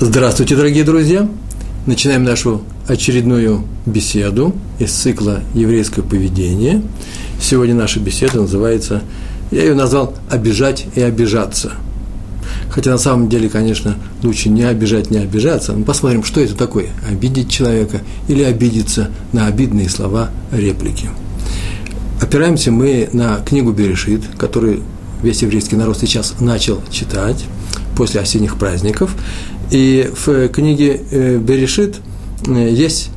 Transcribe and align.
Здравствуйте, 0.00 0.54
дорогие 0.54 0.84
друзья! 0.84 1.28
Начинаем 1.86 2.22
нашу 2.22 2.62
очередную 2.86 3.64
беседу 3.84 4.54
из 4.78 4.92
цикла 4.92 5.40
«Еврейское 5.54 6.02
поведение». 6.02 6.82
Сегодня 7.40 7.74
наша 7.74 7.98
беседа 7.98 8.42
называется, 8.42 9.02
я 9.50 9.62
ее 9.62 9.74
назвал 9.74 10.14
«Обижать 10.30 10.86
и 10.94 11.00
обижаться». 11.00 11.72
Хотя 12.70 12.92
на 12.92 12.98
самом 12.98 13.28
деле, 13.28 13.48
конечно, 13.48 13.96
лучше 14.22 14.50
не 14.50 14.62
обижать, 14.62 15.10
не 15.10 15.18
обижаться. 15.18 15.72
Но 15.72 15.84
посмотрим, 15.84 16.22
что 16.22 16.40
это 16.40 16.54
такое– 16.54 16.86
обидеть 17.10 17.50
человека 17.50 18.02
или 18.28 18.44
обидеться 18.44 19.10
на 19.32 19.46
обидные 19.46 19.88
слова, 19.88 20.30
реплики. 20.52 21.10
Опираемся 22.22 22.70
мы 22.70 23.08
на 23.12 23.38
книгу 23.38 23.72
Берешит, 23.72 24.22
которую 24.38 24.84
весь 25.24 25.42
еврейский 25.42 25.74
народ 25.74 25.98
сейчас 25.98 26.36
начал 26.38 26.80
читать 26.88 27.44
после 27.96 28.20
осенних 28.20 28.56
праздников. 28.58 29.16
И 29.70 30.10
в 30.14 30.48
книге 30.48 31.00
э, 31.10 31.38
Берешит 31.38 32.00
э, 32.46 32.70
есть 32.70 33.10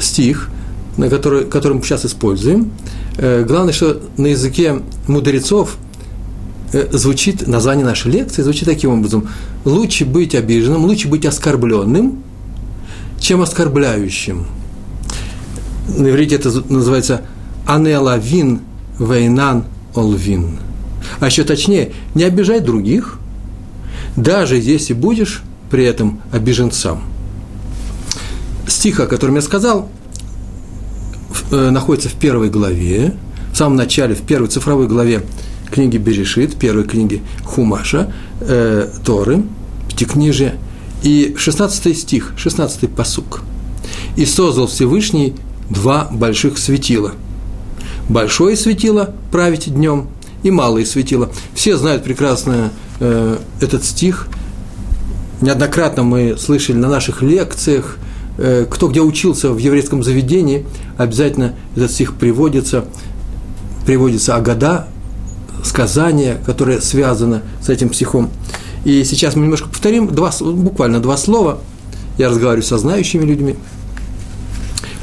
стих, 0.00 0.48
на 0.96 1.08
который, 1.08 1.44
который 1.44 1.74
мы 1.74 1.82
сейчас 1.82 2.06
используем. 2.06 2.70
Э, 3.16 3.44
главное, 3.44 3.72
что 3.72 4.00
на 4.16 4.26
языке 4.26 4.80
мудрецов 5.06 5.76
звучит 6.92 7.48
название 7.48 7.84
нашей 7.84 8.12
лекции, 8.12 8.42
звучит 8.42 8.66
таким 8.66 8.92
образом. 8.92 9.28
Лучше 9.64 10.04
быть 10.04 10.34
обиженным, 10.34 10.84
лучше 10.84 11.08
быть 11.08 11.24
оскорбленным, 11.24 12.22
чем 13.18 13.40
оскорбляющим. 13.40 14.46
На 15.96 16.10
иврите 16.10 16.36
это 16.36 16.50
называется 16.70 17.22
анелавин 17.66 18.60
вейнан 18.98 19.64
олвин. 19.94 20.58
А 21.20 21.26
еще 21.26 21.44
точнее, 21.44 21.92
не 22.14 22.24
обижай 22.24 22.60
других, 22.60 23.18
даже 24.16 24.56
если 24.58 24.92
будешь 24.92 25.42
при 25.70 25.84
этом 25.84 26.20
обижен 26.32 26.72
сам. 26.72 27.02
Стих, 28.66 29.00
о 29.00 29.06
котором 29.06 29.36
я 29.36 29.42
сказал, 29.42 29.88
э, 31.50 31.70
находится 31.70 32.08
в 32.08 32.14
первой 32.14 32.50
главе, 32.50 33.14
в 33.52 33.56
самом 33.56 33.76
начале, 33.76 34.14
в 34.14 34.22
первой 34.22 34.48
цифровой 34.48 34.86
главе 34.86 35.22
книги 35.70 35.96
Берешит, 35.96 36.56
первой 36.56 36.84
книги 36.84 37.22
Хумаша, 37.44 38.12
э, 38.40 38.88
Торы, 39.04 39.42
Пятикнижия, 39.88 40.54
и 41.02 41.34
16 41.36 41.94
стих, 41.94 42.32
16 42.36 42.88
посук. 42.88 43.40
«И 44.16 44.26
создал 44.26 44.66
Всевышний 44.66 45.34
два 45.70 46.08
больших 46.10 46.58
светила. 46.58 47.12
Большое 48.08 48.56
светило 48.56 49.14
править 49.30 49.72
днем, 49.72 50.08
и 50.42 50.50
малое 50.50 50.84
светило. 50.84 51.30
Все 51.54 51.76
знают 51.76 52.04
прекрасно 52.04 52.70
э, 53.00 53.38
этот 53.60 53.84
стих, 53.84 54.28
неоднократно 55.40 56.02
мы 56.02 56.36
слышали 56.38 56.76
на 56.76 56.88
наших 56.88 57.22
лекциях, 57.22 57.98
э, 58.38 58.66
кто 58.68 58.88
где 58.88 59.00
учился 59.00 59.52
в 59.52 59.58
еврейском 59.58 60.02
заведении, 60.02 60.66
обязательно 60.96 61.54
этот 61.76 61.90
стих 61.90 62.14
приводится, 62.14 62.84
приводится 63.86 64.36
Агада, 64.36 64.88
сказание, 65.64 66.38
которое 66.46 66.80
связано 66.80 67.42
с 67.60 67.68
этим 67.68 67.92
стихом. 67.92 68.30
И 68.84 69.04
сейчас 69.04 69.36
мы 69.36 69.42
немножко 69.42 69.68
повторим, 69.68 70.08
два, 70.08 70.32
буквально 70.40 71.00
два 71.00 71.16
слова. 71.16 71.58
Я 72.16 72.28
разговариваю 72.28 72.64
со 72.64 72.78
знающими 72.78 73.24
людьми. 73.24 73.56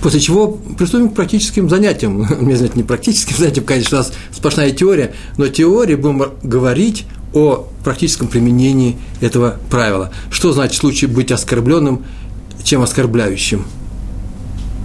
После 0.01 0.19
чего 0.19 0.59
приступим 0.77 1.09
к 1.09 1.15
практическим 1.15 1.69
занятиям. 1.69 2.27
Мне 2.39 2.55
знаете, 2.55 2.77
не 2.77 2.83
практическим 2.83 3.37
занятиям, 3.37 3.65
конечно, 3.65 3.97
у 3.97 4.01
нас 4.01 4.13
сплошная 4.31 4.71
теория, 4.71 5.13
но 5.37 5.47
теория 5.47 5.97
будем 5.97 6.31
говорить 6.43 7.05
о 7.35 7.67
практическом 7.83 8.27
применении 8.27 8.97
этого 9.21 9.57
правила. 9.69 10.09
Что 10.31 10.53
значит 10.53 10.75
в 10.75 10.79
случае 10.79 11.09
быть 11.09 11.31
оскорбленным, 11.31 12.05
чем 12.63 12.81
оскорбляющим? 12.81 13.65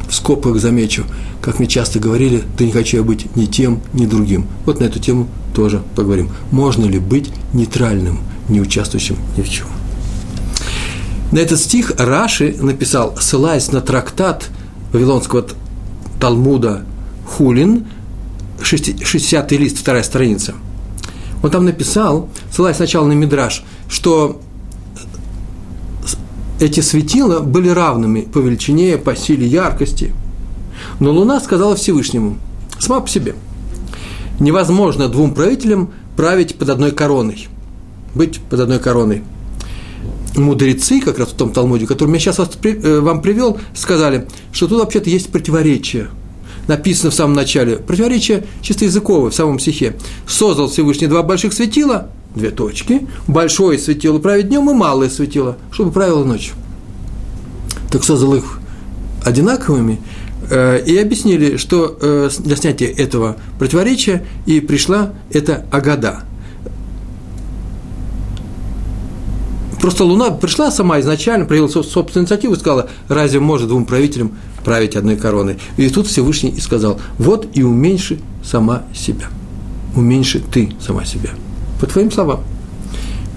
В 0.08 0.14
скобках 0.14 0.60
замечу, 0.60 1.04
как 1.40 1.60
мне 1.60 1.68
часто 1.68 2.00
говорили, 2.00 2.42
да 2.58 2.64
не 2.64 2.72
хочу 2.72 2.96
я 2.98 3.02
быть 3.04 3.34
ни 3.36 3.46
тем, 3.46 3.80
ни 3.92 4.04
другим. 4.04 4.48
Вот 4.66 4.80
на 4.80 4.84
эту 4.84 4.98
тему 4.98 5.28
тоже 5.54 5.80
поговорим. 5.94 6.30
Можно 6.50 6.86
ли 6.86 6.98
быть 6.98 7.30
нейтральным, 7.54 8.18
не 8.48 8.60
участвующим 8.60 9.16
ни 9.36 9.42
в 9.42 9.48
чем? 9.48 9.68
На 11.30 11.38
этот 11.38 11.60
стих 11.60 11.92
Раши 11.96 12.56
написал, 12.60 13.16
ссылаясь 13.20 13.70
на 13.70 13.80
трактат 13.80 14.50
Вавилонского 14.92 15.46
Талмуда 16.18 16.82
Хулин, 17.24 17.86
60-й 18.60 19.56
лист, 19.56 19.78
вторая 19.78 20.02
страница– 20.02 20.54
он 21.42 21.50
там 21.50 21.64
написал, 21.64 22.28
ссылаясь 22.50 22.76
сначала 22.76 23.06
на 23.06 23.12
Мидраж, 23.12 23.64
что 23.88 24.40
эти 26.58 26.80
светила 26.80 27.40
были 27.40 27.68
равными 27.68 28.22
по 28.22 28.38
величине, 28.38 28.98
по 28.98 29.16
силе 29.16 29.46
яркости. 29.46 30.12
Но 30.98 31.12
Луна 31.12 31.40
сказала 31.40 31.76
Всевышнему, 31.76 32.36
сама 32.78 33.00
по 33.00 33.08
себе, 33.08 33.34
невозможно 34.38 35.08
двум 35.08 35.34
правителям 35.34 35.90
править 36.16 36.56
под 36.56 36.68
одной 36.68 36.92
короной, 36.92 37.48
быть 38.14 38.40
под 38.40 38.60
одной 38.60 38.78
короной. 38.78 39.22
Мудрецы, 40.36 41.00
как 41.00 41.18
раз 41.18 41.28
в 41.28 41.34
том 41.34 41.52
Талмуде, 41.52 41.86
который 41.86 42.12
я 42.12 42.18
сейчас 42.20 42.38
э, 42.38 43.00
вам 43.00 43.20
привел, 43.20 43.58
сказали, 43.74 44.28
что 44.52 44.68
тут 44.68 44.80
вообще-то 44.80 45.10
есть 45.10 45.32
противоречие– 45.32 46.08
написано 46.70 47.10
в 47.10 47.14
самом 47.14 47.34
начале, 47.34 47.76
противоречие 47.76 48.44
чисто 48.62 48.84
языковое 48.84 49.30
в 49.30 49.34
самом 49.34 49.58
стихе. 49.58 49.96
Создал 50.26 50.68
Всевышний 50.68 51.08
два 51.08 51.24
больших 51.24 51.52
светила, 51.52 52.10
две 52.36 52.50
точки, 52.50 53.08
большое 53.26 53.76
светило 53.76 54.20
править 54.20 54.48
днем 54.48 54.70
и 54.70 54.72
малое 54.72 55.10
светило, 55.10 55.56
чтобы 55.72 55.90
правило 55.90 56.24
ночью. 56.24 56.54
Так 57.90 58.04
создал 58.04 58.36
их 58.36 58.60
одинаковыми, 59.24 60.00
э, 60.48 60.84
и 60.86 60.96
объяснили, 60.96 61.56
что 61.56 61.98
э, 62.00 62.30
для 62.38 62.54
снятия 62.54 62.88
этого 62.88 63.36
противоречия 63.58 64.24
и 64.46 64.60
пришла 64.60 65.12
эта 65.32 65.66
Агада. 65.72 66.20
Просто 69.80 70.04
Луна 70.04 70.30
пришла 70.30 70.70
сама 70.70 71.00
изначально, 71.00 71.46
проявила 71.46 71.68
собственную 71.68 72.24
инициативу 72.24 72.54
и 72.54 72.58
сказала, 72.58 72.88
разве 73.08 73.40
может 73.40 73.68
двум 73.68 73.86
правителям 73.86 74.36
править 74.64 74.96
одной 74.96 75.16
короной. 75.16 75.58
И 75.76 75.88
тут 75.88 76.06
Всевышний 76.06 76.50
и 76.50 76.60
сказал, 76.60 77.00
вот 77.18 77.48
и 77.54 77.62
уменьши 77.62 78.18
сама 78.44 78.84
себя. 78.94 79.26
Уменьши 79.94 80.40
ты 80.40 80.72
сама 80.80 81.04
себя. 81.04 81.30
По 81.80 81.86
твоим 81.86 82.10
словам. 82.10 82.40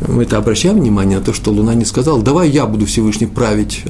Мы 0.08 0.24
это 0.24 0.38
обращаем 0.38 0.80
внимание 0.80 1.20
на 1.20 1.24
то, 1.24 1.34
что 1.34 1.52
Луна 1.52 1.76
не 1.76 1.86
сказала, 1.86 2.22
давай 2.22 2.50
я 2.50 2.66
буду 2.66 2.86
Всевышний 2.86 3.28
править 3.28 3.84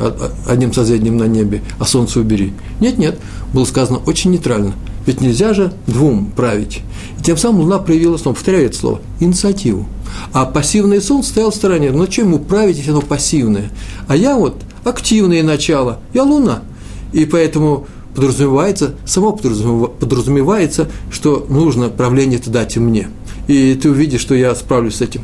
одним 0.47 0.71
созвездием 0.71 1.17
на 1.17 1.23
небе, 1.23 1.63
а 1.79 1.85
солнце 1.85 2.19
убери. 2.19 2.53
Нет, 2.79 2.99
нет, 2.99 3.19
было 3.51 3.65
сказано 3.65 4.00
очень 4.05 4.31
нейтрально. 4.31 4.73
Ведь 5.07 5.21
нельзя 5.21 5.53
же 5.53 5.73
двум 5.88 6.31
править. 6.35 6.81
И 7.19 7.23
тем 7.23 7.35
самым 7.35 7.61
Луна 7.61 7.79
проявила, 7.79 8.17
снова 8.17 8.35
повторяю 8.35 8.67
это 8.67 8.77
слово, 8.77 9.01
инициативу. 9.19 9.88
А 10.33 10.45
пассивное 10.45 11.01
солнце 11.01 11.29
стояло 11.29 11.51
в 11.51 11.55
стороне. 11.55 11.91
Ну, 11.91 12.05
чем 12.05 12.27
ему 12.27 12.39
править, 12.39 12.77
если 12.77 12.91
оно 12.91 13.01
пассивное? 13.01 13.71
А 14.07 14.15
я 14.15 14.38
вот 14.38 14.61
активное 14.83 15.41
начало, 15.41 16.00
я 16.13 16.23
Луна– 16.23 16.61
и 17.13 17.25
поэтому 17.25 17.88
подразумевается, 18.16 18.96
само 19.06 19.34
подразумевается, 19.34 20.90
что 21.12 21.46
нужно 21.50 21.90
правление 21.90 22.40
это 22.40 22.50
дать 22.50 22.78
мне. 22.78 23.07
И 23.47 23.75
ты 23.75 23.90
увидишь, 23.90 24.22
что 24.22 24.35
я 24.35 24.53
справлюсь 24.56 24.96
с 24.96 25.01
этим. 25.01 25.22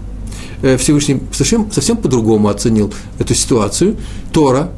Э, 0.61 0.77
Всевышний 0.77 1.21
совсем, 1.31 1.71
совсем 1.71 1.97
по-другому 1.97 2.49
оценил 2.49 2.93
эту 3.17 3.33
ситуацию. 3.33 3.95
Тора, 4.31 4.71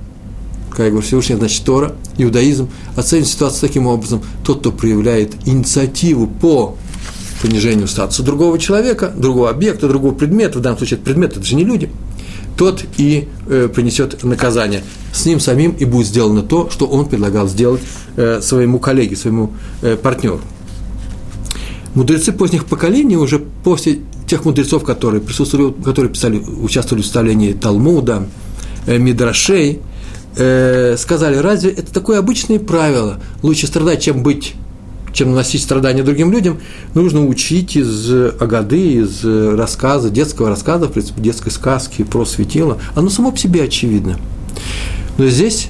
как 0.69 0.79
я 0.79 0.89
говорю, 0.89 1.05
Всевышний, 1.05 1.35
значит, 1.35 1.63
Тора, 1.63 1.95
иудаизм, 2.17 2.69
оценит 2.95 3.27
ситуацию 3.27 3.67
таким 3.67 3.87
образом. 3.87 4.21
Тот, 4.43 4.59
кто 4.59 4.71
проявляет 4.71 5.35
инициативу 5.45 6.27
по 6.27 6.75
понижению 7.41 7.87
статуса 7.87 8.21
другого 8.23 8.59
человека, 8.59 9.11
другого 9.15 9.49
объекта, 9.49 9.87
другого 9.87 10.13
предмета, 10.13 10.59
в 10.59 10.61
данном 10.61 10.77
случае 10.77 10.97
это 10.97 11.05
предмет, 11.05 11.37
это 11.37 11.45
же 11.45 11.55
не 11.55 11.63
люди– 11.63 11.89
тот 12.61 12.85
и 12.97 13.27
э, 13.47 13.69
принесет 13.73 14.23
наказание. 14.23 14.83
С 15.11 15.25
ним 15.25 15.39
самим 15.39 15.71
и 15.71 15.83
будет 15.83 16.05
сделано 16.05 16.43
то, 16.43 16.69
что 16.69 16.85
он 16.85 17.07
предлагал 17.07 17.47
сделать 17.47 17.81
э, 18.17 18.39
своему 18.39 18.77
коллеге, 18.77 19.15
своему 19.15 19.53
э, 19.81 19.97
партнеру. 19.97 20.41
Мудрецы 21.95 22.31
поздних 22.31 22.65
поколений, 22.65 23.17
уже 23.17 23.39
после 23.39 24.01
тех 24.27 24.45
мудрецов, 24.45 24.83
которые 24.83 25.21
присутствовали, 25.21 25.73
которые 25.83 26.11
писали, 26.11 26.37
участвовали 26.37 27.01
в 27.01 27.05
составлении 27.05 27.53
Талмуда, 27.53 28.27
э, 28.85 28.99
Мидрашей, 28.99 29.79
э, 30.37 30.97
сказали, 30.99 31.37
разве 31.37 31.71
это 31.71 31.91
такое 31.91 32.19
обычное 32.19 32.59
правило? 32.59 33.19
Лучше 33.41 33.65
страдать, 33.65 34.03
чем 34.03 34.21
быть 34.21 34.53
чем 35.13 35.31
наносить 35.31 35.63
страдания 35.63 36.03
другим 36.03 36.31
людям, 36.31 36.59
нужно 36.93 37.25
учить 37.25 37.75
из 37.75 38.11
Агады, 38.39 38.93
из 38.93 39.23
рассказа, 39.23 40.09
детского 40.09 40.49
рассказа, 40.49 40.87
в 40.87 40.91
принципе, 40.91 41.21
детской 41.21 41.51
сказки 41.51 42.03
про 42.03 42.25
светило. 42.25 42.77
Оно 42.95 43.09
само 43.09 43.31
по 43.31 43.37
себе 43.37 43.63
очевидно. 43.63 44.17
Но 45.17 45.27
здесь, 45.27 45.69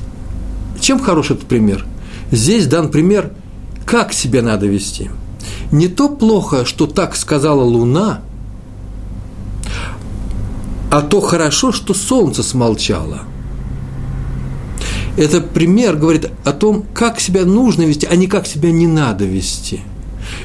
чем 0.79 0.99
хорош 0.99 1.31
этот 1.31 1.45
пример? 1.45 1.85
Здесь 2.31 2.67
дан 2.67 2.89
пример, 2.89 3.31
как 3.85 4.13
себя 4.13 4.41
надо 4.41 4.67
вести. 4.67 5.09
Не 5.71 5.87
то 5.87 6.09
плохо, 6.09 6.65
что 6.65 6.87
так 6.87 7.15
сказала 7.15 7.63
Луна, 7.63 8.21
а 10.91 11.01
то 11.01 11.21
хорошо, 11.21 11.71
что 11.71 11.93
солнце 11.93 12.43
смолчало– 12.43 13.21
Это 15.17 15.41
пример 15.41 15.97
говорит 15.97 16.29
о 16.45 16.53
том, 16.53 16.85
как 16.93 17.19
себя 17.19 17.45
нужно 17.45 17.83
вести, 17.83 18.07
а 18.09 18.15
не 18.15 18.27
как 18.27 18.47
себя 18.47 18.71
не 18.71 18.87
надо 18.87 19.25
вести. 19.25 19.81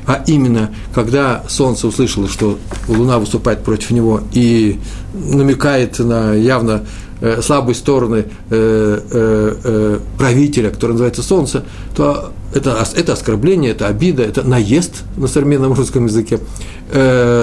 А 0.06 0.22
именно, 0.26 0.70
когда 0.94 1.44
Солнце 1.48 1.86
услышало, 1.86 2.28
что 2.28 2.58
Луна 2.88 3.18
выступает 3.18 3.62
против 3.62 3.90
него 3.90 4.20
и 4.32 4.78
намекает 5.14 5.98
на 5.98 6.34
явно 6.34 6.84
э, 7.20 7.40
слабые 7.42 7.74
стороны 7.74 8.24
э, 8.50 9.00
э, 9.10 9.98
правителя, 10.18 10.70
который 10.70 10.92
называется 10.92 11.22
Солнце, 11.22 11.64
то 11.94 12.32
это, 12.54 12.84
это 12.94 13.12
оскорбление, 13.12 13.72
это 13.72 13.86
обида, 13.86 14.22
это 14.22 14.42
наезд 14.42 15.02
на 15.16 15.26
современном 15.28 15.72
русском 15.72 16.06
языке. 16.06 16.40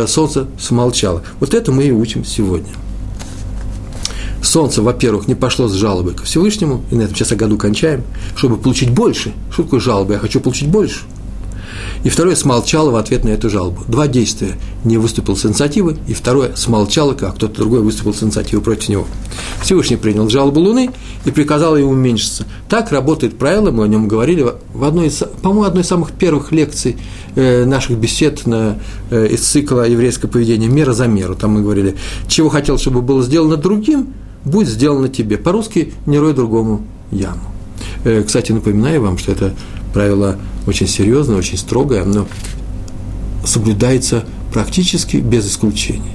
Солнце 0.07 0.47
смолчало. 0.57 1.23
Вот 1.39 1.53
это 1.53 1.71
мы 1.71 1.83
и 1.83 1.91
учим 1.91 2.23
сегодня. 2.23 2.69
Солнце, 4.43 4.81
во-первых, 4.81 5.27
не 5.27 5.35
пошло 5.35 5.67
с 5.67 5.73
жалобой 5.73 6.13
к 6.13 6.23
Всевышнему, 6.23 6.83
и 6.91 6.95
на 6.95 7.03
этом 7.03 7.15
сейчас 7.15 7.31
о 7.31 7.35
году 7.35 7.57
кончаем, 7.57 8.03
чтобы 8.35 8.57
получить 8.57 8.91
больше. 8.91 9.33
Что 9.51 9.63
такое 9.63 9.79
жалоба? 9.79 10.13
Я 10.13 10.19
хочу 10.19 10.39
получить 10.39 10.69
больше– 10.69 10.99
и 12.03 12.09
второе, 12.09 12.35
смолчало 12.35 12.91
в 12.91 12.95
ответ 12.97 13.23
на 13.23 13.29
эту 13.29 13.49
жалобу. 13.49 13.81
Два 13.87 14.07
действия. 14.07 14.57
Не 14.83 14.97
выступил 14.97 15.37
с 15.37 15.45
инициативой, 15.45 15.95
и 16.07 16.13
второе, 16.13 16.53
смолчало, 16.55 17.13
как 17.13 17.35
кто-то 17.35 17.55
другой 17.55 17.81
выступил 17.81 18.13
с 18.13 18.21
инициативой 18.23 18.61
против 18.61 18.89
него. 18.89 19.07
Всевышний 19.61 19.95
принял 19.95 20.27
жалобу 20.29 20.59
Луны 20.59 20.91
и 21.25 21.31
приказал 21.31 21.77
ей 21.77 21.83
уменьшиться. 21.83 22.45
Так 22.67 22.91
работает 22.91 23.37
правило, 23.37 23.71
мы 23.71 23.85
о 23.85 23.87
нем 23.87 24.07
говорили 24.09 24.45
в 24.73 24.83
одной 24.83 25.07
из, 25.07 25.23
по-моему, 25.41 25.63
одной 25.63 25.83
из 25.83 25.87
самых 25.87 26.11
первых 26.11 26.51
лекций 26.51 26.97
э, 27.35 27.63
наших 27.63 27.97
бесед 27.97 28.45
на, 28.45 28.79
э, 29.09 29.27
из 29.27 29.39
цикла 29.41 29.87
еврейское 29.87 30.27
поведение 30.27 30.69
«Мера 30.69 30.91
за 30.91 31.07
меру». 31.07 31.35
Там 31.35 31.51
мы 31.51 31.61
говорили, 31.61 31.95
чего 32.27 32.49
хотел, 32.49 32.77
чтобы 32.77 33.01
было 33.01 33.23
сделано 33.23 33.55
другим, 33.55 34.13
будет 34.45 34.67
сделано 34.67 35.09
тебе. 35.09 35.37
По-русски 35.37 35.93
«не 36.05 36.19
рой 36.19 36.33
другому 36.33 36.81
яму». 37.11 37.41
Э, 38.03 38.23
кстати, 38.23 38.51
напоминаю 38.51 39.01
вам, 39.01 39.17
что 39.17 39.31
это 39.31 39.53
правило 39.93 40.37
очень 40.67 40.87
серьезное, 40.87 41.37
очень 41.37 41.57
строгое, 41.57 42.03
но 42.03 42.27
соблюдается 43.45 44.25
практически 44.51 45.17
без 45.17 45.47
исключений. 45.47 46.11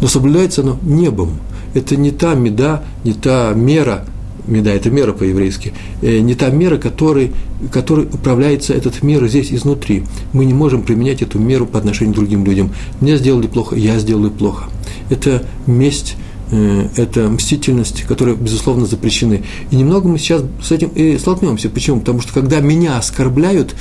Но 0.00 0.08
соблюдается 0.08 0.62
оно 0.62 0.78
небом. 0.82 1.38
Это 1.74 1.96
не 1.96 2.10
та 2.10 2.34
меда, 2.34 2.84
не 3.04 3.12
та 3.12 3.52
мера, 3.54 4.04
меда– 4.46 4.70
это 4.72 4.90
мера 4.90 5.12
по-еврейски, 5.12 5.72
э, 6.02 6.18
не 6.20 6.34
та 6.34 6.50
мера, 6.50 6.78
которой, 6.78 7.32
которой 7.72 8.06
управляется 8.06 8.72
этот 8.74 9.02
мир 9.02 9.26
здесь 9.26 9.52
изнутри. 9.52 10.04
Мы 10.32 10.44
не 10.44 10.54
можем 10.54 10.82
применять 10.82 11.22
эту 11.22 11.38
меру 11.38 11.66
по 11.66 11.78
отношению 11.78 12.14
к 12.14 12.16
другим 12.16 12.44
людям. 12.44 12.72
Мне 13.00 13.16
сделали 13.16 13.46
плохо, 13.46 13.76
я 13.76 13.98
сделаю 13.98 14.30
плохо. 14.30 14.64
Это 15.10 15.44
месть 15.66 16.16
это 16.50 17.28
мстительность, 17.28 18.02
которые, 18.02 18.36
безусловно, 18.36 18.86
запрещены. 18.86 19.44
И 19.70 19.76
немного 19.76 20.08
мы 20.08 20.18
сейчас 20.18 20.42
с 20.62 20.70
этим 20.70 20.88
и 20.88 21.18
столкнемся. 21.18 21.68
Почему? 21.68 22.00
Потому 22.00 22.20
что 22.20 22.32
когда 22.32 22.60
меня 22.60 22.98
оскорбляют, 22.98 23.74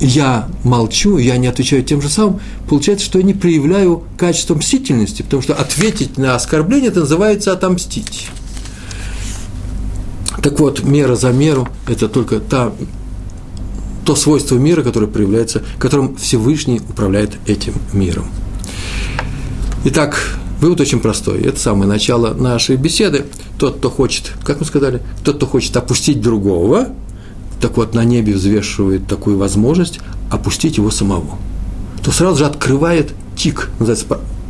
я 0.00 0.48
молчу, 0.62 1.18
я 1.18 1.36
не 1.38 1.46
отвечаю 1.46 1.82
тем 1.82 2.02
же 2.02 2.08
самым, 2.08 2.40
получается, 2.68 3.06
что 3.06 3.18
я 3.18 3.24
не 3.24 3.34
проявляю 3.34 4.04
качество 4.18 4.54
мстительности, 4.54 5.22
потому 5.22 5.42
что 5.42 5.54
ответить 5.54 6.18
на 6.18 6.34
оскорбление 6.34 6.90
это 6.90 7.00
называется 7.00 7.52
отомстить. 7.52 8.28
Так 10.42 10.60
вот, 10.60 10.84
мера 10.84 11.16
за 11.16 11.32
меру– 11.32 11.66
это 11.88 12.08
только 12.08 12.40
та, 12.40 12.72
то 14.04 14.14
свойство 14.14 14.56
мира, 14.56 14.82
которое 14.82 15.06
проявляется, 15.06 15.62
которым 15.78 16.16
Всевышний 16.16 16.80
управляет 16.88 17.32
этим 17.46 17.72
миром. 17.92 18.26
Итак, 19.84 20.38
Вывод 20.60 20.80
очень 20.80 21.00
простой. 21.00 21.42
Это 21.42 21.60
самое 21.60 21.86
начало 21.88 22.32
нашей 22.32 22.76
беседы. 22.76 23.26
Тот, 23.58 23.76
кто 23.76 23.90
хочет, 23.90 24.32
как 24.44 24.60
мы 24.60 24.66
сказали, 24.66 25.02
тот, 25.24 25.36
кто 25.36 25.46
хочет 25.46 25.76
опустить 25.76 26.20
другого, 26.20 26.88
так 27.60 27.76
вот 27.76 27.94
на 27.94 28.04
небе 28.04 28.32
взвешивает 28.32 29.06
такую 29.06 29.38
возможность 29.38 30.00
опустить 30.30 30.78
его 30.78 30.90
самого. 30.90 31.38
То 32.02 32.10
сразу 32.10 32.38
же 32.38 32.46
открывает 32.46 33.12
тик, 33.36 33.70
называется 33.78 34.06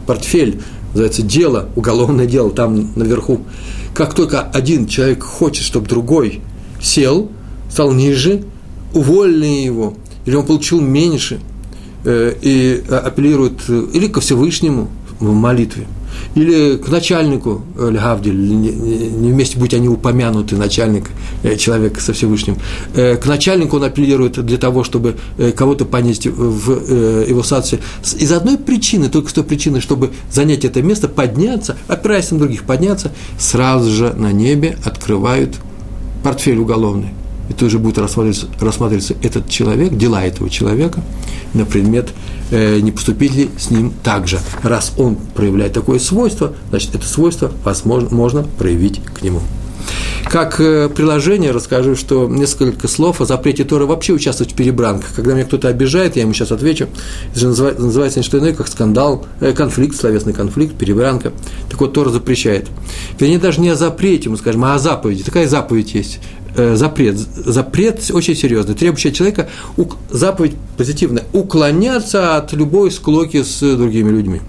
портфель, 0.07 0.63
называется 0.91 1.23
дело, 1.23 1.69
уголовное 1.75 2.27
дело 2.27 2.51
там 2.51 2.93
наверху. 2.95 3.41
Как 3.95 4.15
только 4.15 4.43
один 4.43 4.87
человек 4.87 5.23
хочет, 5.23 5.65
чтобы 5.65 5.89
другой 5.89 6.41
сел, 6.81 7.31
стал 7.71 7.93
ниже, 7.93 8.45
уволили 8.95 9.47
его, 9.47 9.95
или 10.25 10.35
он 10.35 10.47
получил 10.47 10.81
меньше, 10.81 11.41
э, 12.05 12.35
и 12.41 12.83
апеллирует 12.91 13.61
э, 13.69 13.87
или 13.93 14.09
ко 14.09 14.21
Всевышнему 14.21 14.89
в 15.19 15.33
молитве, 15.33 15.87
или 16.35 16.77
к 16.77 16.89
начальнику 16.89 17.63
э, 17.77 17.91
Льгавдиль, 17.91 18.35
не 18.37 19.33
вместе 19.33 19.59
будь 19.59 19.75
они 19.75 19.89
упомянуты, 19.89 20.57
начальник, 20.57 21.11
э, 21.43 21.57
человек 21.57 22.01
со 22.01 22.13
Всевышним, 22.13 22.57
э, 22.95 23.17
к 23.17 23.27
начальнику 23.27 23.77
он 23.77 23.85
апеллирует 23.85 24.45
для 24.45 24.59
того, 24.59 24.85
чтобы 24.85 25.17
кого-то 25.57 25.85
понести 25.85 26.29
в 26.29 27.27
его 27.29 27.43
статусе 27.43 27.81
из 28.19 28.33
одной 28.33 28.59
причины, 28.59 29.09
только 29.09 29.31
с 29.31 29.33
той 29.33 29.45
причины, 29.45 29.81
чтобы 29.81 30.11
занять 30.31 30.65
это 30.65 30.83
место, 30.83 31.09
подняться, 31.09 31.77
опираясь 31.89 32.31
на 32.31 32.39
других, 32.39 32.65
подняться, 32.65 33.13
сразу 33.39 33.91
же 33.91 34.13
на 34.15 34.33
небе 34.33 34.77
открывают 34.85 35.57
портфель 36.23 36.59
уголовный. 36.59 37.11
И 37.49 37.53
тут 37.53 37.71
же 37.71 37.79
будет 37.79 37.99
рассматриваться, 37.99 38.49
рассматриваться 38.61 39.15
этот 39.23 39.49
человек, 39.49 39.97
дела 39.97 40.25
этого 40.25 40.51
человека 40.51 41.03
на 41.55 41.65
предмет– 41.65 42.11
э, 42.51 42.81
не 42.81 42.93
поступить 42.93 43.35
ли 43.35 43.51
с 43.59 43.71
ним 43.71 43.93
так 44.03 44.27
же. 44.27 44.39
Раз 44.63 44.93
он 44.97 45.17
проявляет 45.17 45.73
такое 45.73 45.99
свойство, 45.99 46.53
значит, 46.71 46.95
это 46.95 47.07
свойство 47.07 47.51
возможно, 47.65 48.09
можно 48.15 48.43
проявить 48.43 49.03
к 49.03 49.23
нему. 49.23 49.41
Как 50.31 50.61
э, 50.61 50.89
приложение 50.89 51.53
расскажу, 51.53 51.95
что 51.95 52.29
несколько 52.29 52.89
слов 52.89 53.21
о 53.21 53.25
запрете 53.25 53.65
Торы 53.65 53.87
вообще 53.87 54.13
участвовать 54.13 54.53
в 54.53 54.57
перебранках. 54.57 55.15
Когда 55.15 55.35
меня 55.35 55.45
кто-то 55.45 55.69
обижает, 55.69 56.17
я 56.17 56.23
ему 56.23 56.33
сейчас 56.33 56.51
отвечу. 56.53 56.89
Это 57.31 57.41
же 57.41 57.49
называется, 57.49 57.83
называется 57.83 58.19
не 58.19 58.25
что 58.25 58.39
иное, 58.39 58.53
как 58.53 58.69
скандал, 58.69 59.25
э, 59.41 59.53
конфликт, 59.53 59.97
словесный 59.97 60.33
конфликт, 60.33 60.77
перебранка. 60.77 61.33
Так 61.71 61.81
вот, 61.81 61.93
Тора 61.93 62.11
запрещает. 62.11 62.67
Вернее, 63.21 63.39
даже 63.39 63.61
не 63.61 63.69
о 63.69 63.77
запрете, 63.77 64.29
мы 64.29 64.37
скажем, 64.37 64.65
а 64.65 64.75
о 64.75 64.79
заповеди. 64.79 65.23
Такая 65.23 65.47
заповедь 65.47 65.95
есть. 65.95 66.21
Э, 66.57 66.75
запрет. 66.75 67.17
Запрет 67.19 68.11
очень 68.13 68.35
серьезный, 68.35 68.75
требующий 68.75 69.11
от 69.11 69.15
человека 69.15 69.49
заповедь 70.11 70.55
позитивная– 70.77 71.25
уклоняться 71.33 72.37
от 72.37 72.53
любой 72.53 72.91
склоки 72.91 73.43
с 73.43 73.61
другими 73.77 74.11
людьми. 74.11 74.41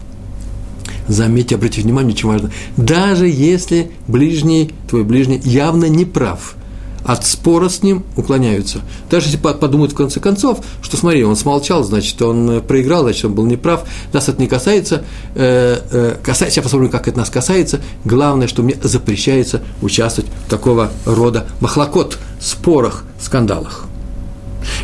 Заметьте, 1.08 1.56
обратите 1.56 1.84
внимание, 1.84 2.14
очень 2.14 2.30
важно. 2.30 2.52
Даже 2.76 3.28
если 3.28 3.92
ближний, 4.08 4.72
твой 4.90 5.04
ближний 5.04 5.42
явно 5.44 5.86
не 5.86 6.06
прав– 6.06 6.56
от 7.08 7.26
спора 7.26 7.70
с 7.70 7.82
ним 7.84 8.04
уклоняются. 8.18 8.82
Даже 9.10 9.28
если 9.28 9.38
подумают 9.38 9.94
в 9.94 9.96
конце 9.96 10.20
концов, 10.20 10.60
что 10.82 10.98
смотри, 10.98 11.24
он 11.24 11.38
смолчал, 11.38 11.84
значит, 11.84 12.22
он 12.22 12.50
э, 12.50 12.62
проиграл, 12.62 13.04
значит, 13.04 13.26
он 13.26 13.34
был 13.34 13.46
неправ, 13.46 13.86
нас 14.12 14.28
это 14.28 14.42
не 14.42 14.48
касается, 14.48 15.06
э, 15.34 15.80
э, 15.90 16.16
касается, 16.22 16.60
я 16.60 16.64
посмотрю, 16.64 16.90
как 16.90 17.08
это 17.08 17.18
нас 17.18 17.30
касается, 17.30 17.80
главное, 18.04 18.48
что 18.48 18.62
мне 18.62 18.76
запрещается 18.84 19.62
участвовать 19.82 20.30
в 20.46 20.50
такого 20.50 20.92
рода 21.06 21.48
махлокот, 21.62 22.20
спорах, 22.42 23.06
скандалах. 23.22 23.87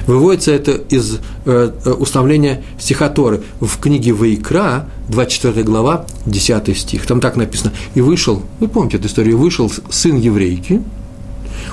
Выводится 0.07 0.51
это 0.51 0.71
из 0.71 1.19
э, 1.45 1.71
э 1.85 1.91
установления 1.91 2.63
стихоторы 2.79 3.41
в 3.59 3.79
книге 3.79 4.13
Ваикра, 4.13 4.89
24 5.09 5.63
глава, 5.63 6.05
10 6.25 6.77
стих. 6.77 7.05
Там 7.05 7.19
так 7.19 7.35
написано. 7.35 7.73
«И 7.95 8.01
вышел, 8.01 8.41
вы 8.59 8.67
помните 8.67 8.97
эту 8.97 9.07
историю, 9.07 9.37
вышел 9.37 9.71
сын 9.89 10.17
еврейки, 10.17 10.81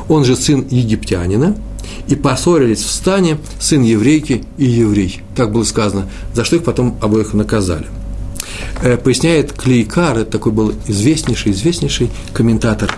он 0.08 0.24
же 0.24 0.36
сын 0.36 0.66
египтянина, 0.70 1.56
и 2.08 2.14
поссорились 2.14 2.82
в 2.82 2.90
стане 2.90 3.38
сын 3.58 3.82
еврейки 3.82 4.44
и 4.58 4.64
еврей. 4.64 5.22
Так 5.34 5.52
было 5.52 5.64
сказано, 5.64 6.08
за 6.34 6.44
что 6.44 6.56
их 6.56 6.64
потом 6.64 6.96
обоих 7.00 7.34
наказали. 7.34 7.86
Э, 8.82 8.96
поясняет 8.96 9.52
Клейкар, 9.52 10.18
это 10.18 10.32
такой 10.32 10.52
был 10.52 10.72
известнейший, 10.86 11.52
известнейший 11.52 12.10
комментатор, 12.32 12.92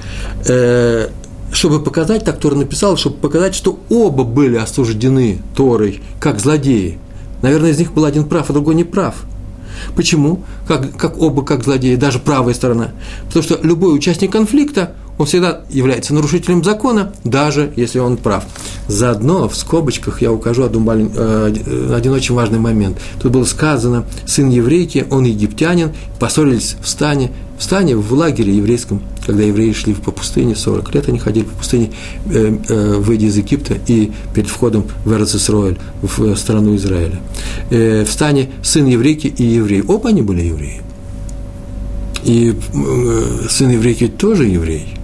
э, 0.47 1.09
чтобы 1.53 1.81
показать, 1.81 2.25
так 2.25 2.39
Тора 2.39 2.55
написал, 2.55 2.97
чтобы 2.97 3.17
показать, 3.17 3.55
что 3.55 3.79
оба 3.91 4.25
были 4.25 4.57
осуждены 4.57 5.41
Торой, 5.55 6.01
как 6.19 6.41
злодеи. 6.41 6.99
Наверное, 7.43 7.71
из 7.71 7.79
них 7.79 7.93
был 7.93 8.05
один 8.05 8.25
прав, 8.25 8.51
а 8.51 8.53
другой 8.53 8.75
не 8.75 8.85
прав. 8.85 9.17
Почему? 9.97 10.45
Как, 10.67 10.97
как 10.97 11.21
оба 11.21 11.45
как 11.45 11.65
злодеи, 11.65 11.97
даже 11.97 12.19
правая 12.19 12.55
сторона. 12.55 12.93
Потому 13.27 13.43
что 13.43 13.59
любой 13.63 13.95
участник 13.95 14.33
конфликта, 14.33 14.95
он 15.19 15.27
всегда 15.27 15.63
является 15.69 16.15
нарушителем 16.15 16.65
закона, 16.65 17.13
даже 17.25 17.73
если 17.77 17.99
он 17.99 18.17
прав. 18.17 18.45
Заодно 18.89 19.49
в 19.49 19.57
скобочках 19.57 20.23
я 20.23 20.33
укажу 20.33 20.65
один, 20.65 20.89
э, 20.89 21.95
один 21.95 22.13
очень 22.13 22.35
важный 22.35 22.59
момент. 22.59 22.99
Тут 23.21 23.33
было 23.33 23.45
сказано, 23.45 24.07
сын 24.27 24.49
еврейки, 24.49 25.07
он 25.11 25.25
египтянин, 25.25 25.93
поссорились 26.19 26.77
в 26.83 26.89
стане, 26.89 27.31
стане, 27.63 27.97
в 27.97 28.13
лагере 28.13 28.57
еврейском, 28.57 29.03
когда 29.27 29.43
евреи 29.43 29.73
шли 29.73 29.95
по 29.95 30.11
пустыне, 30.11 30.55
40 30.55 30.95
лет 30.95 31.09
они 31.09 31.19
ходили 31.19 31.45
по 31.45 31.57
пустыне, 31.57 31.91
э, 32.27 32.57
э, 32.69 32.95
выйдя 32.99 33.27
из 33.27 33.37
Египта 33.37 33.77
и 33.87 34.11
перед 34.35 34.49
входом 34.49 34.85
в 35.05 35.13
Эрцисроэль, 35.13 35.79
в 36.03 36.35
страну 36.37 36.77
Израиля. 36.77 37.21
Э, 37.71 38.05
в 38.05 38.11
стане 38.11 38.51
сын 38.63 38.87
еврейки 38.87 39.27
и 39.27 39.45
еврей. 39.45 39.83
Оба 39.83 40.11
они 40.11 40.23
были 40.23 40.43
евреи. 40.43 40.83
И 42.25 42.55
э, 42.55 43.47
сын 43.49 43.71
еврейки 43.71 44.09
тоже 44.09 44.45
еврей– 44.45 44.87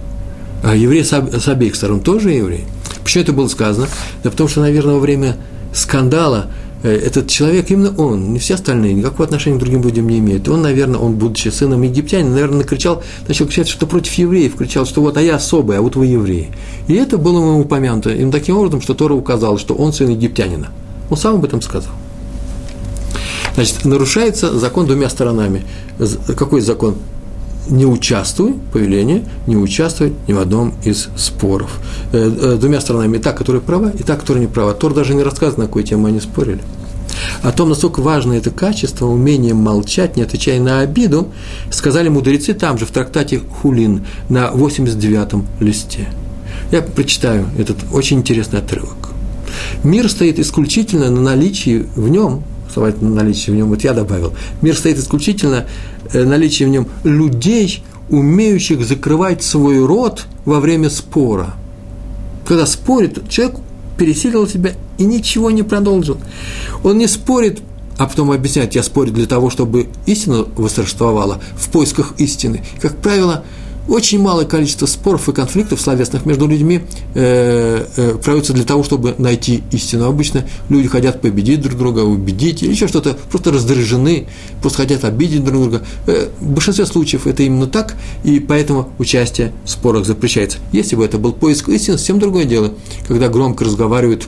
А 0.63 0.75
евреи 0.75 1.03
с, 1.03 1.11
с 1.11 1.47
обеих 1.47 1.75
сторон 1.75 2.01
тоже 2.01 2.31
евреи. 2.31 2.65
Почему 3.03 3.23
это 3.23 3.33
было 3.33 3.47
сказано? 3.47 3.87
Да 4.23 4.29
потому 4.29 4.49
что, 4.49 4.61
наверное, 4.61 4.95
во 4.95 4.99
время 4.99 5.37
скандала 5.73 6.47
э, 6.47 6.68
этот 6.81 7.27
человек, 7.27 7.69
именно 7.71 7.93
он, 7.97 8.31
не 8.31 8.39
все 8.39 8.55
остальные, 8.55 8.93
никакого 8.93 9.25
отношения 9.25 9.57
к 9.57 9.59
другим 9.59 9.83
людям 9.83 10.07
не 10.07 10.19
имеет. 10.19 10.47
Он, 10.47 10.61
наверное, 10.61 10.99
он, 10.99 11.15
будучи 11.15 11.49
сыном 11.49 11.81
египтянина, 11.81 12.31
наверное, 12.31 12.59
накричал, 12.59 13.03
начал 13.27 13.45
кричать, 13.47 13.67
что 13.67 13.85
против 13.85 14.13
евреев, 14.13 14.55
кричал, 14.55 14.85
что 14.85 15.01
вот, 15.01 15.17
а 15.17 15.21
я 15.21 15.35
особый, 15.35 15.77
а 15.77 15.81
вот 15.81 15.95
вы 15.95 16.05
евреи. 16.05 16.49
И 16.87 16.93
это 16.93 17.17
было 17.17 17.39
ему 17.39 17.59
упомянуто 17.59 18.11
им 18.11 18.31
таким 18.31 18.57
образом, 18.57 18.81
что 18.81 18.93
Тора 18.93 19.13
указал, 19.13 19.57
что 19.57 19.73
он 19.73 19.91
сын 19.91 20.09
египтянина. 20.09 20.69
Он 21.09 21.17
сам 21.17 21.35
об 21.35 21.45
этом 21.45 21.61
сказал. 21.61 21.91
Значит, 23.55 23.83
нарушается 23.83 24.57
закон 24.57 24.85
двумя 24.85 25.09
сторонами. 25.09 25.63
Какой 26.37 26.61
закон? 26.61 26.95
Не 27.69 27.85
участвуй, 27.85 28.55
повеление, 28.73 29.23
не 29.45 29.55
участвуй 29.55 30.13
ни 30.27 30.33
в 30.33 30.39
одном 30.39 30.73
из 30.83 31.09
споров. 31.15 31.79
Э, 32.11 32.17
э, 32.17 32.57
двумя 32.59 32.81
сторонами, 32.81 33.17
и 33.17 33.19
та, 33.19 33.31
которая 33.31 33.61
права, 33.61 33.91
и 33.91 34.01
та, 34.01 34.15
которая 34.15 34.43
не 34.43 34.49
права. 34.49 34.73
Тор 34.73 34.95
даже 34.95 35.13
не 35.13 35.21
рассказывает, 35.21 35.59
на 35.59 35.65
какую 35.65 35.83
тему 35.83 36.07
они 36.07 36.19
спорили. 36.19 36.61
О 37.43 37.51
том, 37.51 37.69
насколько 37.69 38.01
важно 38.01 38.33
это 38.33 38.49
качество, 38.49 39.05
умение 39.05 39.53
молчать, 39.53 40.17
не 40.17 40.23
отвечая 40.23 40.59
на 40.59 40.79
обиду, 40.79 41.29
сказали 41.69 42.09
мудрецы 42.09 42.53
там 42.53 42.77
же, 42.79 42.85
в 42.85 42.91
трактате 42.91 43.39
Хулин, 43.39 44.05
на 44.29 44.47
89-м 44.47 45.45
листе. 45.59 46.07
Я 46.71 46.81
прочитаю 46.81 47.45
этот 47.57 47.77
очень 47.91 48.19
интересный 48.19 48.59
отрывок. 48.59 49.11
Мир 49.83 50.09
стоит 50.09 50.39
исключительно 50.39 51.09
на 51.11 51.21
наличии 51.21 51.85
в 51.95 52.09
нем 52.09 52.43
слова 52.73 52.93
наличие 53.01 53.53
в 53.53 53.57
нем, 53.57 53.69
вот 53.69 53.83
я 53.83 53.93
добавил. 53.93 54.33
Мир 54.61 54.75
стоит 54.75 54.97
исключительно 54.97 55.65
наличие 56.13 56.67
в 56.67 56.71
нем 56.71 56.87
людей, 57.03 57.83
умеющих 58.09 58.85
закрывать 58.85 59.43
свой 59.43 59.85
рот 59.85 60.25
во 60.45 60.59
время 60.59 60.89
спора. 60.89 61.53
Когда 62.47 62.65
спорит, 62.65 63.29
человек 63.29 63.57
пересилил 63.97 64.47
себя 64.47 64.73
и 64.97 65.03
ничего 65.03 65.51
не 65.51 65.63
продолжил. 65.63 66.17
Он 66.83 66.97
не 66.97 67.07
спорит, 67.07 67.61
а 67.97 68.07
потом 68.07 68.31
объясняет, 68.31 68.75
я 68.75 68.81
спорю 68.81 69.11
для 69.11 69.27
того, 69.27 69.49
чтобы 69.49 69.89
истина 70.05 70.45
восторжествовала 70.55 71.41
в 71.55 71.69
поисках 71.69 72.13
истины. 72.17 72.63
Как 72.81 72.97
правило, 72.97 73.43
очень 73.89 74.21
малое 74.21 74.45
количество 74.45 74.85
споров 74.85 75.27
и 75.29 75.33
конфликтов 75.33 75.81
словесных 75.81 76.25
между 76.25 76.47
людьми 76.47 76.81
э, 77.15 77.85
э, 77.95 78.15
проводится 78.23 78.53
для 78.53 78.63
того, 78.63 78.83
чтобы 78.83 79.15
найти 79.17 79.63
истину. 79.71 80.05
Обычно 80.05 80.45
люди 80.69 80.87
хотят 80.87 81.21
победить 81.21 81.61
друг 81.61 81.77
друга, 81.77 81.99
убедить 82.01 82.63
или 82.63 82.71
еще 82.71 82.87
что-то, 82.87 83.17
просто 83.29 83.51
раздражены, 83.51 84.27
просто 84.61 84.83
хотят 84.83 85.03
обидеть 85.03 85.43
друг 85.43 85.61
друга. 85.61 85.81
Э, 86.07 86.29
в 86.39 86.51
большинстве 86.51 86.85
случаев 86.85 87.27
это 87.27 87.43
именно 87.43 87.67
так, 87.67 87.95
и 88.23 88.39
поэтому 88.39 88.89
участие 88.99 89.53
в 89.65 89.69
спорах 89.69 90.05
запрещается. 90.05 90.59
Если 90.71 90.95
бы 90.95 91.03
это 91.03 91.17
был 91.17 91.33
поиск 91.33 91.69
истины, 91.69 91.97
совсем 91.97 92.19
другое 92.19 92.45
дело, 92.45 92.73
когда 93.07 93.27
громко 93.27 93.65
разговаривают 93.65 94.27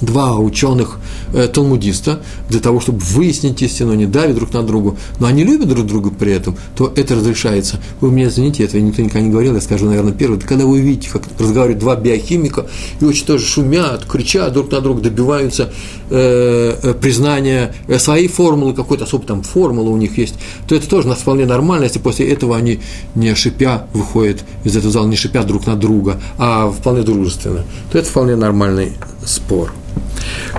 два 0.00 0.38
ученых 0.38 0.98
э, 1.32 1.48
талмудиста 1.48 2.20
для 2.48 2.60
того, 2.60 2.80
чтобы 2.80 3.00
выяснить 3.00 3.62
истину, 3.62 3.94
не 3.94 4.06
давят 4.06 4.36
друг 4.36 4.52
на 4.52 4.62
другу, 4.62 4.96
но 5.18 5.26
они 5.26 5.44
любят 5.44 5.68
друг 5.68 5.86
друга 5.86 6.10
при 6.10 6.32
этом, 6.32 6.56
то 6.76 6.92
это 6.94 7.14
разрешается. 7.14 7.80
Вы 8.00 8.10
мне 8.10 8.28
извините, 8.28 8.64
этого 8.64 8.80
никто 8.80 9.02
никогда 9.02 9.20
не 9.20 9.30
говорил, 9.30 9.54
я 9.54 9.60
скажу, 9.60 9.86
наверное, 9.86 10.12
первый. 10.12 10.38
Когда 10.40 10.66
вы 10.66 10.80
видите, 10.80 11.10
как 11.10 11.22
разговаривают 11.38 11.78
два 11.78 11.96
биохимика, 11.96 12.66
и 13.00 13.04
очень 13.04 13.26
тоже 13.26 13.44
шумят, 13.44 14.04
кричат 14.04 14.52
друг 14.52 14.70
на 14.70 14.80
друга, 14.80 15.02
добиваются 15.02 15.72
э, 16.10 16.76
э 16.82 16.94
признания 16.94 17.74
э, 17.86 17.98
своей 17.98 18.28
формулы, 18.28 18.74
какой-то 18.74 19.04
особой 19.04 19.26
там 19.26 19.42
формулы 19.42 19.90
у 19.90 19.96
них 19.96 20.18
есть, 20.18 20.34
то 20.66 20.74
это 20.74 20.88
тоже 20.88 21.08
нас 21.08 21.18
вполне 21.18 21.46
нормально, 21.46 21.84
если 21.84 21.98
после 21.98 22.30
этого 22.30 22.56
они 22.56 22.80
не 23.14 23.34
шипя 23.34 23.86
выходят 23.92 24.44
из 24.64 24.76
этого 24.76 24.92
зала, 24.92 25.06
не 25.06 25.16
шипят 25.16 25.46
друг 25.46 25.66
на 25.66 25.76
друга, 25.76 26.20
а 26.38 26.70
вполне 26.70 27.02
дружественно, 27.02 27.64
то 27.90 27.98
это 27.98 28.08
вполне 28.08 28.36
нормальный 28.36 28.92
спор. 29.28 29.72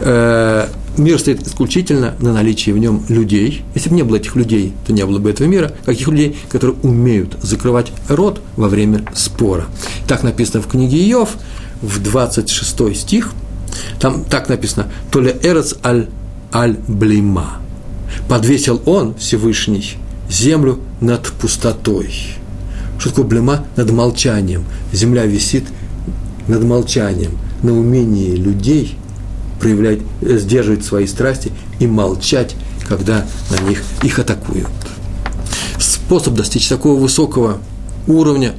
Э, 0.02 0.68
мир 0.98 1.20
стоит 1.20 1.46
исключительно 1.46 2.16
на 2.20 2.34
наличии 2.34 2.72
в 2.72 2.78
нем 2.78 3.04
людей. 3.10 3.64
Если 3.76 3.90
бы 3.90 3.96
не 3.96 4.04
было 4.04 4.18
этих 4.18 4.36
людей, 4.36 4.74
то 4.86 4.94
не 4.94 5.06
было 5.06 5.20
бы 5.20 5.30
этого 5.30 5.48
мира. 5.48 5.72
Каких 5.86 6.08
людей, 6.08 6.38
которые 6.50 6.78
умеют 6.84 7.38
закрывать 7.42 7.92
рот 8.08 8.42
во 8.56 8.68
время 8.68 9.04
спора. 9.14 9.66
Так 10.08 10.24
написано 10.24 10.62
в 10.62 10.68
книге 10.68 10.98
Иов, 11.12 11.38
в 11.82 12.02
26 12.02 12.96
стих. 12.96 13.32
Там 14.00 14.24
так 14.24 14.50
написано, 14.50 14.88
то 15.12 15.20
ли 15.22 15.36
эрец 15.44 15.76
аль, 15.84 16.08
аль 16.54 16.78
блима. 16.88 17.60
Подвесил 18.28 18.82
он, 18.86 19.16
Всевышний, 19.16 19.98
землю 20.30 20.80
над 21.00 21.28
пустотой. 21.28 22.14
Что 22.98 23.10
такое 23.10 23.26
блема? 23.26 23.66
Над 23.76 23.92
молчанием. 23.92 24.66
Земля 24.92 25.26
висит 25.26 25.64
над 26.48 26.64
молчанием, 26.64 27.38
на 27.64 27.78
умении 27.78 28.36
людей 28.36 28.96
проявлять, 29.60 30.00
сдерживать 30.22 30.86
свои 30.86 31.06
страсти 31.06 31.52
и 31.80 31.88
молчать, 31.88 32.56
когда 32.88 33.26
на 33.52 33.70
них 33.70 33.84
их 34.04 34.20
атакуют. 34.20 34.68
Способ 35.80 36.34
достичь 36.34 36.68
такого 36.68 37.00
высокого 37.00 37.60
уровня 38.08 38.54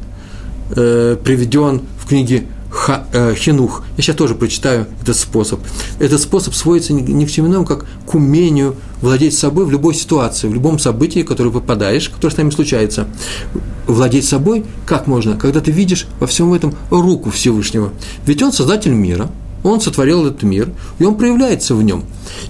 э, 0.77 1.17
приведен 1.23 1.83
в 1.99 2.09
книге 2.09 2.45
Ха, 2.71 3.05
э, 3.13 3.35
Хинух. 3.35 3.83
Я 3.97 4.03
сейчас 4.03 4.17
тоже 4.17 4.35
прочитаю 4.35 4.87
этот 5.03 5.17
способ. 5.17 5.61
Этот 5.99 6.21
способ 6.21 6.55
сводится 6.55 6.93
ни, 6.93 7.03
ни 7.03 7.25
к 7.27 7.31
чему 7.31 7.49
иному, 7.49 7.67
как 7.67 7.85
к 8.07 8.15
умению 8.15 8.77
владеть 9.03 9.37
собой 9.37 9.65
в 9.65 9.73
любой 9.73 9.95
ситуации, 9.95 10.47
в 10.49 10.55
любом 10.55 10.79
событии, 10.79 11.23
которое 11.23 11.51
попадаешь, 11.51 12.09
которое 12.09 12.33
с 12.33 12.37
нами 12.37 12.51
случается. 12.51 13.09
Владеть 13.87 14.25
собой 14.25 14.65
как 14.87 15.09
можно, 15.09 15.37
когда 15.37 15.61
ты 15.61 15.73
видишь 15.73 16.07
во 16.21 16.29
всем 16.29 16.55
этом 16.55 16.75
руку 16.91 17.31
Всевышнего. 17.31 17.93
Ведь 18.25 18.43
он 18.43 18.53
создатель 18.53 18.93
мира– 18.93 19.29
он 19.63 19.81
сотворил 19.81 20.27
этот 20.27 20.43
мир, 20.43 20.71
и 20.99 21.05
он 21.05 21.17
проявляется 21.17 21.75
в 21.75 21.83
нем. 21.83 22.05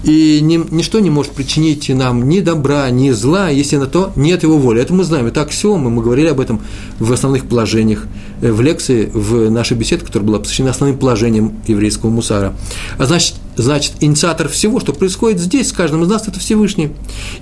И 0.04 0.40
ни, 0.40 0.60
ничто 0.70 1.00
не 1.00 1.10
может 1.10 1.32
причинить 1.32 1.88
нам 1.88 2.28
ни 2.28 2.40
добра, 2.40 2.88
ни 2.90 3.10
зла, 3.10 3.48
если 3.48 3.76
на 3.76 3.86
то 3.86 4.12
нет 4.16 4.42
его 4.42 4.58
воли. 4.58 4.80
Это 4.80 4.94
мы 4.94 5.04
знаем. 5.04 5.26
Это 5.26 5.42
аксиомы, 5.42 5.90
мы 5.90 6.02
говорили 6.02 6.28
об 6.28 6.40
этом 6.40 6.60
в 6.98 7.12
основных 7.12 7.46
положениях, 7.46 8.06
э, 8.40 8.52
в 8.52 8.60
лекции, 8.60 9.10
в 9.12 9.50
нашей 9.50 9.76
беседе, 9.76 10.04
которая 10.04 10.26
была 10.26 10.38
посвящена 10.38 10.70
основным 10.70 10.98
положениям 10.98 11.54
еврейского 11.66 12.10
мусара. 12.10 12.54
А 12.98 13.06
значит, 13.06 13.34
значит, 13.56 13.94
инициатор 14.00 14.48
всего, 14.48 14.80
что 14.80 14.92
происходит 14.92 15.40
здесь, 15.40 15.68
с 15.68 15.72
каждым 15.72 16.02
из 16.04 16.08
нас, 16.08 16.28
это 16.28 16.38
Всевышний. 16.38 16.90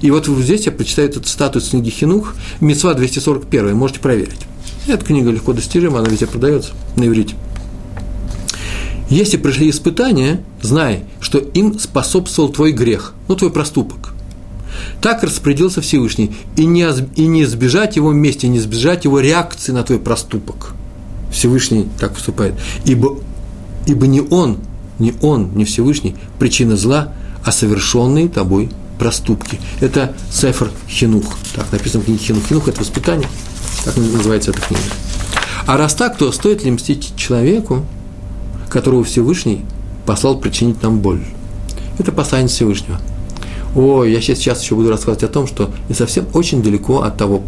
И 0.00 0.10
вот 0.10 0.26
здесь 0.26 0.66
я 0.66 0.72
прочитаю 0.72 1.08
этот 1.08 1.26
статус 1.26 1.68
книги 1.70 1.90
Хинух, 1.90 2.34
Мецва 2.60 2.94
241, 2.94 3.76
можете 3.76 4.00
проверить. 4.00 4.40
Эта 4.87 5.04
книга 5.04 5.30
легко 5.30 5.52
достижима, 5.52 5.98
она 5.98 6.08
везде 6.08 6.26
продается 6.26 6.72
на 6.96 7.06
иврите. 7.06 7.34
Если 9.11 9.37
пришли 9.38 9.71
испытания, 9.71 10.43
знай, 10.61 11.05
что 11.21 11.38
им 11.38 11.79
способствовал 11.79 12.50
твой 12.50 12.73
грех, 12.73 13.15
ну, 13.27 13.37
твой 13.37 13.50
проступок. 13.50 14.15
Так 15.00 15.23
распорядился 15.23 15.81
Всевышний, 15.81 16.37
и 16.57 16.67
не, 16.67 16.87
и 17.17 17.27
не 17.27 17.45
избежать 17.45 17.97
его 17.97 18.11
вместе, 18.11 18.49
не 18.49 18.59
избежать 18.59 19.05
его 19.05 19.21
реакции 19.21 19.73
на 19.73 19.83
твой 19.83 19.99
проступок. 19.99 20.75
Всевышний 21.33 21.88
так 21.99 22.15
поступает. 22.15 22.55
Ибо, 22.85 23.19
ибо 23.87 24.07
не 24.07 24.21
он, 24.21 24.59
не 24.99 25.15
он, 25.23 25.55
не 25.55 25.65
Всевышний, 25.65 26.17
причина 26.38 26.77
зла, 26.77 27.15
а 27.45 27.53
совершенные 27.53 28.29
тобой 28.29 28.71
проступки. 28.99 29.59
Это 29.81 30.15
Сефер 30.31 30.71
Хинух. 30.88 31.25
Так 31.55 31.71
написано 31.73 32.03
в 32.03 32.07
книге 32.07 32.19
Хинух. 32.23 32.47
Хинух– 32.47 32.69
это 32.69 32.81
воспитание. 32.81 33.29
Так 33.85 33.97
называется 33.97 34.50
эта 34.50 34.61
книга. 34.61 34.83
А 35.67 35.77
раз 35.77 35.95
так, 35.95 36.17
то 36.17 36.33
стоит 36.33 36.65
ли 36.65 36.71
мстить 36.71 37.12
человеку, 37.17 37.85
которого 38.68 39.04
Всевышний 39.04 39.64
послал 40.06 40.38
причинить 40.38 40.82
нам 40.82 41.00
боль. 41.00 41.20
Это 41.98 42.12
послание 42.12 42.48
Всевышнего. 42.48 42.98
О, 43.75 44.04
я 44.04 44.20
сейчас, 44.20 44.62
еще 44.62 44.75
буду 44.75 44.88
рассказывать 44.90 45.25
о 45.25 45.28
том, 45.28 45.46
что 45.46 45.70
не 45.88 45.94
совсем 45.94 46.26
очень 46.32 46.62
далеко 46.62 47.02
от 47.02 47.16
того, 47.16 47.42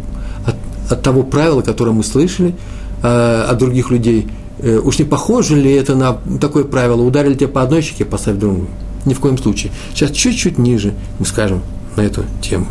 от, 0.45 0.55
от 0.91 1.01
того 1.01 1.23
правила, 1.23 1.61
которое 1.61 1.91
мы 1.91 2.03
слышали 2.03 2.55
э, 3.01 3.45
от 3.49 3.57
других 3.57 3.89
людей. 3.89 4.27
Э, 4.59 4.79
уж 4.79 4.99
не 4.99 5.05
похоже 5.05 5.55
ли 5.55 5.71
это 5.71 5.95
на 5.95 6.17
такое 6.39 6.63
правило? 6.63 7.01
Ударили 7.01 7.33
тебя 7.33 7.47
по 7.47 7.63
одной 7.63 7.81
щеке, 7.81 8.05
поставь 8.05 8.37
другую. 8.37 8.67
Ни 9.05 9.13
в 9.13 9.19
коем 9.19 9.37
случае. 9.37 9.71
Сейчас 9.93 10.11
чуть-чуть 10.11 10.57
ниже 10.57 10.93
мы 11.17 11.25
скажем 11.25 11.61
на 11.95 12.01
эту 12.01 12.23
тему. 12.41 12.67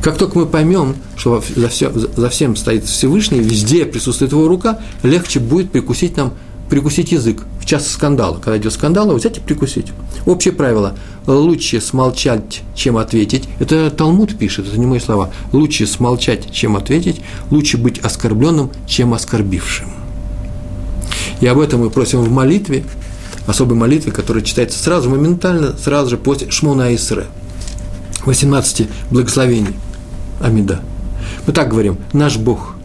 Как 0.00 0.16
только 0.16 0.38
мы 0.38 0.46
поймем, 0.46 0.96
что 1.16 1.42
за, 1.54 1.68
все, 1.68 1.92
за 1.92 2.28
всем 2.30 2.56
стоит 2.56 2.84
Всевышний, 2.84 3.40
везде 3.40 3.84
присутствует 3.84 4.32
его 4.32 4.48
рука, 4.48 4.78
легче 5.02 5.40
будет 5.40 5.70
прикусить 5.70 6.16
нам 6.16 6.32
прикусить 6.72 7.12
язык 7.12 7.42
в 7.60 7.66
час 7.66 7.86
скандала. 7.86 8.38
Когда 8.38 8.56
идет 8.56 8.72
скандал, 8.72 9.14
взять 9.14 9.36
и 9.36 9.40
прикусить. 9.42 9.92
Общее 10.24 10.54
правило– 10.54 10.96
лучше 11.26 11.82
смолчать, 11.82 12.62
чем 12.74 12.96
ответить. 12.96 13.46
Это 13.58 13.90
Талмуд 13.90 14.38
пишет, 14.38 14.68
это 14.68 14.80
не 14.80 14.86
мои 14.86 14.98
слова. 14.98 15.30
Лучше 15.52 15.86
смолчать, 15.86 16.50
чем 16.50 16.74
ответить. 16.74 17.20
Лучше 17.50 17.76
быть 17.76 17.98
оскорбленным, 17.98 18.70
чем 18.86 19.12
оскорбившим. 19.12 19.90
И 21.42 21.46
об 21.46 21.60
этом 21.60 21.80
мы 21.80 21.90
просим 21.90 22.22
в 22.22 22.30
молитве, 22.30 22.84
особой 23.46 23.76
молитве, 23.76 24.10
которая 24.10 24.42
читается 24.42 24.82
сразу, 24.82 25.10
моментально, 25.10 25.76
сразу 25.76 26.08
же 26.08 26.16
после 26.16 26.50
Шмона 26.50 26.94
Исре. 26.94 27.26
18 28.24 28.88
благословений. 29.10 29.74
Амида. 30.40 30.80
Мы 31.46 31.52
так 31.52 31.68
говорим, 31.68 31.98
наш 32.14 32.38
Бог, 32.38 32.76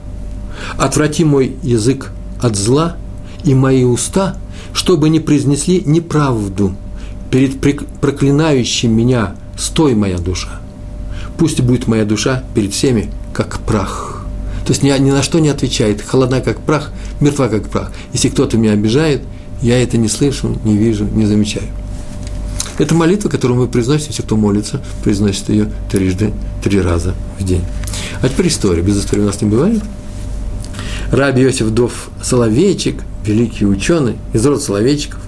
отврати 0.77 1.23
мой 1.23 1.55
язык 1.63 2.11
от 2.41 2.57
зла, 2.57 2.97
и 3.43 3.53
мои 3.53 3.83
уста, 3.83 4.37
чтобы 4.73 5.09
не 5.09 5.19
произнесли 5.19 5.81
неправду 5.85 6.75
перед 7.31 7.59
проклинающим 7.99 8.91
меня, 8.91 9.35
стой, 9.57 9.95
моя 9.95 10.17
душа. 10.17 10.61
Пусть 11.37 11.61
будет 11.61 11.87
моя 11.87 12.05
душа 12.05 12.43
перед 12.55 12.73
всеми, 12.73 13.09
как 13.33 13.59
прах. 13.59 14.25
То 14.65 14.71
есть 14.71 14.83
ни, 14.83 14.89
ни 14.99 15.11
на 15.11 15.23
что 15.23 15.39
не 15.39 15.49
отвечает, 15.49 16.01
холодна, 16.01 16.41
как 16.41 16.59
прах, 16.61 16.91
мертва, 17.19 17.47
как 17.47 17.69
прах. 17.69 17.91
Если 18.13 18.29
кто-то 18.29 18.57
меня 18.57 18.73
обижает, 18.73 19.21
я 19.61 19.81
это 19.81 19.97
не 19.97 20.07
слышу, 20.07 20.57
не 20.63 20.77
вижу, 20.77 21.05
не 21.05 21.25
замечаю. 21.25 21.67
Это 22.77 22.93
молитва, 22.93 23.29
которую 23.29 23.59
мы 23.59 23.67
произносим, 23.67 24.11
все, 24.11 24.23
кто 24.23 24.35
молится, 24.35 24.81
произносит 25.03 25.49
ее 25.49 25.71
трижды, 25.91 26.33
три 26.63 26.79
раза 26.79 27.15
в 27.39 27.43
день. 27.43 27.63
А 28.21 28.29
теперь 28.29 28.49
история. 28.49 28.81
Без 28.81 28.99
истории 28.99 29.21
у 29.21 29.25
нас 29.25 29.41
не 29.41 29.49
бывает. 29.49 29.81
Раби 31.11 31.43
Иосиф 31.43 31.69
Дов 31.69 32.09
Соловейчик, 32.21 33.01
великий 33.27 33.65
ученый 33.65 34.15
из 34.33 34.45
рода 34.45 34.59
Соловейчиков, 34.59 35.19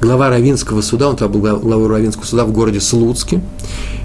глава 0.00 0.30
Равинского 0.30 0.82
суда, 0.82 1.08
он 1.10 1.16
там 1.16 1.30
был 1.30 1.40
главой 1.40 1.88
Равинского 1.88 2.24
суда 2.24 2.44
в 2.44 2.52
городе 2.52 2.80
Слуцке. 2.80 3.40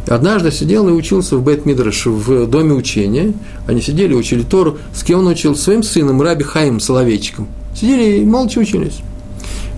Однажды 0.08 0.51
сидел 0.51 0.88
и 0.88 0.92
учился 0.92 1.36
в 1.36 1.44
бет 1.44 1.66
в 1.66 2.48
доме 2.48 2.74
учения. 2.74 3.34
Они 3.68 3.82
сидели, 3.82 4.13
учили 4.13 4.44
Тору. 4.44 4.77
С 4.94 5.04
кем 5.04 5.20
он 5.20 5.27
учил? 5.27 5.56
Своим 5.56 5.84
сыном, 5.84 6.22
Раби 6.22 6.44
Хаим 6.44 6.80
Соловейчиком. 6.80 7.48
Сидели 7.75 8.20
и 8.22 8.25
молча 8.25 8.60
учились. 8.60 9.00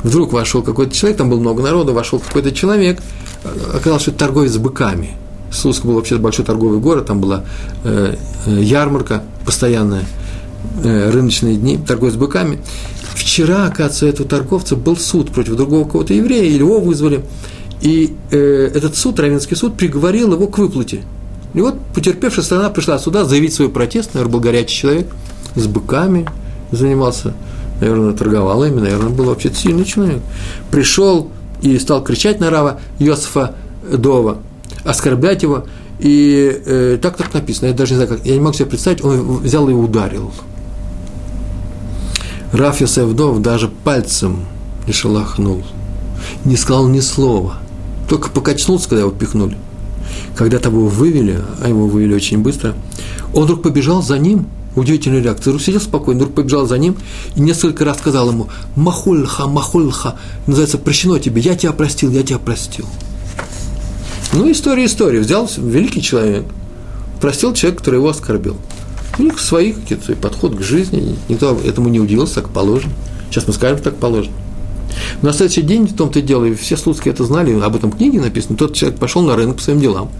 Вдруг 0.03 0.31
вошел 0.31 0.61
какой-то 0.61 0.95
человек, 0.95 1.17
там 1.17 1.29
было 1.29 1.39
много 1.39 1.63
народа, 1.63 1.93
вошел 1.93 2.19
какой-то 2.19 2.51
человек, 2.51 3.01
оказалось, 3.73 4.03
что 4.03 4.11
это 4.11 4.19
торговец 4.19 4.55
быками. 4.57 5.11
Слуцк 5.51 5.83
был 5.83 5.95
вообще 5.95 6.17
большой 6.17 6.45
торговый 6.45 6.79
город, 6.79 7.07
там 7.07 7.19
была 7.19 7.43
э, 7.83 8.15
э, 8.45 8.61
ярмарка 8.61 9.23
постоянная, 9.45 10.05
э, 10.83 11.09
рыночные 11.09 11.55
дни, 11.55 11.77
торговец 11.77 12.15
быками. 12.15 12.59
Вчера, 13.15 13.65
оказывается, 13.65 14.05
у 14.05 14.09
этого 14.09 14.29
торговца 14.29 14.75
был 14.75 14.97
суд 14.97 15.31
против 15.31 15.55
другого 15.55 15.87
кого-то 15.87 16.13
еврея, 16.13 16.43
или 16.43 16.59
его 16.59 16.79
вызвали, 16.79 17.23
и 17.81 18.15
э, 18.31 18.71
этот 18.73 18.95
суд, 18.95 19.19
Равенский 19.19 19.55
суд, 19.55 19.77
приговорил 19.77 20.33
его 20.33 20.47
к 20.47 20.57
выплате. 20.57 21.03
И 21.53 21.61
вот 21.61 21.75
потерпевшая 21.93 22.43
сторона 22.43 22.69
пришла 22.69 22.99
сюда 22.99 23.25
заявить 23.25 23.53
свой 23.53 23.69
протест, 23.69 24.13
наверное, 24.13 24.33
был 24.33 24.39
горячий 24.39 24.75
человек, 24.75 25.07
с 25.55 25.65
быками 25.67 26.27
занимался, 26.71 27.33
наверное, 27.81 28.13
торговал 28.13 28.63
ими, 28.63 28.79
наверное, 28.79 29.09
был 29.09 29.25
вообще 29.25 29.51
сильный 29.53 29.85
человек. 29.85 30.21
Пришел 30.69 31.29
и 31.61 31.77
стал 31.79 32.03
кричать 32.03 32.39
на 32.39 32.49
Рава 32.49 32.79
Йосифа 32.99 33.55
Дова, 33.91 34.37
оскорблять 34.83 35.43
его, 35.43 35.65
и 35.99 36.61
э, 36.65 36.99
так 37.01 37.17
так 37.17 37.33
написано, 37.33 37.67
я 37.67 37.73
даже 37.73 37.93
не 37.93 37.95
знаю, 37.97 38.17
как, 38.17 38.25
я 38.25 38.33
не 38.33 38.39
могу 38.39 38.53
себе 38.53 38.67
представить, 38.67 39.03
он 39.03 39.39
взял 39.39 39.67
и 39.67 39.73
ударил. 39.73 40.31
Раф 42.51 42.81
Йосеф 42.81 43.13
Дов 43.13 43.41
даже 43.41 43.67
пальцем 43.67 44.45
не 44.87 44.93
шелохнул, 44.93 45.63
не 46.45 46.57
сказал 46.57 46.87
ни 46.87 46.99
слова, 46.99 47.57
только 48.07 48.29
покачнулся, 48.29 48.89
когда 48.89 49.01
его 49.01 49.11
пихнули. 49.11 49.57
Когда 50.35 50.59
того 50.59 50.87
вывели, 50.87 51.39
а 51.61 51.67
его 51.67 51.87
вывели 51.87 52.13
очень 52.13 52.39
быстро, 52.39 52.73
он 53.33 53.43
вдруг 53.43 53.61
побежал 53.61 54.01
за 54.01 54.17
ним– 54.17 54.47
Удивительная 54.75 55.21
реакция. 55.21 55.51
Русь 55.51 55.65
сидел 55.65 55.81
спокойно, 55.81 56.21
вдруг 56.21 56.35
побежал 56.35 56.67
за 56.67 56.77
ним 56.77 56.95
и 57.35 57.41
несколько 57.41 57.85
раз 57.85 57.97
сказал 57.97 58.29
ему 58.29 58.49
«Махульха, 58.75 59.47
махульха», 59.47 60.15
называется 60.45 60.77
«Прощено 60.77 61.19
тебе, 61.19 61.41
я 61.41 61.55
тебя 61.55 61.73
простил, 61.73 62.11
я 62.11 62.23
тебя 62.23 62.39
простил». 62.39 62.85
Ну, 64.31 64.49
история, 64.51 64.85
история. 64.85 65.21
Взял 65.21 65.49
великий 65.57 66.03
человек, 66.03 66.45
простил 67.19 67.53
человека, 67.53 67.79
который 67.79 67.95
его 67.95 68.09
оскорбил. 68.09 68.57
У 69.19 69.23
них 69.23 69.39
свои 69.39 69.73
какие-то 69.73 70.05
свой 70.05 70.17
подход 70.17 70.55
к 70.55 70.61
жизни, 70.61 71.15
никто 71.27 71.57
этому 71.63 71.89
не 71.89 71.99
удивился, 71.99 72.35
так 72.35 72.49
положено. 72.49 72.93
Сейчас 73.29 73.47
мы 73.47 73.53
скажем, 73.53 73.79
так 73.79 73.97
положено. 73.97 74.33
Но 75.21 75.27
на 75.27 75.33
следующий 75.33 75.61
день 75.61 75.87
в 75.87 75.95
том-то 75.95 76.19
и 76.19 76.21
дело, 76.21 76.45
и 76.45 76.55
все 76.55 76.75
слуцкие 76.75 77.13
это 77.13 77.23
знали, 77.23 77.59
об 77.59 77.75
этом 77.75 77.91
книге 77.91 78.19
написано, 78.21 78.57
тот 78.57 78.73
человек 78.73 78.97
пошел 78.97 79.21
на 79.21 79.35
рынок 79.35 79.57
по 79.57 79.61
своим 79.61 79.79
делам– 79.79 80.09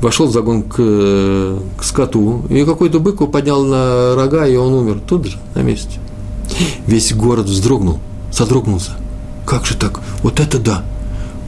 вошел 0.00 0.26
в 0.26 0.32
загон 0.32 0.62
к, 0.62 0.76
к 0.76 1.84
скоту, 1.84 2.42
и 2.48 2.64
какой-то 2.64 3.00
бык 3.00 3.16
его 3.16 3.26
поднял 3.26 3.64
на 3.64 4.14
рога, 4.14 4.46
и 4.46 4.56
он 4.56 4.72
умер 4.72 5.00
тут 5.06 5.26
же, 5.26 5.38
на 5.54 5.60
месте. 5.60 5.98
Весь 6.86 7.12
город 7.12 7.46
вздрогнул, 7.46 8.00
содрогнулся. 8.32 8.92
Как 9.46 9.66
же 9.66 9.76
так? 9.76 10.00
Вот 10.22 10.40
это 10.40 10.58
да! 10.58 10.84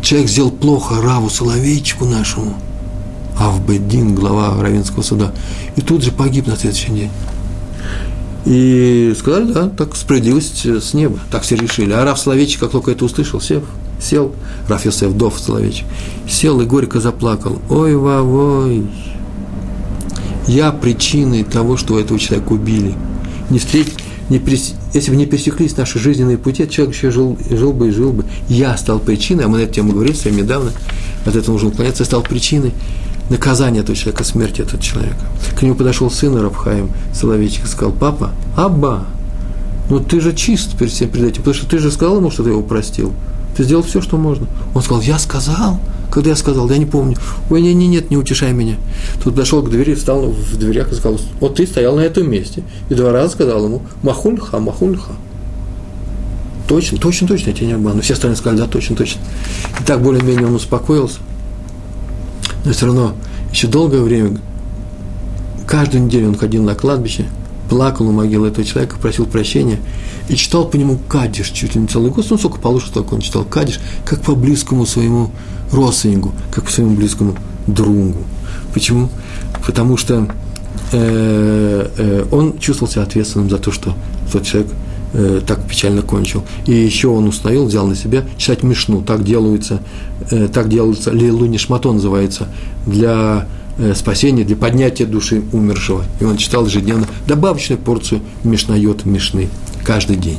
Человек 0.00 0.28
сделал 0.28 0.50
плохо 0.50 1.00
Раву 1.00 1.30
Соловейчику 1.30 2.04
нашему. 2.04 2.54
Авбедин, 3.38 4.14
глава 4.14 4.60
Равенского 4.62 5.02
суда. 5.02 5.32
И 5.76 5.80
тут 5.80 6.02
же 6.02 6.10
погиб 6.10 6.46
на 6.46 6.56
следующий 6.56 6.92
день. 6.92 7.10
И 8.44 9.14
сказали, 9.18 9.52
да, 9.52 9.68
так 9.68 9.94
справедливость 9.94 10.66
с 10.66 10.94
неба. 10.94 11.18
Так 11.30 11.42
все 11.42 11.56
решили. 11.56 11.92
А 11.92 12.04
Рав 12.04 12.18
Соловейчик, 12.18 12.60
как 12.60 12.70
только 12.70 12.90
это 12.90 13.04
услышал, 13.04 13.40
сев, 13.40 13.62
сел, 14.00 14.32
Раф 14.68 14.84
Йосеф 14.84 15.12
Дов 15.12 15.38
Соловейчик, 15.38 15.86
сел 16.28 16.60
и 16.60 16.64
горько 16.64 17.00
заплакал. 17.00 17.60
Ой, 17.70 17.94
вовой, 17.94 18.86
я 20.48 20.72
причиной 20.72 21.44
того, 21.44 21.76
что 21.76 21.98
этого 21.98 22.18
человека 22.18 22.52
убили. 22.52 22.94
Не 23.50 23.58
встретить, 23.58 23.94
не 24.28 24.38
прес... 24.38 24.74
если 24.92 25.10
бы 25.10 25.16
не 25.16 25.26
пересеклись 25.26 25.76
наши 25.76 25.98
жизненные 25.98 26.38
пути, 26.38 26.64
этот 26.64 26.74
человек 26.74 26.94
еще 26.94 27.10
жил, 27.10 27.38
жил 27.50 27.72
бы 27.72 27.88
и 27.88 27.90
жил 27.90 28.12
бы. 28.12 28.24
Я 28.48 28.76
стал 28.76 28.98
причиной, 28.98 29.44
а 29.44 29.48
мы 29.48 29.58
на 29.58 29.62
эту 29.62 29.74
тему 29.74 29.92
говорили 29.92 30.14
с 30.14 30.24
вами 30.24 30.40
недавно, 30.40 30.72
от 31.24 31.36
этого 31.36 31.52
нужно 31.52 31.68
уклоняться, 31.68 32.02
я 32.02 32.06
стал 32.06 32.22
причиной 32.22 32.72
наказания 33.32 33.80
этого 33.80 33.96
человека, 33.96 34.24
смерти 34.24 34.60
этого 34.60 34.80
человека. 34.80 35.16
К 35.58 35.62
нему 35.62 35.74
подошел 35.74 36.10
сын 36.10 36.36
Рабхаим 36.36 36.90
Соловейчик 37.12 37.64
и 37.64 37.68
сказал, 37.68 37.92
папа, 37.92 38.30
Абба, 38.56 39.06
ну 39.90 40.00
ты 40.00 40.20
же 40.20 40.32
чист 40.34 40.76
перед 40.78 40.92
всем 40.92 41.08
перед 41.08 41.30
этим, 41.30 41.38
потому 41.38 41.54
что 41.54 41.66
ты 41.66 41.78
же 41.78 41.90
сказал 41.90 42.18
ему, 42.18 42.30
что 42.30 42.44
ты 42.44 42.50
его 42.50 42.62
простил. 42.62 43.12
Ты 43.56 43.64
сделал 43.64 43.82
все, 43.82 44.00
что 44.00 44.16
можно. 44.16 44.46
Он 44.74 44.82
сказал, 44.82 45.02
я 45.02 45.18
сказал. 45.18 45.78
Когда 46.10 46.30
я 46.30 46.36
сказал, 46.36 46.68
я 46.70 46.76
не 46.76 46.86
помню. 46.86 47.16
Ой, 47.50 47.62
нет, 47.62 47.74
нет, 47.74 47.88
нет, 47.88 48.10
не 48.10 48.16
утешай 48.16 48.52
меня. 48.52 48.76
Тут 49.22 49.34
дошел 49.34 49.62
к 49.62 49.70
двери, 49.70 49.94
встал 49.94 50.30
в 50.30 50.56
дверях 50.56 50.92
и 50.92 50.94
сказал, 50.94 51.18
вот 51.40 51.56
ты 51.56 51.66
стоял 51.66 51.96
на 51.96 52.00
этом 52.00 52.30
месте. 52.30 52.62
И 52.90 52.94
два 52.94 53.12
раза 53.12 53.32
сказал 53.32 53.64
ему, 53.64 53.82
махульха, 54.02 54.58
махульха. 54.58 55.12
Точно, 56.68 56.98
точно, 56.98 57.28
точно, 57.28 57.50
я 57.50 57.56
тебя 57.56 57.66
не 57.68 57.72
обману. 57.74 58.02
Все 58.02 58.14
остальные 58.14 58.36
сказали, 58.36 58.60
да, 58.60 58.66
точно, 58.66 58.96
точно. 58.96 59.20
И 59.80 59.84
так 59.84 60.02
более-менее 60.02 60.46
он 60.46 60.54
успокоился. 60.54 61.18
Но 62.64 62.72
все 62.72 62.86
равно 62.86 63.14
еще 63.50 63.66
долгое 63.66 64.00
время, 64.00 64.38
каждую 65.66 66.04
неделю 66.04 66.28
он 66.28 66.36
ходил 66.36 66.62
на 66.62 66.74
кладбище, 66.74 67.26
плакал 67.68 68.08
у 68.08 68.12
могилы 68.12 68.48
этого 68.48 68.64
человека, 68.64 68.96
просил 68.98 69.26
прощения– 69.26 69.78
и 70.28 70.36
читал 70.36 70.66
по 70.66 70.76
нему 70.76 70.98
Кадиш 71.08 71.50
чуть 71.50 71.74
ли 71.74 71.80
не 71.80 71.86
целый 71.86 72.10
год, 72.10 72.26
ну, 72.28 72.38
сколько 72.38 72.58
положено, 72.58 72.90
столько 72.90 73.14
он 73.14 73.20
читал 73.20 73.44
Кадиш, 73.44 73.80
как 74.04 74.22
по 74.22 74.34
близкому 74.34 74.86
своему 74.86 75.30
родственнику, 75.70 76.32
как 76.50 76.64
по 76.64 76.70
своему 76.70 76.94
близкому 76.94 77.36
другу. 77.66 78.18
Почему? 78.72 79.10
Потому 79.66 79.96
что 79.96 80.28
э, 80.92 81.88
э, 81.96 82.24
он 82.30 82.58
чувствовал 82.58 82.90
себя 82.90 83.02
ответственным 83.02 83.50
за 83.50 83.58
то, 83.58 83.72
что 83.72 83.94
тот 84.32 84.44
человек 84.44 84.72
э, 85.12 85.40
так 85.46 85.66
печально 85.66 86.02
кончил. 86.02 86.44
И 86.66 86.72
еще 86.72 87.08
он 87.08 87.28
установил, 87.28 87.66
взял 87.66 87.86
на 87.86 87.94
себя 87.94 88.24
читать 88.36 88.62
Мишну. 88.62 89.02
Так 89.02 89.24
делается, 89.24 89.80
э, 90.30 90.48
так 90.48 90.68
делается, 90.68 91.10
Лилу 91.10 91.46
Нишмато 91.46 91.92
называется, 91.92 92.48
для 92.86 93.46
э, 93.78 93.94
спасения, 93.94 94.44
для 94.44 94.56
поднятия 94.56 95.06
души 95.06 95.42
умершего. 95.52 96.04
И 96.20 96.24
он 96.24 96.36
читал 96.36 96.66
ежедневно 96.66 97.06
добавочную 97.26 97.78
порцию 97.78 98.20
Мишнайот 98.44 99.04
Мишны 99.04 99.48
каждый 99.84 100.16
день. 100.16 100.38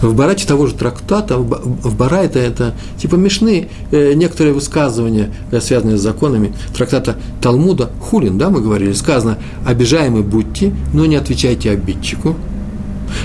В 0.00 0.14
Барате 0.14 0.46
того 0.46 0.66
же 0.66 0.74
трактата, 0.74 1.38
в 1.38 1.96
Барайте 1.96 2.40
это 2.40 2.74
типа 2.98 3.16
Мишны, 3.16 3.68
э, 3.90 4.12
некоторые 4.14 4.52
высказывания, 4.52 5.30
э, 5.50 5.60
связанные 5.60 5.96
с 5.96 6.00
законами, 6.00 6.54
трактата 6.74 7.16
Талмуда, 7.40 7.90
Хулин, 8.00 8.38
да, 8.38 8.50
мы 8.50 8.60
говорили, 8.60 8.92
сказано, 8.92 9.38
обижаемы 9.64 10.22
будьте, 10.22 10.74
но 10.92 11.06
не 11.06 11.16
отвечайте 11.16 11.70
обидчику, 11.70 12.36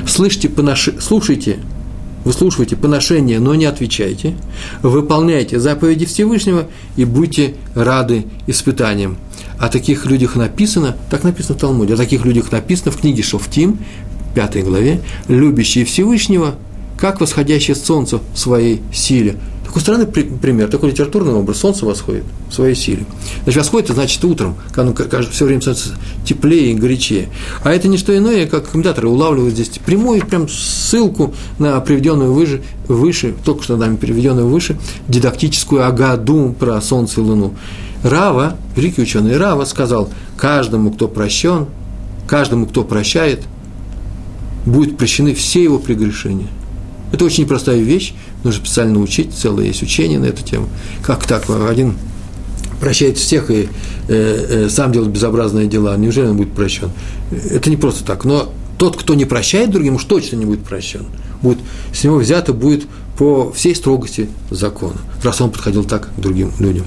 слышите, 0.08 0.50
поноши, 0.50 0.96
слушайте, 1.00 1.60
выслушивайте 2.24 2.76
поношение, 2.76 3.40
но 3.40 3.56
не 3.56 3.66
отвечайте, 3.66 4.36
выполняйте 4.82 5.60
заповеди 5.60 6.06
Всевышнего 6.06 6.68
и 6.96 7.06
будьте 7.06 7.56
рады 7.76 8.26
испытаниям. 8.48 9.18
О 9.60 9.70
таких 9.70 10.06
людях 10.06 10.36
написано, 10.36 10.96
так 11.10 11.24
написано 11.24 11.58
в 11.58 11.62
Талмуде, 11.62 11.94
о 11.94 11.98
таких 11.98 12.26
людях 12.26 12.52
написано 12.52 12.92
в 12.92 12.98
книге 12.98 13.24
Шофтим, 13.24 13.80
пятой 14.34 14.64
главе, 14.64 15.02
любящие 15.28 15.86
Всевышнего, 15.86 16.56
как 16.98 17.20
восходящее 17.20 17.76
солнце 17.76 18.20
в 18.34 18.38
своей 18.38 18.82
силе. 18.94 19.38
Такой 19.72 19.84
странный 19.84 20.06
пример, 20.06 20.68
такой 20.68 20.92
литературный 20.92 21.32
образ. 21.32 21.60
Солнце 21.60 21.86
восходит 21.86 22.26
в 22.50 22.54
своей 22.54 22.76
силе. 22.76 23.06
Значит, 23.44 23.58
восходит, 23.58 23.90
значит 23.92 24.26
утром, 24.26 24.58
когда 24.74 25.22
все 25.22 25.46
время 25.46 25.62
становится 25.62 25.92
теплее 26.26 26.74
и 26.74 26.76
горячее. 26.76 27.30
А 27.64 27.72
это 27.72 27.88
не 27.88 27.98
что 27.98 28.16
иное, 28.18 28.48
как 28.48 28.70
комментаторы 28.70 29.08
улавливают 29.08 29.54
здесь 29.54 29.70
прямую 29.86 30.26
прям 30.26 30.50
ссылку 30.50 31.34
на 31.58 31.80
приведенную 31.80 32.34
выше, 32.34 32.62
выше 32.90 33.34
только 33.46 33.64
что 33.64 33.78
нами 33.78 33.96
приведенную 33.96 34.48
выше, 34.48 34.78
дидактическую 35.08 35.88
агаду 35.88 36.54
про 36.60 36.82
Солнце 36.82 37.22
и 37.22 37.24
Луну. 37.24 37.56
Рава, 38.04 38.58
великий 38.76 39.04
ученый 39.04 39.38
Рава 39.38 39.64
сказал, 39.64 40.10
каждому, 40.36 40.92
кто 40.92 41.08
прощен, 41.08 41.68
каждому, 42.28 42.66
кто 42.66 42.84
прощает– 42.84 43.44
будут 44.66 44.98
прощены 44.98 45.34
все 45.34 45.64
его 45.64 45.80
прегрешения. 45.80 46.48
Это 47.12 47.26
очень 47.26 47.44
непростая 47.44 47.80
вещь, 47.80 48.14
нужно 48.44 48.66
специально 48.66 49.00
учить, 49.00 49.34
целое 49.34 49.66
есть 49.66 49.84
учение 49.84 50.20
на 50.20 50.26
эту 50.26 50.44
тему. 50.44 50.70
Как 51.04 51.26
так? 51.26 51.50
Один 51.50 51.96
прощает 52.80 53.18
всех 53.18 53.52
и 53.52 53.68
э, 54.08 54.10
э, 54.10 54.70
сам 54.70 54.92
делает 54.92 55.12
безобразные 55.12 55.68
дела, 55.68 55.96
неужели 55.98 56.28
он 56.28 56.38
будет 56.38 56.54
прощен? 56.54 56.90
Это 57.32 57.70
не 57.70 57.78
просто 57.78 58.04
так. 58.04 58.26
Но 58.26 58.52
тот, 58.78 58.98
кто 58.98 59.14
не 59.14 59.26
прощает 59.26 59.70
другим, 59.70 59.96
уж 59.96 60.04
точно 60.06 60.38
не 60.38 60.46
будет 60.46 60.64
прощен. 60.64 61.06
Будет, 61.42 61.60
с 61.94 62.04
него 62.04 62.18
взято 62.18 62.54
будет 62.54 62.86
по 63.18 63.52
всей 63.52 63.76
строгости 63.76 64.30
закона, 64.50 64.96
раз 65.24 65.42
он 65.42 65.52
подходил 65.52 65.84
так 65.84 66.10
к 66.16 66.20
другим 66.20 66.52
людям. 66.58 66.86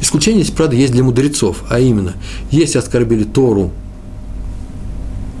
Исключение 0.00 0.42
здесь, 0.42 0.54
правда, 0.54 0.74
есть 0.74 0.92
для 0.92 1.04
мудрецов, 1.04 1.62
а 1.68 1.78
именно, 1.78 2.14
если 2.50 2.78
оскорбили 2.78 3.22
Тору 3.22 3.72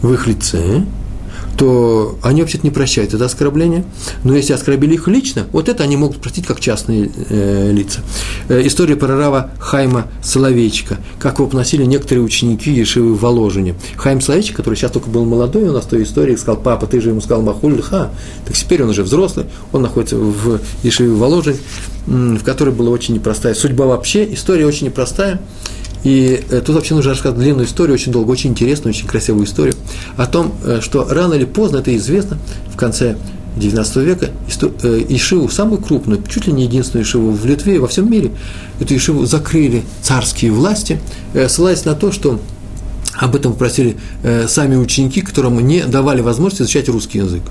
в 0.02 0.12
их 0.12 0.28
лице, 0.28 0.84
то 1.56 2.18
они 2.22 2.42
вообще-то 2.42 2.66
не 2.66 2.70
прощают 2.70 3.14
это 3.14 3.24
оскорбление. 3.24 3.84
Но 4.24 4.36
если 4.36 4.52
оскорбили 4.52 4.94
их 4.94 5.08
лично, 5.08 5.46
вот 5.52 5.68
это 5.68 5.82
они 5.82 5.96
могут 5.96 6.18
простить 6.18 6.46
как 6.46 6.60
частные 6.60 7.10
э, 7.28 7.72
лица. 7.72 8.00
Э, 8.48 8.60
история 8.64 8.96
про 8.96 9.16
Рава 9.16 9.50
Хайма 9.58 10.08
Соловейчика, 10.22 10.98
как 11.18 11.38
его 11.38 11.48
поносили 11.48 11.84
некоторые 11.84 12.24
ученики 12.24 12.70
Ешивы 12.70 13.14
в 13.14 13.20
Воложине. 13.20 13.74
Хайм 13.96 14.20
Соловейчик, 14.20 14.56
который 14.56 14.74
сейчас 14.74 14.90
только 14.90 15.08
был 15.08 15.24
молодой, 15.24 15.68
у 15.68 15.72
нас 15.72 15.84
в 15.84 15.88
той 15.88 16.02
истории 16.02 16.36
сказал, 16.36 16.60
папа, 16.60 16.86
ты 16.86 17.00
же 17.00 17.10
ему 17.10 17.20
сказал 17.20 17.42
Махуль 17.42 17.80
Ха, 17.80 18.10
так 18.44 18.56
теперь 18.56 18.82
он 18.82 18.90
уже 18.90 19.02
взрослый, 19.02 19.46
он 19.72 19.82
находится 19.82 20.16
в 20.16 20.60
Ешиве 20.82 21.10
в 21.10 21.18
Воложине, 21.18 21.58
в 22.06 22.42
которой 22.42 22.74
была 22.74 22.90
очень 22.90 23.14
непростая 23.14 23.54
судьба 23.54 23.86
вообще, 23.86 24.32
история 24.32 24.66
очень 24.66 24.86
непростая. 24.86 25.40
И 26.06 26.40
э, 26.50 26.60
тут 26.64 26.76
вообще 26.76 26.94
нужно 26.94 27.10
рассказать 27.10 27.36
длинную 27.36 27.66
историю, 27.66 27.94
очень 27.94 28.12
долго, 28.12 28.30
очень 28.30 28.50
интересную, 28.50 28.94
очень 28.94 29.08
красивую 29.08 29.44
историю 29.44 29.74
о 30.16 30.26
том, 30.26 30.54
э, 30.64 30.78
что 30.80 31.04
рано 31.10 31.34
или 31.34 31.44
поздно, 31.44 31.78
это 31.78 31.96
известно, 31.96 32.38
в 32.72 32.76
конце 32.76 33.16
XIX 33.56 34.04
века 34.04 34.30
э, 34.84 35.04
Ишиву, 35.08 35.48
самую 35.48 35.82
крупную, 35.82 36.22
чуть 36.28 36.46
ли 36.46 36.52
не 36.52 36.62
единственную 36.62 37.04
Ишиву 37.04 37.32
в 37.32 37.44
Литве 37.44 37.74
и 37.74 37.78
во 37.78 37.88
всем 37.88 38.08
мире, 38.08 38.30
эту 38.78 38.94
Ишиву 38.94 39.26
закрыли 39.26 39.82
царские 40.00 40.52
власти, 40.52 41.00
ссылаясь 41.48 41.84
на 41.84 41.96
то, 41.96 42.12
что 42.12 42.38
об 43.14 43.34
этом 43.34 43.54
попросили 43.54 43.96
сами 44.46 44.76
ученики, 44.76 45.22
которым 45.22 45.58
не 45.66 45.82
давали 45.86 46.20
возможности 46.20 46.62
изучать 46.62 46.88
русский 46.88 47.18
язык. 47.18 47.42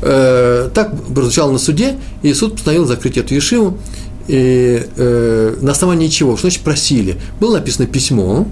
Так 0.00 0.92
прозвучало 1.14 1.52
на 1.52 1.58
суде, 1.58 1.96
и 2.22 2.32
суд 2.34 2.54
постановил 2.54 2.86
закрыть 2.86 3.16
эту 3.16 3.34
Ешиву, 3.34 3.78
и, 4.28 4.86
э, 4.96 5.56
на 5.60 5.72
основании 5.72 6.08
чего? 6.08 6.36
Что 6.36 6.48
значит 6.48 6.62
просили? 6.62 7.16
Было 7.40 7.58
написано 7.58 7.86
письмо, 7.86 8.46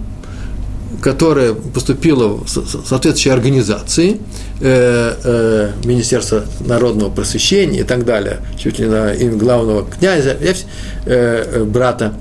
которое 1.00 1.54
поступило 1.54 2.44
в 2.44 2.48
соответствующей 2.48 3.30
организации, 3.30 4.20
э, 4.60 5.14
э, 5.24 5.72
Министерства 5.84 6.44
народного 6.60 7.10
просвещения 7.10 7.80
и 7.80 7.84
так 7.84 8.04
далее, 8.04 8.38
чуть 8.56 8.78
ли 8.78 8.87
на 8.87 9.12
имя 9.12 9.37
главного 9.37 9.84
князя, 9.84 10.37
э, 10.40 10.54
э, 11.04 11.64
брата 11.64 12.14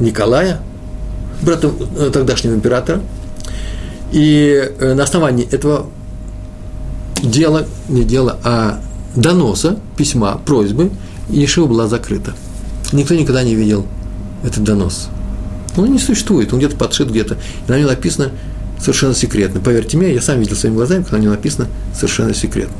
Николая, 0.00 0.60
брата 1.42 1.70
э, 1.98 2.10
тогдашнего 2.12 2.54
императора. 2.54 3.00
И 4.12 4.72
э, 4.78 4.94
на 4.94 5.04
основании 5.04 5.46
этого 5.48 5.86
дела, 7.22 7.66
не 7.88 8.04
дела, 8.04 8.38
а 8.42 8.80
доноса, 9.14 9.78
письма, 9.96 10.40
просьбы, 10.44 10.90
Ешива 11.28 11.66
была 11.66 11.86
закрыта. 11.86 12.34
Никто 12.92 13.14
никогда 13.14 13.42
не 13.42 13.54
видел 13.54 13.86
этот 14.44 14.64
донос. 14.64 15.08
Он 15.76 15.92
не 15.92 15.98
существует, 15.98 16.52
он 16.52 16.58
где-то 16.58 16.76
подшит 16.76 17.10
где-то. 17.10 17.34
И 17.66 17.70
на 17.70 17.78
нем 17.78 17.88
написано 17.88 18.30
совершенно 18.80 19.14
секретно. 19.14 19.60
Поверьте 19.60 19.96
мне, 19.96 20.12
я 20.12 20.20
сам 20.20 20.40
видел 20.40 20.56
своими 20.56 20.76
глазами, 20.76 21.02
когда 21.02 21.18
на 21.18 21.22
нем 21.22 21.30
написано 21.32 21.68
совершенно 21.94 22.34
секретно. 22.34 22.74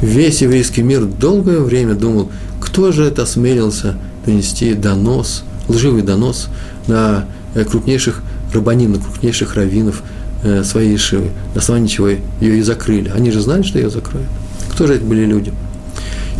Весь 0.00 0.42
еврейский 0.42 0.82
мир 0.82 1.04
долгое 1.04 1.60
время 1.60 1.94
думал, 1.94 2.30
кто 2.60 2.92
же 2.92 3.04
это 3.04 3.22
осмелился 3.22 3.96
донести 4.24 4.74
донос, 4.74 5.44
лживый 5.68 6.02
донос 6.02 6.48
на 6.86 7.26
э, 7.54 7.64
крупнейших 7.64 8.22
рабаним, 8.52 8.92
на 8.92 8.98
крупнейших 8.98 9.54
раввинов 9.54 10.02
э, 10.42 10.62
своей 10.64 10.96
Ишивы, 10.96 11.30
на 11.54 11.60
основании 11.60 11.88
чего 11.88 12.08
ее 12.08 12.20
и 12.40 12.62
закрыли. 12.62 13.10
Они 13.14 13.30
же 13.30 13.40
знали, 13.40 13.62
что 13.62 13.78
ее 13.78 13.90
закроют. 13.90 14.28
Кто 14.72 14.86
же 14.86 14.94
это 14.94 15.04
были 15.04 15.24
люди? 15.24 15.52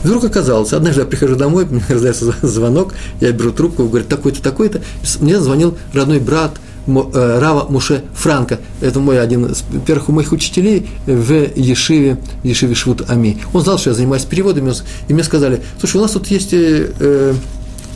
Вдруг 0.06 0.22
оказалось, 0.22 0.72
однажды 0.72 1.00
я 1.00 1.06
прихожу 1.06 1.34
домой, 1.34 1.66
мне 1.70 1.82
раздается 1.88 2.32
звонок, 2.40 2.94
я 3.20 3.32
беру 3.32 3.50
трубку, 3.50 3.88
говорит, 3.88 4.06
такой-то, 4.06 4.40
такой-то. 4.40 4.80
Мне 5.20 5.40
звонил 5.40 5.76
родной 5.92 6.20
брат 6.20 6.52
э, 6.86 7.38
Рава 7.40 7.66
Муше 7.68 8.04
Франко. 8.14 8.60
Это 8.80 9.00
мой 9.00 9.20
один 9.20 9.46
из 9.46 9.64
первых 9.84 10.08
моих 10.10 10.30
учителей 10.30 10.88
в 11.06 11.32
Ешиве, 11.56 12.18
Ешиве 12.44 12.76
Швуд 12.76 13.02
Ами. 13.08 13.38
Он 13.52 13.62
знал, 13.62 13.78
что 13.78 13.90
я 13.90 13.96
занимаюсь 13.96 14.24
переводами, 14.24 14.72
и 15.08 15.12
мне 15.12 15.24
сказали, 15.24 15.60
слушай, 15.80 15.96
у 15.96 16.02
нас 16.02 16.12
тут 16.12 16.28
есть 16.28 16.54
э, 16.54 16.92
э 17.00 17.34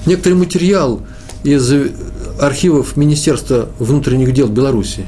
некоторый 0.07 0.33
материал 0.35 1.03
из 1.45 1.73
архивов 2.41 2.97
Министерства 2.97 3.69
внутренних 3.79 4.33
дел 4.33 4.49
Беларуси. 4.49 5.07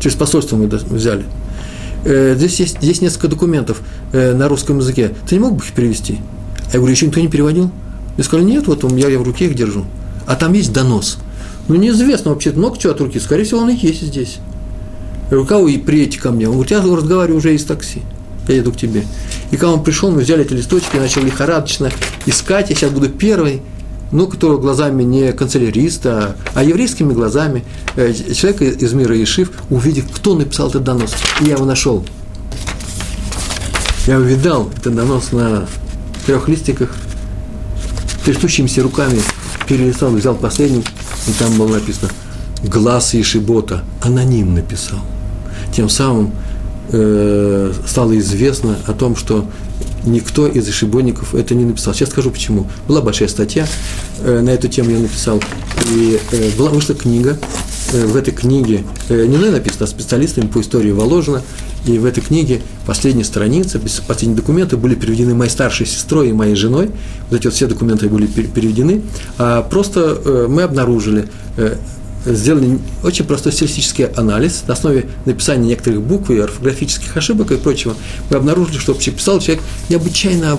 Через 0.00 0.16
посольство 0.16 0.56
мы 0.56 0.66
взяли– 0.66 1.24
здесь 2.04 2.60
есть 2.60 2.78
здесь 2.78 3.00
несколько 3.00 3.28
документов 3.28 3.80
э, 4.12 4.34
на 4.34 4.48
русском 4.48 4.78
языке, 4.78 5.12
ты 5.28 5.36
не 5.36 5.40
мог 5.40 5.54
бы 5.56 5.64
их 5.64 5.72
перевести? 5.72 6.18
Я 6.72 6.78
говорю, 6.78 6.94
еще 6.94 7.06
никто 7.06 7.20
не 7.20 7.28
переводил? 7.28 7.70
Я 8.16 8.24
сказал, 8.24 8.44
нет, 8.46 8.66
вот 8.66 8.90
я, 8.92 9.08
я 9.08 9.18
в 9.18 9.22
руке 9.22 9.46
их 9.46 9.54
держу. 9.54 9.84
А 10.26 10.36
там 10.36 10.52
есть 10.52 10.72
донос. 10.72 11.18
Ну, 11.68 11.76
неизвестно 11.76 12.32
вообще 12.32 12.52
много 12.52 12.78
чего 12.78 12.92
от 12.92 13.00
руки. 13.00 13.18
Скорее 13.18 13.44
всего, 13.44 13.60
он 13.60 13.70
и 13.70 13.76
есть 13.76 14.02
здесь. 14.02 14.38
Я 15.24 15.30
говорю, 15.30 15.46
кого 15.46 15.68
и 15.68 15.78
приедете 15.78 16.20
ко 16.20 16.30
мне? 16.30 16.46
Он 16.46 16.54
говорит, 16.54 16.72
я 16.72 16.82
разговариваю 16.82 17.38
уже 17.38 17.54
из 17.54 17.64
такси. 17.64 18.02
Я 18.48 18.56
еду 18.56 18.72
к 18.72 18.76
тебе. 18.76 19.04
И 19.50 19.56
когда 19.56 19.72
он 19.74 19.84
пришел, 19.84 20.10
мы 20.10 20.22
взяли 20.22 20.44
эти 20.44 20.52
листочки, 20.52 20.96
я 20.96 21.02
начал 21.02 21.22
лихорадочно 21.22 21.90
искать. 22.26 22.70
Я 22.70 22.76
сейчас 22.76 22.90
буду 22.90 23.08
первый 23.08 23.62
ну, 24.12 24.26
которого 24.26 24.60
глазами 24.60 25.02
не 25.02 25.32
канцеляриста, 25.32 26.36
а 26.54 26.62
еврейскими 26.62 27.12
глазами 27.12 27.64
э, 27.96 28.12
человека 28.34 28.64
из 28.64 28.92
мира 28.92 29.20
Ишив, 29.20 29.50
увидев, 29.70 30.04
кто 30.12 30.34
написал 30.34 30.68
этот 30.68 30.84
донос. 30.84 31.14
И 31.40 31.46
я 31.46 31.54
его 31.54 31.64
нашел. 31.64 32.04
Я 34.06 34.18
увидал 34.18 34.70
этот 34.76 34.94
донос 34.94 35.32
на 35.32 35.66
трех 36.26 36.48
листиках, 36.48 36.90
трясущимися 38.24 38.82
руками 38.82 39.18
перелистал, 39.66 40.10
взял 40.10 40.34
последний, 40.34 40.84
и 41.26 41.32
там 41.38 41.56
было 41.56 41.74
написано 41.74 42.10
«Глаз 42.62 43.14
Ишибота», 43.14 43.82
аноним 44.02 44.54
написал. 44.54 44.98
Тем 45.74 45.88
самым 45.88 46.32
э, 46.90 47.72
стало 47.86 48.18
известно 48.18 48.76
о 48.86 48.92
том, 48.92 49.16
что 49.16 49.46
никто 50.04 50.46
из 50.46 50.68
ошибонников 50.68 51.34
это 51.34 51.54
не 51.54 51.64
написал. 51.64 51.94
Сейчас 51.94 52.10
скажу 52.10 52.30
почему. 52.30 52.66
Была 52.88 53.00
большая 53.00 53.28
статья, 53.28 53.66
э, 54.20 54.40
на 54.40 54.50
эту 54.50 54.68
тему 54.68 54.90
я 54.90 54.98
написал, 54.98 55.42
и 55.90 56.18
э, 56.32 56.50
была, 56.56 56.70
вышла 56.70 56.94
книга, 56.94 57.38
э, 57.92 58.06
в 58.06 58.16
этой 58.16 58.32
книге, 58.32 58.84
э, 59.08 59.26
не 59.26 59.36
мной 59.36 59.50
написано, 59.50 59.84
а 59.84 59.86
специалистами 59.86 60.46
по 60.46 60.60
истории 60.60 60.92
Воложина, 60.92 61.42
и 61.86 61.98
в 61.98 62.04
этой 62.04 62.22
книге 62.22 62.62
последние 62.86 63.24
страницы, 63.24 63.80
последние 64.06 64.36
документы 64.36 64.76
были 64.76 64.94
переведены 64.94 65.34
моей 65.34 65.50
старшей 65.50 65.84
сестрой 65.84 66.30
и 66.30 66.32
моей 66.32 66.54
женой. 66.54 66.90
Вот 67.28 67.40
эти 67.40 67.46
вот 67.46 67.54
все 67.54 67.66
документы 67.66 68.08
были 68.08 68.26
переведены. 68.26 69.02
А 69.38 69.62
просто 69.62 70.20
э, 70.24 70.46
мы 70.48 70.62
обнаружили 70.62 71.28
э, 71.56 71.76
сделали 72.24 72.78
очень 73.02 73.24
простой 73.24 73.52
стилистический 73.52 74.06
анализ 74.06 74.64
на 74.66 74.74
основе 74.74 75.06
написания 75.24 75.68
некоторых 75.68 76.02
букв 76.02 76.30
и 76.30 76.38
орфографических 76.38 77.16
ошибок 77.16 77.52
и 77.52 77.56
прочего. 77.56 77.94
Мы 78.30 78.36
обнаружили, 78.36 78.78
что 78.78 78.92
вообще 78.92 79.10
писал 79.10 79.40
человек 79.40 79.62
необычайно 79.88 80.58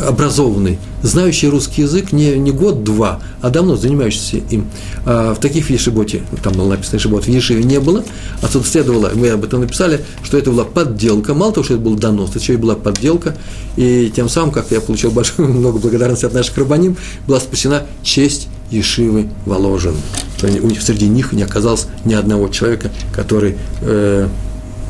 образованный, 0.00 0.78
знающий 1.02 1.48
русский 1.48 1.82
язык 1.82 2.12
не, 2.12 2.36
не 2.36 2.50
год-два, 2.50 3.20
а 3.40 3.50
давно 3.50 3.76
занимающийся 3.76 4.38
им. 4.50 4.66
А 5.04 5.34
в 5.34 5.38
таких 5.38 5.66
в 5.66 5.70
Ешиботе, 5.70 6.22
там 6.42 6.54
было 6.54 6.70
написано 6.70 6.96
Ешибот, 6.96 7.24
в 7.24 7.28
Ешиве 7.28 7.62
не 7.62 7.78
было, 7.78 8.02
отсюда 8.40 8.66
следовало, 8.66 9.10
мы 9.14 9.28
об 9.28 9.44
этом 9.44 9.60
написали, 9.60 10.00
что 10.24 10.38
это 10.38 10.50
была 10.50 10.64
подделка, 10.64 11.34
мало 11.34 11.52
того, 11.52 11.64
что 11.64 11.74
это 11.74 11.82
был 11.82 11.94
донос, 11.94 12.30
это 12.30 12.38
еще 12.38 12.54
и 12.54 12.56
была 12.56 12.74
подделка, 12.74 13.36
и 13.76 14.10
тем 14.14 14.28
самым, 14.28 14.50
как 14.50 14.70
я 14.70 14.80
получил 14.80 15.10
большое, 15.10 15.48
много 15.48 15.78
благодарности 15.78 16.24
от 16.24 16.32
наших 16.32 16.56
рабаним, 16.56 16.96
была 17.26 17.40
спасена 17.40 17.82
честь 18.02 18.48
Ешивы 18.72 19.28
Воложин. 19.46 19.94
Среди 20.38 21.08
них 21.08 21.32
не 21.32 21.42
оказалось 21.42 21.86
ни 22.04 22.14
одного 22.14 22.48
человека, 22.48 22.90
который 23.14 23.56
э, 23.82 24.28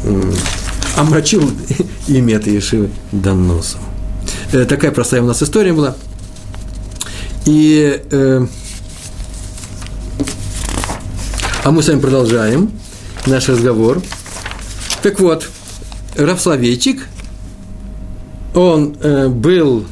э, 0.05 0.33
омрачил 0.97 1.51
имя 2.09 2.37
этой 2.37 2.55
Ешивы 2.55 2.91
доносом. 3.11 3.81
Э, 4.53 4.65
такая 4.65 4.93
простая 4.93 5.23
у 5.23 5.27
нас 5.27 5.43
история 5.43 5.73
была. 5.73 5.97
И, 7.45 8.03
э, 8.11 8.47
а 11.65 11.71
мы 11.71 11.83
с 11.83 11.89
вами 11.89 12.01
продолжаем 12.01 12.71
наш 13.27 13.49
разговор. 13.49 14.01
Так 15.03 15.19
вот, 15.21 15.49
Равславейчик, 16.17 17.09
он 18.55 18.97
э, 19.01 19.29
был 19.29 19.87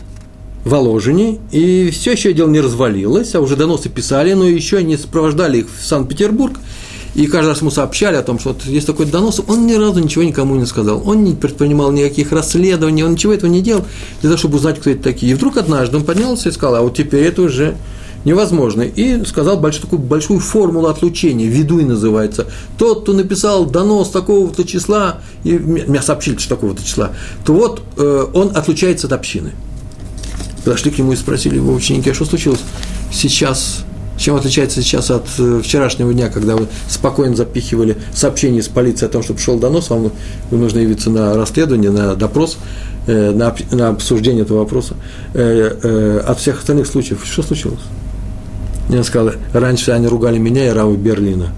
Воложине, 0.71 1.39
и 1.51 1.91
все 1.91 2.13
еще 2.13 2.33
дело 2.33 2.49
не 2.49 2.61
развалилось, 2.61 3.35
а 3.35 3.41
уже 3.41 3.57
доносы 3.57 3.89
писали, 3.89 4.33
но 4.33 4.47
еще 4.47 4.83
не 4.83 4.97
сопровождали 4.97 5.59
их 5.59 5.67
в 5.69 5.85
Санкт-Петербург. 5.85 6.59
И 7.15 7.27
каждый 7.27 7.49
раз 7.49 7.61
ему 7.61 7.71
сообщали 7.71 8.15
о 8.17 8.23
том, 8.23 8.39
что 8.39 8.51
вот 8.51 8.65
есть 8.65 8.87
такой 8.87 9.07
донос, 9.07 9.41
он 9.47 9.67
ни 9.67 9.75
разу 9.75 9.99
ничего 10.01 10.23
никому 10.23 10.55
не 10.55 10.67
сказал. 10.67 11.03
Он 11.05 11.25
не 11.25 11.35
предпринимал 11.35 11.91
никаких 11.91 12.31
расследований, 12.31 13.03
он 13.03 13.13
ничего 13.13 13.33
этого 13.33 13.51
не 13.51 13.63
делал, 13.63 13.85
для 14.21 14.31
того, 14.31 14.39
чтобы 14.39 14.57
узнать, 14.57 14.79
кто 14.79 14.91
это 14.91 15.03
такие. 15.03 15.33
И 15.33 15.35
вдруг 15.35 15.57
однажды 15.57 15.97
он 15.97 16.05
поднялся 16.05 16.49
и 16.49 16.53
сказал, 16.53 16.77
а 16.77 16.83
вот 16.83 16.97
теперь 16.97 17.25
это 17.25 17.43
уже 17.43 17.75
невозможно. 18.25 18.83
И 18.83 19.25
сказал 19.25 19.59
большую, 19.59 19.83
такую 19.83 20.03
большую 20.03 20.41
формулу 20.41 20.87
отлучения, 20.87 21.47
ведуй 21.47 21.85
называется. 21.85 22.47
Тот, 22.79 23.03
кто 23.03 23.13
написал 23.13 23.67
донос 23.67 24.11
такого-то 24.11 24.65
числа, 24.65 25.21
и 25.43 25.53
меня 25.53 26.03
сообщили, 26.03 26.37
что 26.37 26.51
такого-то 26.51 26.85
числа, 26.85 27.11
то 27.45 27.55
вот 27.55 27.83
э, 27.97 28.27
он 28.33 28.53
отлучается 28.55 29.09
от 29.09 29.15
общины. 29.15 29.53
Подошли 30.65 30.91
к 30.91 30.99
нему 30.99 31.13
и 31.13 31.17
спросили 31.17 31.57
его 31.57 31.73
ученики, 31.73 32.11
а 32.11 32.15
что 32.15 32.25
случилось 32.25 32.61
сейчас 33.13 33.85
чем 34.21 34.37
отличается 34.37 34.83
сейчас 34.83 35.11
от 35.11 35.27
э, 35.39 35.63
вчерашнего 35.65 36.13
дня, 36.13 36.29
когда 36.29 36.55
вы 36.55 36.69
спокойно 36.89 37.35
запихивали 37.35 37.97
сообщение 38.15 38.61
из 38.61 38.69
полиции 38.69 39.07
о 39.07 39.09
том, 39.09 39.23
что 39.23 39.33
пришел 39.33 39.59
донос, 39.59 39.89
вам 39.89 40.13
нужно 40.51 40.79
явиться 40.79 41.09
на 41.09 41.35
расследование, 41.35 41.91
на 41.91 42.15
допрос, 42.15 42.59
э, 43.07 43.31
на, 43.33 43.89
обсуждение 43.89 44.43
этого 44.43 44.59
вопроса. 44.59 44.95
Э, 45.33 46.19
от 46.19 46.39
всех 46.39 46.59
остальных 46.59 46.87
случаев 46.87 47.21
что 47.25 47.43
случилось? 47.43 47.81
Я 48.91 49.03
сказал, 49.05 49.33
раньше 49.55 49.93
они 49.93 50.07
ругали 50.07 50.37
меня 50.37 50.67
и 50.67 50.71
Равы 50.71 50.97
Берлина. 50.99 51.55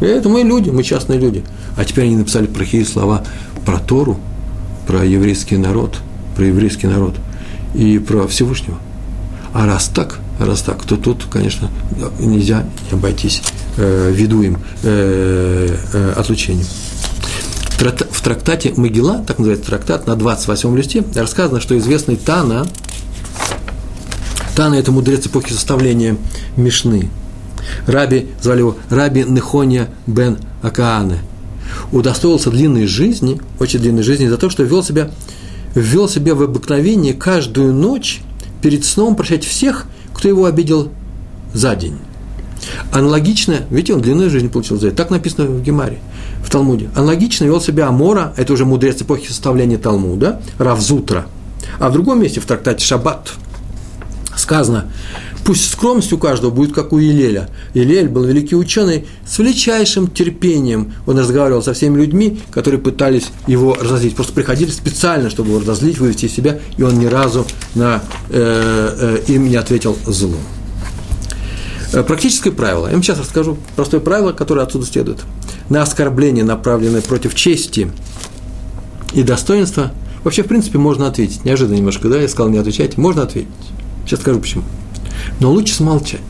И 0.00 0.06
это 0.06 0.30
мы 0.30 0.40
люди, 0.40 0.70
мы 0.70 0.82
частные 0.82 1.18
люди. 1.18 1.44
А 1.76 1.84
теперь 1.84 2.06
они 2.06 2.16
написали 2.16 2.46
плохие 2.46 2.86
слова 2.86 3.22
про 3.66 3.78
Тору, 3.78 4.16
про 4.86 5.04
еврейский 5.04 5.58
народ, 5.58 5.98
про 6.36 6.46
еврейский 6.46 6.86
народ 6.86 7.16
и 7.78 7.98
про 7.98 8.26
Всевышнего. 8.26 8.78
А 9.54 9.64
раз 9.64 9.88
так, 9.88 10.18
раз 10.38 10.60
так, 10.60 10.84
то 10.84 10.96
тут, 10.96 11.24
конечно, 11.30 11.70
нельзя 12.18 12.66
не 12.90 12.98
обойтись 12.98 13.42
э, 13.78 14.12
ведуем 14.14 14.58
э, 14.82 15.74
э, 15.94 16.12
отлучением. 16.16 16.66
В 17.78 18.22
трактате 18.22 18.74
Могила, 18.76 19.24
так 19.26 19.38
называется 19.38 19.66
трактат, 19.66 20.06
на 20.06 20.16
28 20.16 20.76
листе 20.76 21.04
рассказано, 21.14 21.60
что 21.60 21.78
известный 21.78 22.16
Тана– 22.16 22.66
Тана– 24.58 24.74
это 24.74 24.90
мудрец 24.90 25.24
эпохи 25.24 25.52
составления 25.52 26.16
Мишны. 26.56 27.10
Раби, 27.86 28.26
звали 28.42 28.58
его 28.58 28.76
Раби 28.90 29.22
Нехония 29.22 29.88
бен 30.08 30.36
Акаане. 30.62 31.20
Удостоился 31.92 32.50
длинной 32.50 32.88
жизни, 32.88 33.40
очень 33.60 33.78
длинной 33.78 34.02
жизни, 34.02 34.26
за 34.26 34.36
то, 34.36 34.50
что 34.50 34.64
вел 34.64 34.82
себя, 34.82 35.12
ввел 35.80 36.08
себя 36.08 36.34
в 36.34 36.42
обыкновение 36.42 37.14
каждую 37.14 37.72
ночь 37.72 38.20
перед 38.62 38.84
сном 38.84 39.16
прощать 39.16 39.44
всех, 39.44 39.86
кто 40.14 40.28
его 40.28 40.44
обидел 40.44 40.90
за 41.54 41.74
день. 41.76 41.98
Аналогично, 42.92 43.60
видите, 43.70 43.94
он 43.94 44.00
длинную 44.00 44.30
жизнь 44.30 44.48
получил 44.48 44.78
за 44.78 44.88
это. 44.88 44.96
Так 44.96 45.10
написано 45.10 45.46
в 45.46 45.62
Гемаре, 45.62 45.98
в 46.44 46.50
Талмуде. 46.50 46.90
Аналогично 46.94 47.44
вел 47.44 47.60
себя 47.60 47.88
Амора, 47.88 48.34
это 48.36 48.52
уже 48.52 48.64
мудрец 48.64 49.00
эпохи 49.00 49.28
составления 49.28 49.78
Талмуда, 49.78 50.42
Равзутра. 50.58 51.26
А 51.78 51.88
в 51.88 51.92
другом 51.92 52.20
месте, 52.20 52.40
в 52.40 52.46
трактате 52.46 52.84
Шаббат– 52.84 53.32
сказано, 54.38 54.86
пусть 55.48 55.70
скромность 55.70 56.12
у 56.12 56.18
каждого 56.18 56.50
будет 56.50 56.74
как 56.74 56.92
у 56.92 56.98
Елеля. 56.98 57.48
Елель 57.72 58.10
был 58.10 58.24
великий 58.24 58.54
ученый 58.54 59.06
с 59.26 59.38
величайшим 59.38 60.08
терпением. 60.08 60.92
Он 61.06 61.18
разговаривал 61.18 61.62
со 61.62 61.72
всеми 61.72 61.96
людьми, 61.96 62.38
которые 62.50 62.78
пытались 62.78 63.28
его 63.46 63.72
разозлить. 63.72 64.14
Просто 64.14 64.34
приходили 64.34 64.68
специально, 64.68 65.30
чтобы 65.30 65.48
его 65.48 65.60
разозлить, 65.60 65.96
вывести 66.00 66.26
из 66.26 66.34
себя, 66.34 66.60
и 66.76 66.82
он 66.82 66.98
ни 66.98 67.06
разу 67.06 67.46
на, 67.74 68.02
э, 68.28 69.20
э, 69.26 69.32
им 69.32 69.48
не 69.48 69.56
ответил 69.56 69.96
злом. 70.04 70.36
Э, 71.94 72.02
практическое 72.02 72.50
правило. 72.50 72.88
Я 72.88 72.92
вам 72.92 73.02
сейчас 73.02 73.18
расскажу 73.18 73.56
простое 73.74 74.02
правило, 74.02 74.32
которое 74.32 74.66
отсюда 74.66 74.84
следует. 74.84 75.20
На 75.70 75.80
оскорбление, 75.80 76.44
направленное 76.44 77.00
против 77.00 77.34
чести 77.34 77.90
и 79.14 79.22
достоинства, 79.22 79.92
вообще, 80.24 80.42
в 80.42 80.46
принципе, 80.46 80.76
можно 80.76 81.06
ответить. 81.06 81.46
Неожиданно 81.46 81.76
немножко, 81.76 82.10
да, 82.10 82.20
я 82.20 82.28
сказал, 82.28 82.50
не 82.50 82.58
отвечать, 82.58 82.98
можно 82.98 83.22
ответить. 83.22 83.48
Сейчас 84.04 84.20
скажу 84.20 84.40
почему. 84.40 84.64
Но 85.40 85.50
лучше 85.50 85.74
смолчать. 85.74 86.20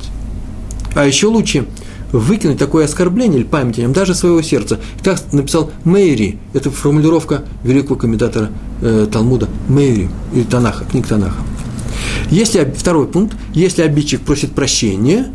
А 0.94 1.04
еще 1.04 1.26
лучше 1.28 1.66
выкинуть 2.12 2.58
такое 2.58 2.86
оскорбление 2.86 3.40
или 3.40 3.46
память 3.46 3.78
о 3.78 3.82
нем, 3.82 3.92
даже 3.92 4.14
своего 4.14 4.40
сердца. 4.42 4.80
Так 5.02 5.20
написал 5.32 5.70
Мэйри, 5.84 6.38
это 6.54 6.70
формулировка 6.70 7.44
великого 7.62 7.96
комментатора 7.96 8.50
э, 8.80 9.06
Талмуда 9.12 9.48
Мэйри, 9.68 10.08
или 10.32 10.44
Танаха, 10.44 10.84
книг 10.84 11.06
Танаха. 11.06 11.40
Если, 12.30 12.72
второй 12.76 13.06
пункт, 13.06 13.36
если 13.52 13.82
обидчик 13.82 14.22
просит 14.22 14.52
прощения, 14.52 15.26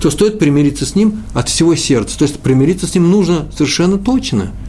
то 0.00 0.10
стоит 0.10 0.38
примириться 0.38 0.86
с 0.86 0.94
ним 0.94 1.22
от 1.34 1.48
всего 1.48 1.74
сердца. 1.74 2.18
То 2.18 2.24
есть 2.24 2.38
примириться 2.40 2.86
с 2.86 2.94
ним 2.94 3.10
нужно 3.10 3.46
совершенно 3.54 3.98
точно– 3.98 4.52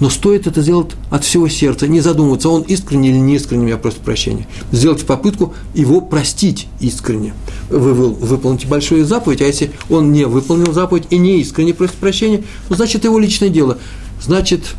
но 0.00 0.10
стоит 0.10 0.46
это 0.46 0.60
сделать 0.60 0.90
от 1.10 1.24
всего 1.24 1.48
сердца, 1.48 1.86
не 1.86 2.00
задумываться, 2.00 2.48
он 2.48 2.62
искренне 2.62 3.10
или 3.10 3.16
не 3.16 3.36
искренне 3.36 3.66
меня 3.66 3.76
просит 3.76 3.98
прощения. 3.98 4.46
Сделайте 4.72 5.06
попытку 5.06 5.54
его 5.74 6.00
простить 6.00 6.68
искренне. 6.80 7.34
Вы 7.70 7.92
выполните 7.94 8.66
большую 8.66 9.04
заповедь, 9.04 9.42
а 9.42 9.44
если 9.44 9.72
он 9.90 10.12
не 10.12 10.24
выполнил 10.24 10.72
заповедь 10.72 11.04
и 11.10 11.18
не 11.18 11.40
искренне 11.40 11.74
просит 11.74 11.94
прощения, 11.94 12.44
ну, 12.68 12.76
значит, 12.76 13.04
его 13.04 13.18
личное 13.18 13.48
дело. 13.48 13.78
Значит, 14.22 14.74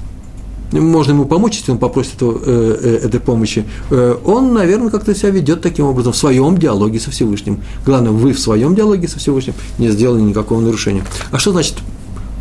можно 0.72 1.12
ему 1.12 1.26
помочь, 1.26 1.58
если 1.58 1.72
он 1.72 1.78
попросит 1.78 2.16
этого, 2.16 2.42
э, 2.46 2.78
э, 2.82 3.06
этой 3.06 3.20
помощи, 3.20 3.66
э, 3.90 4.16
он, 4.26 4.54
наверное, 4.54 4.90
как-то 4.90 5.16
себя 5.16 5.30
ведет 5.30 5.62
таким 5.62 5.86
образом 5.86 6.14
в 6.14 6.18
своем 6.18 6.58
диалоге 6.58 7.00
со 7.00 7.12
Всевышним. 7.12 7.62
Главное, 7.86 8.12
вы 8.12 8.34
в 8.34 8.40
своем 8.40 8.76
диалоге 8.76 9.08
со 9.08 9.20
Всевышним 9.20 9.54
не 9.78 9.90
сделали 9.90 10.22
никакого 10.22 10.60
нарушения. 10.60 11.06
А 11.32 11.40
что 11.40 11.52
значит 11.52 11.76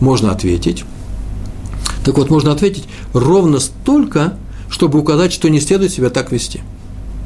можно 0.01 0.33
ответить? 0.33 0.85
Так 2.05 2.17
вот, 2.19 2.31
можно 2.31 2.53
ответить 2.53 2.85
ровно 3.13 3.61
столько, 3.61 4.37
чтобы 4.69 4.99
указать, 4.99 5.33
что 5.33 5.49
не 5.49 5.61
следует 5.61 5.93
себя 5.93 6.11
так 6.11 6.33
вести. 6.33 6.61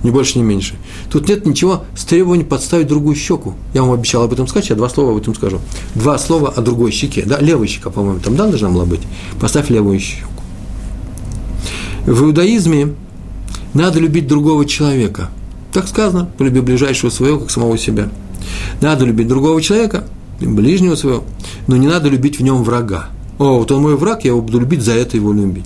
Ни 0.02 0.10
больше, 0.10 0.38
ни 0.38 0.42
меньше. 0.42 0.74
Тут 1.10 1.28
нет 1.28 1.44
ничего 1.44 1.84
с 1.94 2.04
требованием 2.04 2.48
подставить 2.48 2.88
другую 2.88 3.16
щеку. 3.16 3.54
Я 3.74 3.82
вам 3.82 3.92
обещал 3.92 4.22
об 4.22 4.32
этом 4.32 4.46
сказать, 4.46 4.70
я 4.70 4.76
два 4.76 4.88
слова 4.88 5.12
об 5.12 5.18
этом 5.18 5.34
скажу. 5.34 5.60
Два 5.94 6.18
слова 6.18 6.48
о 6.48 6.60
другой 6.62 6.90
щеке. 6.90 7.22
Да, 7.26 7.38
левая 7.38 7.68
щека, 7.68 7.90
по-моему, 7.90 8.20
там 8.20 8.36
да, 8.36 8.46
должна 8.46 8.70
была 8.70 8.84
быть. 8.84 9.02
Поставь 9.40 9.68
левую 9.68 9.98
щеку. 10.00 10.30
В 12.06 12.24
иудаизме 12.24 12.94
надо 13.74 14.00
любить 14.00 14.26
другого 14.26 14.64
человека. 14.64 15.30
Так 15.72 15.86
сказано, 15.86 16.30
полюби 16.38 16.60
ближайшего 16.60 17.10
своего, 17.10 17.38
как 17.40 17.50
самого 17.50 17.76
себя. 17.76 18.08
Надо 18.80 19.04
любить 19.04 19.28
другого 19.28 19.60
человека, 19.60 20.04
ближнего 20.40 20.94
своего, 20.96 21.24
но 21.66 21.76
не 21.76 21.86
надо 21.86 22.08
любить 22.08 22.38
в 22.38 22.42
нем 22.42 22.64
врага 22.64 23.10
о, 23.40 23.58
вот 23.58 23.72
он 23.72 23.80
мой 23.80 23.96
враг, 23.96 24.22
я 24.24 24.32
его 24.32 24.42
буду 24.42 24.60
любить, 24.60 24.82
за 24.82 24.92
это 24.92 25.16
его 25.16 25.32
любить. 25.32 25.64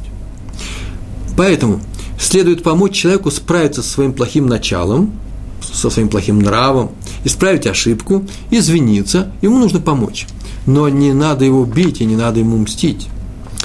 Поэтому 1.36 1.80
следует 2.24 2.62
помочь 2.62 2.92
человеку 2.92 3.30
справиться 3.30 3.82
со 3.82 3.88
своим 3.90 4.12
плохим 4.12 4.46
началом, 4.46 5.12
со 5.60 5.90
своим 5.90 6.08
плохим 6.08 6.40
нравом, 6.40 6.90
исправить 7.24 7.66
ошибку, 7.66 8.24
извиниться, 8.50 9.32
ему 9.42 9.58
нужно 9.58 9.80
помочь. 9.80 10.26
Но 10.66 10.88
не 10.88 11.12
надо 11.12 11.44
его 11.44 11.64
бить 11.64 12.00
и 12.00 12.04
не 12.04 12.16
надо 12.16 12.40
ему 12.40 12.56
мстить. 12.58 13.08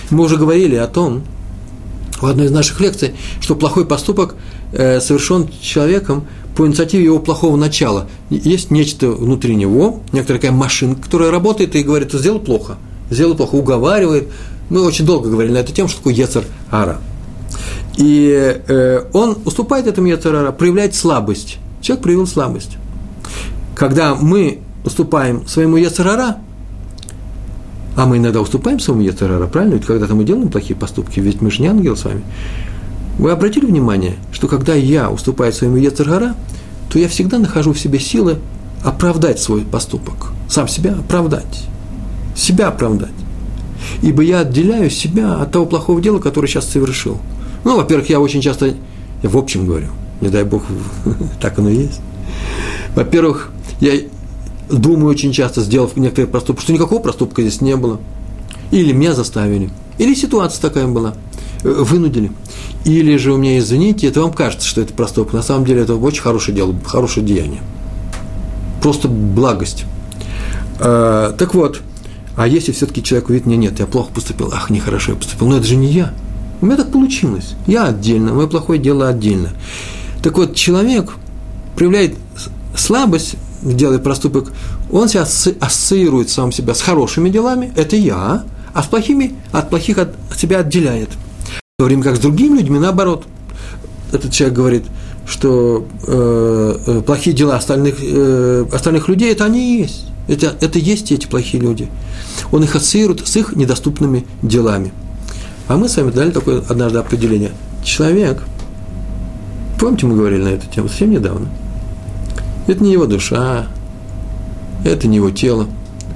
Мы 0.09 0.23
уже 0.23 0.37
говорили 0.37 0.75
о 0.75 0.87
том, 0.87 1.23
в 2.19 2.25
одной 2.25 2.47
из 2.47 2.51
наших 2.51 2.79
лекций, 2.81 3.13
что 3.39 3.55
плохой 3.55 3.85
поступок 3.85 4.35
э, 4.73 4.99
совершен 4.99 5.49
человеком 5.61 6.27
по 6.55 6.67
инициативе 6.67 7.05
его 7.05 7.19
плохого 7.19 7.55
начала. 7.55 8.09
Есть 8.29 8.71
нечто 8.71 9.11
внутри 9.11 9.55
него, 9.55 10.01
некоторая 10.11 10.41
такая 10.41 10.51
машинка, 10.51 11.03
которая 11.03 11.31
работает 11.31 11.75
и 11.75 11.83
говорит, 11.83 12.11
сделал 12.11 12.39
плохо– 12.39 12.77
сделал 13.09 13.35
плохо, 13.35 13.55
уговаривает. 13.55 14.27
Мы 14.69 14.83
очень 14.83 15.05
долго 15.05 15.29
говорили 15.29 15.53
на 15.53 15.59
эту 15.59 15.73
тему, 15.73 15.89
что 15.89 15.97
такое 15.97 16.13
Ецер 16.13 16.43
Ара. 16.69 16.99
И 17.97 18.62
э, 18.67 19.06
он 19.13 19.38
уступает 19.45 19.88
этому 19.88 20.08
Ецер 20.08 20.36
Ара, 20.36 20.52
проявляет 20.52 20.95
слабость. 20.95 21.58
Человек 21.82 22.04
проявил 22.04 22.28
слабость. 22.28 22.78
Когда 23.75 24.15
мы 24.15 24.60
уступаем 24.84 25.47
своему 25.47 25.78
Ецер 25.78 26.08
Ара, 26.08 26.38
а 27.95 28.06
мы 28.06 28.17
иногда 28.17 28.39
уступаем 28.39 28.80
своему 28.80 29.02
Ецер 29.02 29.32
Ара, 29.32 29.47
правильно? 29.47 29.75
Ведь 29.75 29.86
когда-то 29.86 30.15
мы 30.15 30.23
делаем 30.23 30.49
плохие 30.49 30.78
поступки, 30.78 31.19
ведь 31.19 31.41
мы 31.41 31.52
же 31.52 31.62
не 31.62 31.67
ангел 31.67 31.97
с 31.97 32.06
вами. 32.06 32.23
Вы 33.17 33.32
обратили 33.32 33.65
внимание, 33.65 34.15
что 34.32 34.47
когда 34.47 34.73
я 34.73 35.10
уступаю 35.10 35.52
своему 35.52 35.75
Ецер 35.75 36.34
то 36.89 36.97
я 36.97 37.08
всегда 37.08 37.38
нахожу 37.38 37.73
в 37.73 37.80
себе 37.80 37.99
силы 37.99 38.38
оправдать 38.84 39.39
свой 39.39 39.62
поступок, 39.62 40.32
сам 40.49 40.67
себя 40.67 40.93
оправдать 40.93 41.67
себя 42.39 42.69
оправдать. 42.69 43.12
Ибо 44.02 44.23
я 44.23 44.39
отделяю 44.39 44.89
себя 44.89 45.36
от 45.36 45.52
того 45.52 45.65
плохого 45.65 46.02
дела, 46.02 46.19
которое 46.19 46.47
сейчас 46.47 46.67
совершил. 46.67 47.19
Ну, 47.63 47.77
во-первых, 47.77 48.09
я 48.09 48.19
очень 48.19 48.41
часто, 48.41 48.73
я 49.23 49.29
в 49.29 49.37
общем 49.37 49.65
говорю, 49.65 49.87
не 50.21 50.29
дай 50.29 50.43
Бог, 50.43 50.63
так 51.41 51.59
оно 51.59 51.69
и 51.69 51.75
есть. 51.75 52.01
Во-первых, 52.95 53.51
я 53.79 53.93
думаю 54.69 55.09
очень 55.09 55.31
часто, 55.31 55.61
сделав 55.61 55.95
некоторые 55.95 56.29
проступки, 56.29 56.61
что 56.61 56.73
никакого 56.73 57.01
проступка 57.01 57.41
здесь 57.41 57.61
не 57.61 57.75
было. 57.75 57.99
Или 58.71 58.91
меня 58.91 59.13
заставили, 59.13 59.71
или 59.97 60.13
ситуация 60.13 60.61
такая 60.61 60.87
была, 60.87 61.15
э, 61.63 61.69
вынудили. 61.69 62.31
Или 62.85 63.17
же 63.17 63.33
у 63.33 63.37
меня, 63.37 63.57
извините, 63.57 64.07
это 64.07 64.21
вам 64.21 64.31
кажется, 64.31 64.67
что 64.67 64.81
это 64.81 64.93
проступок. 64.93 65.33
На 65.33 65.41
самом 65.41 65.65
деле 65.65 65.81
это 65.81 65.95
очень 65.95 66.21
хорошее 66.21 66.55
дело, 66.55 66.75
хорошее 66.85 67.25
деяние. 67.25 67.61
Просто 68.81 69.07
благость. 69.07 69.85
А, 70.79 71.33
так 71.33 71.53
вот, 71.53 71.81
А 72.37 72.47
если 72.47 72.71
все-таки 72.71 73.03
человек 73.03 73.27
говорит, 73.27 73.45
мне 73.45 73.57
нет, 73.57 73.79
я 73.79 73.85
плохо 73.85 74.13
поступил, 74.13 74.49
ах, 74.53 74.69
нехорошо 74.69 75.11
я 75.11 75.17
поступил, 75.17 75.49
но 75.49 75.57
это 75.57 75.67
же 75.67 75.75
не 75.75 75.87
я. 75.87 76.13
У 76.61 76.65
меня 76.65 76.77
так 76.77 76.91
получилось. 76.91 77.55
Я 77.67 77.85
отдельно, 77.85 78.33
мое 78.33 78.47
плохое 78.47 78.79
дело 78.79 79.07
отдельно. 79.07 79.49
Так 80.21 80.37
вот, 80.37 80.55
человек 80.55 81.13
проявляет 81.75 82.15
слабость, 82.75 83.35
делает 83.61 84.03
проступок, 84.03 84.51
он 84.91 85.07
себя 85.07 85.21
ассоциирует 85.21 86.29
сам 86.29 86.51
себя 86.51 86.73
с 86.73 86.81
хорошими 86.81 87.29
делами, 87.29 87.71
это 87.75 87.95
я, 87.95 88.43
а 88.73 88.83
с 88.83 88.87
плохими, 88.87 89.35
от 89.51 89.69
плохих 89.69 89.97
от 89.97 90.15
себя 90.35 90.59
отделяет. 90.59 91.09
В 91.09 91.81
то 91.81 91.85
время 91.85 92.03
как 92.03 92.17
с 92.17 92.19
другими 92.19 92.57
людьми 92.57 92.79
наоборот. 92.79 93.25
Этот 94.11 94.33
человек 94.33 94.57
говорит, 94.57 94.83
что 95.27 95.87
э, 96.07 96.77
э 96.87 97.01
плохие 97.01 97.35
дела 97.35 97.55
остальных, 97.57 97.97
э, 98.01 98.65
остальных 98.73 99.07
людей– 99.07 99.31
это 99.31 99.45
они 99.45 99.75
и 99.75 99.81
есть. 99.81 100.05
Это, 100.27 100.55
это 100.61 100.79
есть 100.79 101.11
эти 101.11 101.27
плохие 101.27 101.61
люди. 101.61 101.87
Он 102.51 102.63
их 102.63 102.75
ассоциирует 102.75 103.27
с 103.27 103.35
их 103.35 103.55
недоступными 103.55 104.25
делами. 104.41 104.91
А 105.69 105.77
мы 105.77 105.88
с 105.88 105.97
вами 105.97 106.10
дали 106.10 106.32
такое 106.32 106.63
однажды 106.67 106.97
определение. 106.97 107.51
Человек, 107.84 108.43
помните, 109.79 110.08
мы 110.08 110.15
говорили 110.15 110.41
на 110.41 110.47
эту 110.47 110.67
тему 110.67 110.89
совсем 110.89 111.12
недавно, 111.12 111.47
это 112.65 112.84
не 112.84 112.91
его 112.91 113.05
душа, 113.05 113.67
это 114.84 115.08
не 115.08 115.17
его 115.17 115.29
тело, 115.29 115.67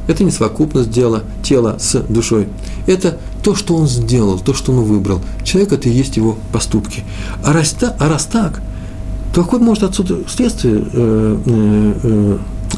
это 0.08 0.24
не 0.24 0.32
совокупность 0.32 0.90
дела, 0.90 1.22
тела 1.44 1.78
с 1.80 2.00
душой. 2.02 2.48
Это 2.88 3.20
то, 3.44 3.54
что 3.54 3.76
он 3.76 3.88
сделал, 3.88 4.40
то, 4.40 4.56
что 4.56 4.72
он 4.72 4.86
выбрал. 4.86 5.22
Человек– 5.44 5.72
это 5.74 5.88
и 5.88 5.94
есть 5.94 6.18
его 6.18 6.36
поступки. 6.52 7.04
А 7.44 7.54
раз, 7.54 7.76
а 7.80 8.10
раз 8.10 8.26
так, 8.26 8.60
то 9.36 9.44
какое 9.44 9.60
может 9.60 9.84
отсюда 9.84 10.18
следствие 10.28 10.84
э, 10.92 11.38
э, 11.46 11.94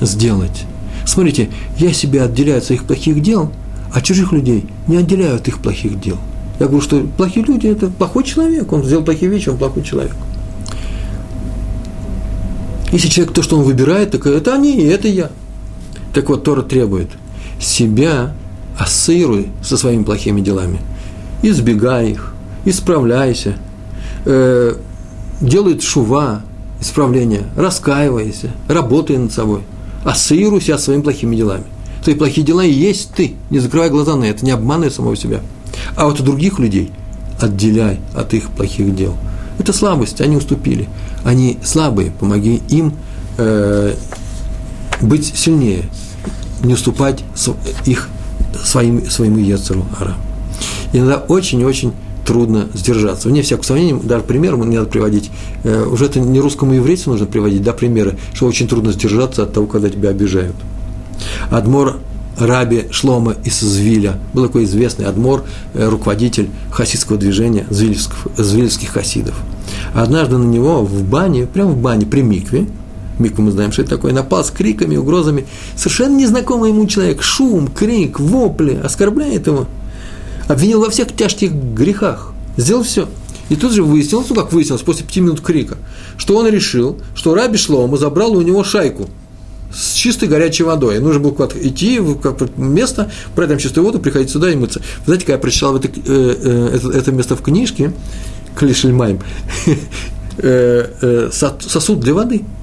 э, 0.02 0.06
сделать? 0.06 0.66
Смотрите, 1.06 1.50
я 1.78 1.94
себя 1.94 2.26
отделяю 2.26 2.58
от 2.58 2.66
своих 2.66 2.84
плохих 2.84 3.22
дел, 3.22 3.50
а 3.94 4.02
чужих 4.02 4.34
людей 4.34 4.66
не 4.88 4.98
отделяю 4.98 5.38
от 5.38 5.48
их 5.48 5.60
плохих 5.60 6.02
дел– 6.02 6.18
я 6.60 6.68
говорю, 6.68 6.82
что 6.82 7.06
плохие 7.18 7.46
люди– 7.46 7.68
это 7.68 7.88
плохой 7.88 8.24
человек, 8.24 8.72
он 8.72 8.84
сделал 8.84 9.04
плохие 9.04 9.30
вещи, 9.30 9.50
он 9.50 9.58
плохой 9.58 9.84
человек. 9.84 10.15
Если 12.91 13.10
человек 13.10 13.34
то, 13.34 13.44
что 13.44 13.58
он 13.58 13.63
выбирает, 13.63 14.12
так 14.12 14.26
это 14.26 14.54
они, 14.54 14.78
и 14.78 14.86
это 14.86 15.08
я. 15.08 15.30
Так 16.13 16.30
вот, 16.30 16.44
Тора 16.44 16.62
требует 16.62 17.10
себя 17.60 18.34
ассоциируй 18.78 19.50
со 19.62 19.76
своими 19.76 20.04
плохими 20.04 20.39
делами. 20.39 20.80
Избегай 21.41 22.12
их, 22.12 22.34
исправляйся, 22.63 23.58
э, 24.26 24.76
делай 25.41 25.80
шува, 25.82 26.44
исправление, 26.80 27.44
раскаивайся, 27.58 28.52
работай 28.70 29.18
над 29.18 29.34
собой, 29.34 29.62
ассоциируй 30.06 30.62
себя 30.62 30.78
своими 30.78 31.02
плохими 31.02 31.36
делами. 31.36 31.65
Твои 32.04 32.15
плохие 32.15 32.46
дела 32.46 32.63
и 32.63 32.72
есть 32.72 33.12
ты. 33.15 33.34
Не 33.50 33.60
закрывай 33.60 33.89
глаза 33.89 34.15
на 34.15 34.26
это, 34.26 34.46
не 34.46 34.52
обманывай 34.52 34.91
самого 34.91 35.15
себя. 35.15 35.41
А 35.95 36.06
вот 36.06 36.19
у 36.19 36.24
других 36.24 36.60
людей 36.60 36.91
отделяй 37.39 38.00
от 38.13 38.34
их 38.34 38.50
плохих 38.50 38.95
дел. 38.95 39.15
Это 39.60 39.74
слабость, 39.74 40.21
они 40.21 40.36
уступили. 40.36 40.88
Они 41.24 41.58
слабые, 41.63 42.12
помоги 42.12 42.62
им 42.69 42.93
э, 43.38 43.93
быть 45.02 45.34
сильнее, 45.36 45.86
не 46.63 46.74
уступать 46.74 47.24
их 47.86 48.10
своим, 48.63 49.10
своему 49.10 49.38
Ецеру 49.38 49.86
Ара. 50.00 50.15
Иногда 50.93 51.17
очень-очень 51.17 51.93
трудно 52.26 52.67
сдержаться. 52.74 53.30
Вне 53.30 53.41
всякого 53.43 53.65
сомнения, 53.65 54.00
даже 54.02 54.24
пример 54.24 54.58
не 54.58 54.78
надо 54.78 54.89
приводить. 54.89 55.30
Э, 55.63 55.86
уже 55.86 56.06
это 56.06 56.19
не 56.19 56.39
русскому 56.39 56.74
еврейцу 56.74 57.12
нужно 57.12 57.26
приводить, 57.26 57.62
да, 57.63 57.74
примеры, 57.74 58.17
что 58.34 58.48
очень 58.48 58.67
трудно 58.67 58.91
сдержаться 58.91 59.43
от 59.43 59.54
того, 59.54 59.67
когда 59.67 59.89
тебя 59.89 60.10
обижают. 60.10 60.56
Адмор 61.50 62.00
Раби 62.38 62.86
Шлома 62.91 63.36
из 63.43 63.60
Звиля. 63.60 64.19
Был 64.34 64.48
такой 64.48 64.65
известный 64.65 65.06
адмор, 65.06 65.45
э, 65.74 65.88
руководитель 65.88 66.50
хасидского 66.71 67.17
движения, 67.17 67.65
звильских 67.69 68.89
хасидов. 68.89 69.36
Однажды 69.93 70.38
на 70.38 70.45
него 70.45 70.84
в 70.84 71.04
бане, 71.04 71.45
прямо 71.45 71.71
в 71.71 71.78
бане, 71.78 72.06
при 72.06 72.21
микве, 72.21 72.67
микву 73.19 73.43
мы 73.43 73.52
знаем, 73.52 73.71
что 73.71 73.84
это 73.84 73.91
такое, 73.91 74.13
напал 74.13 74.43
с 74.43 74.52
криками, 74.52 74.98
угрозами, 74.98 75.45
совершенно 75.78 76.17
незнакомый 76.17 76.71
ему 76.71 76.86
человек, 76.88 77.21
шум, 77.21 77.67
крик, 77.67 78.19
вопли, 78.19 78.80
оскорбляет 78.84 79.48
его, 79.48 79.67
обвинил 80.48 80.82
во 80.82 80.89
всех 80.89 81.15
тяжких 81.15 81.54
грехах, 81.54 82.34
сделал 82.58 82.84
все. 82.84 83.08
И 83.48 83.56
тут 83.56 83.71
же 83.71 83.84
выяснилось, 83.84 84.28
ну 84.30 84.36
как 84.36 84.52
выяснилось, 84.52 84.82
после 84.82 85.06
пяти 85.06 85.21
минут 85.21 85.39
крика, 85.39 85.78
что 86.17 86.36
он 86.36 86.48
решил, 86.48 86.98
что 87.13 87.36
Раби 87.36 87.58
Шлома 87.58 87.98
забрал 87.98 88.34
у 88.34 88.41
него 88.41 88.63
шайку– 88.63 89.08
с 89.76 89.94
чистой 89.94 90.28
горячей 90.30 90.64
водой. 90.64 90.98
И 90.98 91.00
нужно 91.00 91.20
было 91.20 91.32
куда-то 91.32 91.68
идти 91.68 92.00
в 92.00 92.60
место, 92.60 93.12
брать 93.36 93.50
там 93.50 93.58
чистую 93.58 93.86
воду, 93.86 94.00
приходить 94.00 94.30
сюда 94.30 94.52
и 94.52 94.56
мыться. 94.56 94.80
Вы 94.80 95.06
знаете, 95.06 95.26
когда 95.26 95.34
я 95.34 95.40
прочитал 95.40 95.76
это, 95.76 95.88
э, 95.88 95.92
э, 96.06 96.76
это, 96.76 96.90
это 96.98 97.12
место 97.12 97.36
в 97.36 97.42
книжке, 97.42 97.92
Клишельмайм, 98.58 99.20
э, 100.38 101.30
сосуд 101.32 102.00
для 102.00 102.14
воды– 102.14 102.44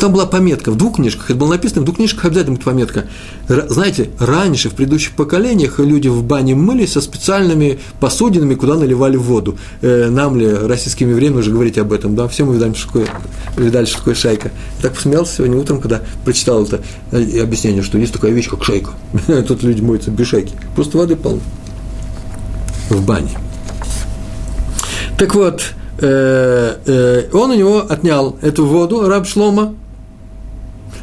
там 0.00 0.12
была 0.12 0.26
пометка 0.26 0.70
в 0.70 0.76
двух 0.76 0.96
книжках, 0.96 1.30
это 1.30 1.38
было 1.38 1.50
написано, 1.50 1.82
в 1.82 1.84
двух 1.84 1.96
книжках 1.96 2.24
обязательно 2.24 2.56
будет 2.56 2.64
пометка. 2.64 3.06
Знаете, 3.48 4.10
раньше, 4.18 4.70
в 4.70 4.74
предыдущих 4.74 5.12
поколениях, 5.12 5.78
люди 5.78 6.08
в 6.08 6.22
бане 6.22 6.54
мылись 6.54 6.92
со 6.92 7.00
специальными 7.00 7.78
посудинами, 8.00 8.54
куда 8.54 8.76
наливали 8.76 9.16
воду. 9.16 9.58
Э, 9.82 10.08
нам 10.08 10.36
ли, 10.36 10.50
российским 10.52 11.10
евреям, 11.10 11.36
уже 11.36 11.50
говорить 11.50 11.78
об 11.78 11.92
этом, 11.92 12.14
да, 12.14 12.26
все 12.28 12.44
мы 12.44 12.54
видали, 12.54 12.74
что 12.74 12.86
такое, 12.86 13.06
видали, 13.56 13.84
что 13.84 13.98
такое 13.98 14.14
шайка. 14.14 14.50
Я 14.78 14.82
так 14.82 14.94
посмеялся 14.94 15.36
сегодня 15.36 15.58
утром, 15.58 15.80
когда 15.80 16.02
прочитал 16.24 16.64
это 16.64 16.80
э, 17.12 17.42
объяснение, 17.42 17.82
что 17.82 17.98
есть 17.98 18.12
такая 18.12 18.32
вещь, 18.32 18.48
как 18.48 18.64
шайка. 18.64 18.92
Тут 19.46 19.62
люди 19.62 19.82
моются 19.82 20.10
без 20.10 20.26
шайки. 20.26 20.54
Просто 20.74 20.98
воды 20.98 21.16
полно. 21.16 21.40
В 22.88 23.04
бане. 23.04 23.36
Так 25.18 25.34
вот, 25.34 25.62
он 25.98 27.50
у 27.50 27.54
него 27.54 27.86
отнял 27.88 28.36
эту 28.42 28.66
воду, 28.66 29.08
раб 29.08 29.26
Шлома, 29.26 29.74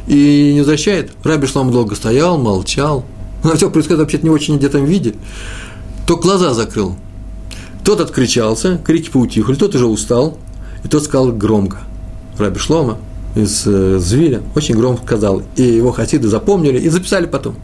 и 0.06 0.52
не 0.52 0.60
возвращает. 0.60 1.12
Раби 1.22 1.46
Шлома 1.46 1.72
долго 1.72 1.94
стоял, 1.94 2.38
молчал. 2.38 3.04
Но 3.42 3.54
все 3.54 3.70
происходит 3.70 4.00
вообще 4.00 4.18
не 4.22 4.30
в 4.30 4.32
очень 4.32 4.56
одетом 4.56 4.84
виде. 4.84 5.14
То 6.06 6.16
глаза 6.16 6.54
закрыл. 6.54 6.96
Тот 7.84 8.00
откричался, 8.00 8.78
крики 8.78 9.10
поутихли, 9.10 9.54
тот 9.54 9.74
уже 9.74 9.86
устал, 9.86 10.38
и 10.82 10.88
тот 10.88 11.04
сказал 11.04 11.32
громко. 11.32 11.78
Раби 12.38 12.58
Шлома 12.58 12.98
из 13.34 13.66
э, 13.66 13.98
Звиля 13.98 14.42
очень 14.54 14.74
громко 14.74 15.02
сказал, 15.02 15.42
и 15.56 15.62
его 15.62 15.92
хасиды 15.92 16.28
запомнили 16.28 16.78
и 16.78 16.88
записали 16.88 17.26
потом. 17.26 17.56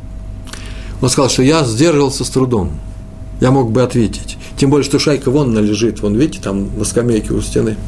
Он 1.01 1.09
сказал, 1.09 1.31
что 1.31 1.43
я 1.43 1.65
сдерживался 1.65 2.25
с 2.25 2.31
трудом. 2.31 2.73
Я 3.41 3.51
мог 3.51 3.73
бы 3.73 3.83
ответить. 3.83 4.37
Тем 4.61 4.69
более, 4.69 4.85
что 4.85 4.99
шайка 4.99 5.31
вон 5.31 5.53
она 5.53 5.63
лежит, 5.63 6.03
вон, 6.03 6.17
видите, 6.17 6.39
там 6.43 6.79
на 6.79 6.85
скамейке 6.85 7.33
у 7.33 7.41
стены. 7.41 7.79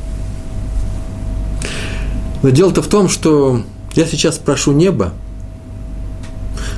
Но 2.42 2.48
дело-то 2.48 2.80
в 2.80 2.86
том, 2.86 3.10
что 3.10 3.60
я 3.94 4.06
сейчас 4.06 4.38
прошу 4.38 4.72
небо, 4.72 5.12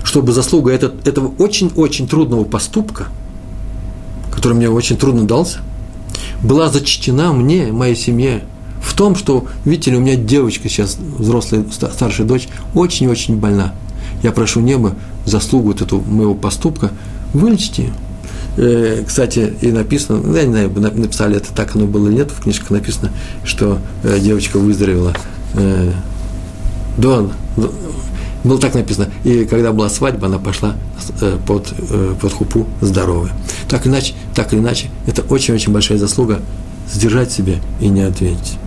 чтобы 0.03 0.33
заслуга 0.33 0.73
этот, 0.73 1.07
этого 1.07 1.33
очень-очень 1.39 2.09
трудного 2.09 2.43
поступка, 2.43 3.07
который 4.33 4.55
мне 4.55 4.69
очень 4.69 4.97
трудно 4.97 5.29
дался, 5.29 5.61
была 6.43 6.71
зачтена 6.71 7.33
мне, 7.33 7.71
моей 7.71 7.95
семье, 7.95 8.43
в 8.83 8.95
том, 8.95 9.15
что, 9.15 9.47
видите 9.65 9.93
ли, 9.93 9.99
у 9.99 10.01
меня 10.01 10.17
девочка 10.17 10.69
сейчас, 10.69 10.99
взрослая, 10.99 11.67
старшая 11.71 12.27
дочь, 12.27 12.49
очень-очень 12.75 13.37
больна. 13.37 13.73
Я 14.25 14.33
прошу 14.33 14.59
небо 14.59 14.97
заслугу 15.25 15.69
вот 15.69 15.83
эту 15.83 16.01
моего 16.01 16.35
поступка 16.35 16.91
вылечить 17.33 17.79
ее. 17.79 17.93
Э, 18.57 19.03
кстати, 19.07 19.53
и 19.61 19.73
написано, 19.73 20.21
ну, 20.23 20.37
я 20.37 20.45
не 20.45 20.53
знаю, 20.53 20.71
написали 20.97 21.37
это 21.37 21.53
так 21.53 21.75
оно 21.75 21.87
было 21.87 22.09
или 22.09 22.17
нет, 22.17 22.31
в 22.31 22.43
книжках 22.43 22.71
написано, 22.71 23.11
что 23.45 23.79
э, 24.05 24.19
девочка 24.21 24.59
выздоровела 24.59 25.12
э, 25.55 25.90
до, 26.97 27.31
было 28.44 28.61
так 28.61 28.75
написано, 28.75 29.09
и 29.25 29.44
когда 29.44 29.73
была 29.73 29.88
свадьба, 29.88 30.29
она 30.29 30.38
пошла 30.38 30.77
под, 31.46 31.73
под 32.21 32.33
хупу 32.33 32.67
здоровая. 32.81 33.33
Так, 33.69 33.87
иначе, 33.87 34.15
так 34.35 34.52
или 34.52 34.61
иначе, 34.61 34.88
это 35.07 35.23
очень-очень 35.23 35.73
большая 35.73 35.98
заслуга 35.98 36.40
сдержать 36.92 37.33
себя 37.33 37.55
и 37.81 37.88
не 37.88 38.02
ответить. 38.02 38.59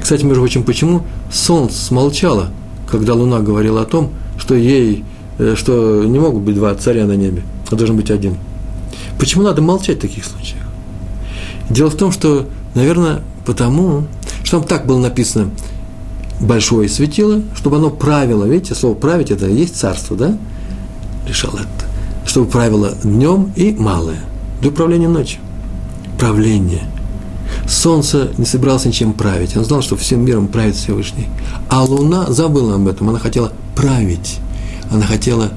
Кстати, 0.00 0.24
между 0.24 0.40
прочим, 0.40 0.62
почему 0.62 1.02
солнце 1.30 1.76
смолчало, 1.76 2.50
когда 2.90 3.14
луна 3.14 3.40
говорила 3.40 3.82
о 3.82 3.84
том, 3.84 4.12
что 4.38 4.54
ей, 4.54 5.04
что 5.56 6.04
не 6.04 6.18
могут 6.18 6.42
быть 6.42 6.54
два 6.54 6.74
царя 6.76 7.04
на 7.04 7.16
небе, 7.16 7.42
а 7.70 7.74
должен 7.74 7.96
быть 7.96 8.10
один– 8.10 8.36
Почему 9.18 9.44
надо 9.44 9.62
молчать 9.62 9.98
в 9.98 10.00
таких 10.00 10.24
случаях? 10.24 10.62
Дело 11.70 11.90
в 11.90 11.96
том, 11.96 12.12
что, 12.12 12.48
наверное, 12.74 13.22
потому, 13.44 14.06
что 14.44 14.58
там 14.58 14.68
так 14.68 14.86
было 14.86 14.98
написано 14.98 15.50
большое 16.40 16.88
светило, 16.88 17.42
чтобы 17.54 17.76
оно 17.76 17.90
правило, 17.90 18.44
видите, 18.44 18.74
слово 18.74 18.94
править 18.94 19.30
это 19.30 19.46
и 19.46 19.54
есть 19.54 19.76
царство, 19.76 20.16
да? 20.16 20.36
Решал 21.26 21.54
это. 21.54 21.66
Чтобы 22.26 22.48
правило 22.48 22.94
днем 23.02 23.52
и 23.56 23.72
малое, 23.72 24.20
для 24.60 24.70
управления 24.70 25.08
ночью. 25.08 25.40
Правление. 26.18 26.82
Солнце 27.68 28.30
не 28.38 28.44
собирался 28.44 28.88
ничем 28.88 29.12
править. 29.12 29.56
Он 29.56 29.64
знал, 29.64 29.82
что 29.82 29.96
всем 29.96 30.24
миром 30.24 30.48
правит 30.48 30.76
Всевышний. 30.76 31.28
А 31.68 31.82
Луна 31.82 32.30
забыла 32.30 32.76
об 32.76 32.88
этом. 32.88 33.08
Она 33.08 33.18
хотела 33.18 33.52
править. 33.74 34.38
Она 34.90 35.04
хотела 35.04 35.50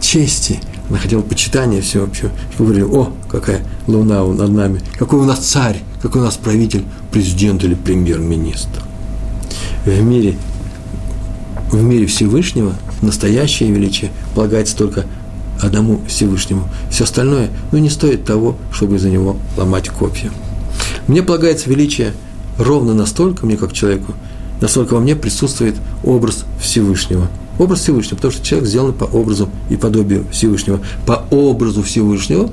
чести. 0.00 0.60
Она 0.88 0.98
хотела 0.98 1.22
почитания 1.22 1.80
всеобщего. 1.80 2.30
Говорили, 2.58 2.84
о, 2.84 3.12
какая 3.28 3.62
луна 3.86 4.24
над 4.24 4.50
нами, 4.50 4.80
какой 4.98 5.20
у 5.20 5.24
нас 5.24 5.38
царь, 5.38 5.82
какой 6.02 6.20
у 6.20 6.24
нас 6.24 6.36
правитель, 6.36 6.84
президент 7.10 7.64
или 7.64 7.74
премьер-министр. 7.74 8.82
В 9.84 10.02
мире, 10.02 10.36
в 11.70 11.82
мире 11.82 12.06
Всевышнего 12.06 12.74
настоящее 13.00 13.70
величие 13.70 14.10
полагается 14.34 14.76
только 14.76 15.04
одному 15.62 16.00
Всевышнему. 16.06 16.68
Все 16.90 17.04
остальное, 17.04 17.48
ну, 17.72 17.78
не 17.78 17.90
стоит 17.90 18.24
того, 18.24 18.56
чтобы 18.72 18.96
из-за 18.96 19.08
него 19.08 19.36
ломать 19.56 19.88
копья. 19.88 20.30
Мне 21.06 21.22
полагается 21.22 21.70
величие 21.70 22.12
ровно 22.58 22.92
настолько, 22.92 23.46
мне 23.46 23.56
как 23.56 23.72
человеку, 23.72 24.12
насколько 24.60 24.94
во 24.94 25.00
мне 25.00 25.16
присутствует 25.16 25.76
образ 26.02 26.44
Всевышнего– 26.60 27.28
Образ 27.58 27.80
Всевышнего, 27.80 28.16
потому 28.16 28.32
что 28.32 28.44
человек 28.44 28.68
сделан 28.68 28.92
по 28.92 29.04
образу 29.04 29.48
и 29.70 29.76
подобию 29.76 30.24
Всевышнего. 30.30 30.80
По 31.06 31.24
образу 31.30 31.82
Всевышнего, 31.82 32.50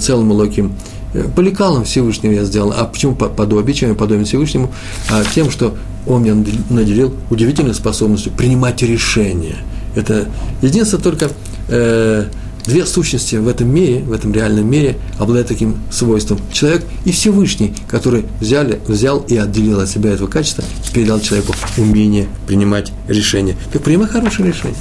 целым 0.00 0.32
локим, 0.32 0.72
э, 1.14 1.24
по 1.34 1.40
лекалам 1.40 1.84
Всевышнего 1.84 2.32
я 2.32 2.44
сделал. 2.44 2.72
А 2.76 2.84
почему 2.84 3.14
по 3.14 3.28
подобие? 3.28 3.74
Чем 3.74 3.90
я 3.90 3.94
подобен 3.94 4.24
Всевышнему? 4.24 4.70
А 5.10 5.22
тем, 5.34 5.50
что 5.50 5.74
он 6.06 6.22
меня 6.22 6.34
наделил 6.70 7.14
удивительной 7.30 7.74
способностью 7.74 8.32
принимать 8.32 8.82
решения. 8.82 9.56
Это 9.94 10.28
единственное 10.62 11.02
только 11.02 11.30
э, 11.68 12.26
Две 12.68 12.84
сущности 12.84 13.36
в 13.36 13.48
этом 13.48 13.74
мире, 13.74 14.00
в 14.00 14.12
этом 14.12 14.30
реальном 14.30 14.70
мире 14.70 14.98
обладают 15.18 15.48
таким 15.48 15.78
свойством. 15.90 16.38
Человек 16.52 16.84
и 17.06 17.12
Всевышний, 17.12 17.72
который 17.88 18.26
взяли, 18.42 18.78
взял 18.86 19.20
и 19.20 19.38
отделил 19.38 19.80
от 19.80 19.88
себя 19.88 20.10
этого 20.12 20.28
качества, 20.28 20.62
передал 20.92 21.18
человеку 21.18 21.54
умение 21.78 22.28
принимать 22.46 22.92
решения. 23.06 23.56
Так 23.72 23.84
принимай 23.84 24.06
хорошее 24.06 24.48
решение. 24.48 24.76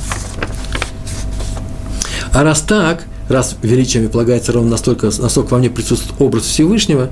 А 2.34 2.44
раз 2.44 2.60
так, 2.60 3.06
раз 3.30 3.56
величием 3.62 4.10
полагается 4.10 4.52
ровно 4.52 4.72
настолько, 4.72 5.10
насколько 5.20 5.52
во 5.52 5.58
мне 5.58 5.70
присутствует 5.70 6.20
образ 6.20 6.44
Всевышнего, 6.44 7.10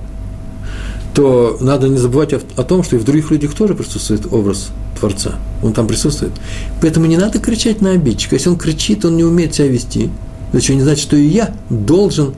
то 1.14 1.58
надо 1.62 1.88
не 1.88 2.00
забывать 2.00 2.34
о, 2.34 2.42
о 2.58 2.64
том, 2.66 2.84
что 2.84 2.98
и 2.98 3.00
в 3.00 3.06
других 3.06 3.32
людях 3.32 3.54
тоже 3.54 3.76
присутствует 3.76 4.28
образ 4.30 4.72
Творца. 5.00 5.36
Он 5.64 5.72
там 5.72 5.88
присутствует. 5.88 6.34
Поэтому 6.82 7.06
не 7.06 7.16
надо 7.16 7.40
кричать 7.40 7.80
на 7.80 7.92
обидчика. 7.92 8.36
Если 8.36 8.50
он 8.50 8.58
кричит, 8.58 9.06
он 9.06 9.16
не 9.16 9.24
умеет 9.24 9.56
себя 9.56 9.70
вести– 9.70 10.10
это 10.56 10.64
еще 10.64 10.76
не 10.76 10.84
значит, 10.84 11.04
что 11.04 11.18
и 11.18 11.28
я 11.28 11.54
должен 11.70 12.34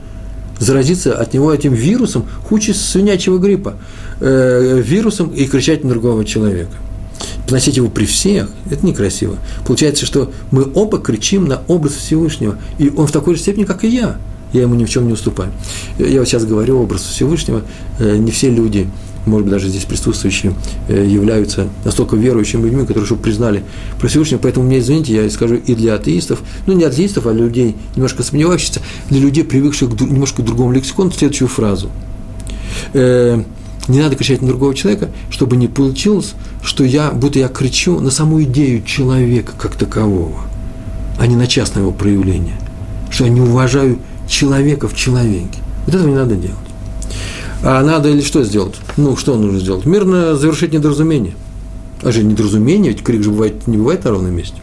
заразиться 0.58 1.16
от 1.16 1.34
него 1.34 1.54
этим 1.54 1.72
вирусом, 1.72 2.26
хуже 2.48 2.74
свинячьего 2.74 3.38
гриппа, 3.38 3.76
э, 4.20 4.82
вирусом 4.84 5.28
и 5.28 5.44
кричать 5.44 5.84
на 5.84 5.90
другого 5.90 6.24
человека. 6.24 6.72
Приносить 7.46 7.76
его 7.76 7.88
при 7.88 8.06
всех– 8.06 8.50
это 8.70 8.84
некрасиво. 8.84 9.36
Получается, 9.64 10.04
что 10.04 10.32
мы 10.50 10.66
оба 10.74 10.98
кричим 10.98 11.46
на 11.46 11.62
образ 11.68 11.92
Всевышнего, 11.92 12.58
и 12.78 12.90
он 12.90 13.06
в 13.06 13.12
такой 13.12 13.36
же 13.36 13.40
степени, 13.40 13.64
как 13.64 13.84
и 13.84 13.88
я. 13.88 14.16
Я 14.52 14.62
ему 14.62 14.74
ни 14.74 14.84
в 14.84 14.90
чем 14.90 15.06
не 15.06 15.12
уступаю. 15.12 15.52
Я 15.98 16.18
вот 16.18 16.26
сейчас 16.26 16.44
говорю 16.44 16.82
образ 16.82 17.02
Всевышнего. 17.02 17.62
Э, 18.00 18.16
не 18.16 18.32
все 18.32 18.50
люди 18.50 18.88
может 19.28 19.44
быть, 19.46 19.52
даже 19.52 19.68
здесь 19.68 19.84
присутствующие 19.84 20.54
э, 20.88 21.06
являются 21.06 21.68
настолько 21.84 22.16
верующими 22.16 22.62
людьми, 22.62 22.82
которые 22.82 23.04
уже 23.04 23.16
признали 23.16 23.62
про 23.98 24.08
Всевышнего. 24.08 24.40
Поэтому 24.40 24.66
мне, 24.66 24.78
извините, 24.78 25.14
я 25.14 25.30
скажу 25.30 25.56
и 25.56 25.74
для 25.74 25.94
атеистов, 25.94 26.40
ну, 26.66 26.72
не 26.72 26.84
атеистов, 26.84 27.26
а 27.26 27.32
людей, 27.32 27.76
немножко 27.94 28.22
сомневающихся, 28.22 28.80
для 29.10 29.20
людей, 29.20 29.44
привыкших 29.44 29.90
к 29.90 30.00
немножко 30.00 30.42
другому 30.42 30.72
лексикону, 30.72 31.10
следующую 31.10 31.48
фразу. 31.48 31.90
Э, 32.92 33.42
не 33.88 34.00
надо 34.00 34.16
кричать 34.16 34.42
на 34.42 34.48
другого 34.48 34.74
человека, 34.74 35.10
чтобы 35.30 35.56
не 35.56 35.66
получилось, 35.66 36.34
что 36.62 36.84
я, 36.84 37.10
будто 37.10 37.38
я 37.38 37.48
кричу 37.48 38.00
на 38.00 38.10
саму 38.10 38.42
идею 38.42 38.82
человека 38.82 39.52
как 39.58 39.76
такового, 39.76 40.40
а 41.18 41.26
не 41.26 41.36
на 41.36 41.46
частное 41.46 41.82
его 41.82 41.92
проявление. 41.92 42.56
Что 43.10 43.24
я 43.24 43.30
не 43.30 43.40
уважаю 43.40 43.98
человека 44.28 44.88
в 44.88 44.94
человеке. 44.94 45.58
Вот 45.86 45.94
этого 45.94 46.08
не 46.08 46.14
надо 46.14 46.34
делать. 46.34 46.67
А 47.62 47.82
надо 47.82 48.08
или 48.08 48.20
что 48.20 48.44
сделать? 48.44 48.76
Ну, 48.96 49.16
что 49.16 49.36
нужно 49.36 49.58
сделать? 49.58 49.84
Мирно 49.84 50.36
завершить 50.36 50.72
недоразумение. 50.72 51.34
А 52.02 52.12
же 52.12 52.22
недоразумение, 52.22 52.92
ведь 52.92 53.02
крик 53.02 53.24
же 53.24 53.30
бывает, 53.30 53.66
не 53.66 53.76
бывает 53.76 54.04
на 54.04 54.10
ровном 54.10 54.34
месте. 54.34 54.56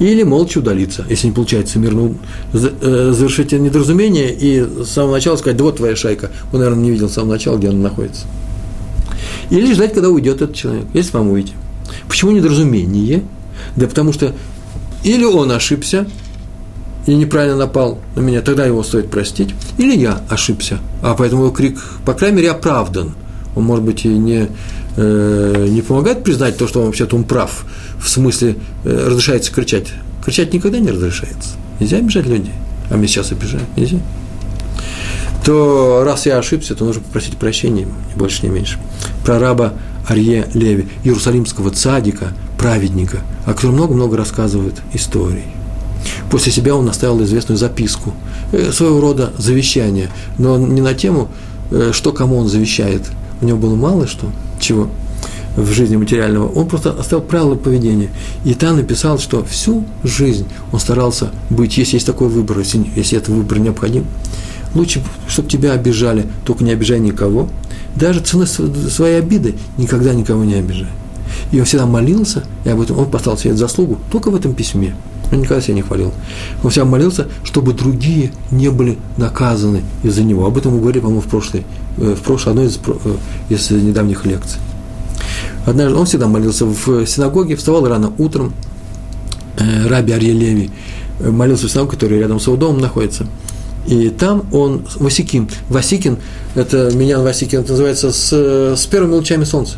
Или 0.00 0.24
молча 0.24 0.58
удалиться, 0.58 1.04
если 1.08 1.28
не 1.28 1.32
получается 1.32 1.78
мирно 1.78 2.14
э, 2.52 3.12
завершить 3.14 3.52
недоразумение 3.52 4.34
и 4.34 4.60
с 4.60 4.88
самого 4.88 5.12
начала 5.12 5.36
сказать, 5.36 5.56
да 5.56 5.64
вот 5.64 5.76
твоя 5.76 5.94
шайка. 5.94 6.30
Он, 6.52 6.58
наверное, 6.58 6.82
не 6.82 6.90
видел 6.90 7.08
с 7.08 7.12
самого 7.12 7.32
начала, 7.32 7.56
где 7.56 7.68
она 7.68 7.78
находится. 7.78 8.26
Или 9.50 9.72
ждать, 9.72 9.94
когда 9.94 10.08
уйдет 10.08 10.42
этот 10.42 10.56
человек, 10.56 10.86
если 10.92 11.16
вам 11.16 11.30
уйти. 11.30 11.52
Почему 12.08 12.32
недоразумение? 12.32 13.22
Да 13.76 13.86
потому 13.86 14.12
что 14.12 14.34
или 15.04 15.24
он 15.24 15.52
ошибся, 15.52 16.08
и 17.06 17.14
неправильно 17.14 17.56
напал 17.56 17.98
на 18.14 18.20
меня, 18.20 18.40
тогда 18.42 18.64
его 18.64 18.82
стоит 18.82 19.10
простить. 19.10 19.54
Или 19.78 19.96
я 19.96 20.20
ошибся, 20.28 20.78
а 21.02 21.14
поэтому 21.14 21.44
его 21.44 21.52
крик, 21.52 21.82
по 22.04 22.14
крайней 22.14 22.36
мере, 22.36 22.50
оправдан. 22.50 23.14
Он, 23.54 23.64
может 23.64 23.84
быть, 23.84 24.04
и 24.04 24.08
не, 24.08 24.48
э, 24.96 25.66
не 25.68 25.82
помогает 25.82 26.24
признать 26.24 26.56
то, 26.56 26.66
что 26.66 26.80
он 26.80 26.86
вообще-то 26.86 27.16
он 27.16 27.24
прав, 27.24 27.64
в 27.98 28.08
смысле 28.08 28.56
э, 28.84 29.08
разрешается 29.08 29.52
кричать. 29.52 29.92
Кричать 30.24 30.54
никогда 30.54 30.78
не 30.78 30.90
разрешается. 30.90 31.50
Нельзя 31.80 31.98
обижать 31.98 32.26
людей. 32.26 32.54
А 32.90 32.96
мне 32.96 33.08
сейчас 33.08 33.32
обижают. 33.32 33.66
Нельзя. 33.76 33.98
То 35.44 36.04
раз 36.04 36.26
я 36.26 36.38
ошибся, 36.38 36.76
то 36.76 36.84
нужно 36.84 37.02
попросить 37.02 37.36
прощения, 37.36 37.84
ни 37.84 38.18
больше, 38.18 38.46
ни 38.46 38.50
меньше. 38.50 38.78
Про 39.24 39.40
раба 39.40 39.74
Арье 40.06 40.46
Леви, 40.54 40.88
иерусалимского 41.02 41.70
цадика, 41.70 42.32
праведника, 42.58 43.18
о 43.44 43.54
котором 43.54 43.74
много-много 43.74 44.16
рассказывают 44.16 44.76
истории– 44.94 45.46
После 46.30 46.52
себя 46.52 46.74
он 46.74 46.88
оставил 46.88 47.22
известную 47.22 47.58
записку, 47.58 48.14
э, 48.52 48.72
своего 48.72 49.00
рода 49.00 49.32
завещание, 49.38 50.08
но 50.38 50.58
не 50.58 50.80
на 50.80 50.94
тему, 50.94 51.28
э, 51.70 51.90
что 51.92 52.12
кому 52.12 52.38
он 52.38 52.48
завещает. 52.48 53.02
У 53.40 53.46
него 53.46 53.58
было 53.58 53.74
мало 53.74 54.06
что, 54.06 54.26
чего 54.60 54.88
в 55.56 55.70
жизни 55.72 55.96
материального, 55.96 56.48
он 56.48 56.66
просто 56.66 56.92
оставил 56.92 57.22
правила 57.22 57.54
поведения. 57.54 58.08
И 58.44 58.54
там 58.54 58.76
написал, 58.76 59.18
что 59.18 59.44
всю 59.44 59.84
жизнь 60.02 60.46
он 60.72 60.80
старался 60.80 61.30
быть, 61.50 61.76
если 61.76 61.96
есть 61.96 62.06
такой 62.06 62.28
выбор, 62.28 62.58
если, 62.58 62.84
если 62.96 63.18
этот 63.18 63.30
выбор 63.30 63.58
необходим, 63.58 64.06
лучше, 64.74 65.02
чтобы 65.28 65.48
тебя 65.48 65.72
обижали, 65.72 66.26
только 66.44 66.64
не 66.64 66.72
обижай 66.72 67.00
никого. 67.00 67.48
Даже 67.94 68.20
ценой 68.20 68.46
своей 68.46 69.18
обиды 69.18 69.54
никогда 69.76 70.14
никого 70.14 70.44
не 70.44 70.54
обижай. 70.54 70.88
И 71.50 71.58
он 71.58 71.64
всегда 71.64 71.86
молился, 71.86 72.44
и 72.64 72.68
об 72.68 72.80
этом 72.80 72.98
он 72.98 73.10
поставил 73.10 73.38
себе 73.38 73.54
заслугу 73.54 73.98
только 74.10 74.30
в 74.30 74.34
этом 74.34 74.54
письме– 74.54 74.94
он 75.32 75.40
никогда 75.40 75.62
себя 75.62 75.74
не 75.74 75.82
хвалил. 75.82 76.12
Он 76.62 76.70
всегда 76.70 76.84
молился, 76.84 77.26
чтобы 77.42 77.72
другие 77.72 78.32
не 78.50 78.68
были 78.68 78.98
наказаны 79.16 79.82
из-за 80.02 80.22
него. 80.22 80.46
Об 80.46 80.58
этом 80.58 80.72
мы 80.72 80.80
говорили, 80.80 81.00
по-моему, 81.00 81.22
в 81.22 81.26
прошлой, 81.26 81.64
э, 81.96 82.14
в 82.14 82.22
прошлой 82.22 82.50
одной 82.50 82.66
из, 82.66 82.78
э, 82.86 83.16
из 83.48 83.70
недавних 83.70 84.26
лекций. 84.26 84.60
Однажды 85.64 85.96
он 85.96 86.06
всегда 86.06 86.28
молился 86.28 86.66
в 86.66 87.06
синагоге, 87.06 87.56
вставал 87.56 87.86
рано 87.88 88.12
утром, 88.18 88.52
э, 89.56 89.86
раби 89.88 90.12
Арье 90.12 90.32
Леви 90.32 90.70
молился 91.20 91.66
в 91.66 91.70
синагоге, 91.70 91.92
который 91.92 92.18
рядом 92.18 92.38
с 92.38 92.46
его 92.46 92.56
домом 92.56 92.80
находится. 92.80 93.26
И 93.86 94.10
там 94.10 94.44
он, 94.52 94.84
Васикин, 94.96 95.48
Васикин, 95.68 96.18
это 96.54 96.90
Минян 96.94 97.22
Васикин, 97.22 97.60
это 97.60 97.72
называется 97.72 98.12
с, 98.12 98.32
с 98.76 98.86
первыми 98.86 99.14
лучами 99.14 99.44
солнца. 99.44 99.76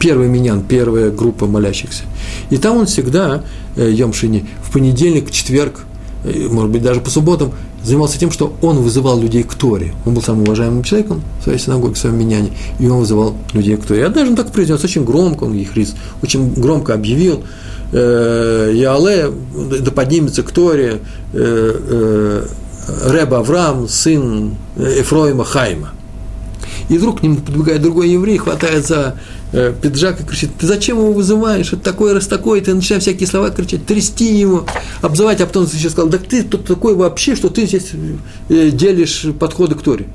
Первый 0.00 0.28
Минян, 0.28 0.62
первая 0.62 1.10
группа 1.10 1.46
молящихся. 1.46 2.02
И 2.48 2.56
там 2.56 2.78
он 2.78 2.86
всегда 2.86 3.44
Э, 3.76 3.88
Йомшини, 3.90 4.44
в 4.62 4.72
понедельник, 4.72 5.30
четверг, 5.30 5.80
э, 6.24 6.48
может 6.50 6.70
быть, 6.70 6.82
даже 6.82 7.00
по 7.00 7.08
субботам, 7.08 7.52
занимался 7.84 8.18
тем, 8.18 8.30
что 8.32 8.52
он 8.62 8.78
вызывал 8.78 9.20
людей 9.20 9.44
к 9.44 9.54
Торе. 9.54 9.94
Он 10.04 10.14
был 10.14 10.22
самым 10.22 10.42
уважаемым 10.42 10.82
человеком 10.82 11.22
в 11.40 11.44
своей 11.44 11.58
синагоге, 11.58 11.94
в 11.94 11.98
своем 11.98 12.18
меняне, 12.18 12.50
и 12.78 12.88
он 12.88 13.00
вызывал 13.00 13.36
людей 13.54 13.76
к 13.76 13.86
Торе. 13.86 14.00
И 14.00 14.04
однажды 14.04 14.30
он 14.30 14.36
так 14.36 14.52
произнес, 14.52 14.82
очень 14.82 15.04
громко, 15.04 15.44
он 15.44 15.54
их 15.54 15.70
очень 16.22 16.52
громко 16.54 16.94
объявил, 16.94 17.44
э, 17.92 18.72
Яале, 18.74 19.30
да 19.80 19.90
поднимется 19.92 20.42
к 20.42 20.50
Торе, 20.50 20.98
э, 21.32 21.32
э, 21.32 22.46
Рэба 23.04 23.38
Авраам, 23.38 23.88
сын 23.88 24.56
Эфроима 24.76 25.44
Хайма. 25.44 25.90
И 26.88 26.98
вдруг 26.98 27.20
к 27.20 27.22
нему 27.22 27.36
подбегает 27.36 27.82
другой 27.82 28.10
еврей, 28.10 28.36
хватает 28.38 28.84
за 28.84 29.14
Э, 29.52 29.72
пиджак 29.72 30.20
и 30.20 30.24
кричит, 30.24 30.50
ты 30.56 30.66
зачем 30.68 30.98
его 30.98 31.12
вызываешь, 31.12 31.72
это 31.72 31.82
такой, 31.82 32.12
раз 32.12 32.28
такой, 32.28 32.60
ты 32.60 32.72
начинаешь 32.72 33.02
всякие 33.02 33.26
слова 33.26 33.50
кричать, 33.50 33.84
трясти 33.84 34.32
его, 34.32 34.64
обзывать, 35.02 35.40
а 35.40 35.46
потом 35.46 35.66
ты 35.66 35.76
еще 35.76 35.90
сказал, 35.90 36.08
да 36.08 36.18
ты 36.18 36.44
тут 36.44 36.66
такой 36.66 36.94
вообще, 36.94 37.34
что 37.34 37.48
ты 37.48 37.66
здесь 37.66 37.90
э, 38.48 38.70
делишь 38.70 39.26
подходы 39.40 39.74
к 39.74 39.82
Торе. 39.82 40.06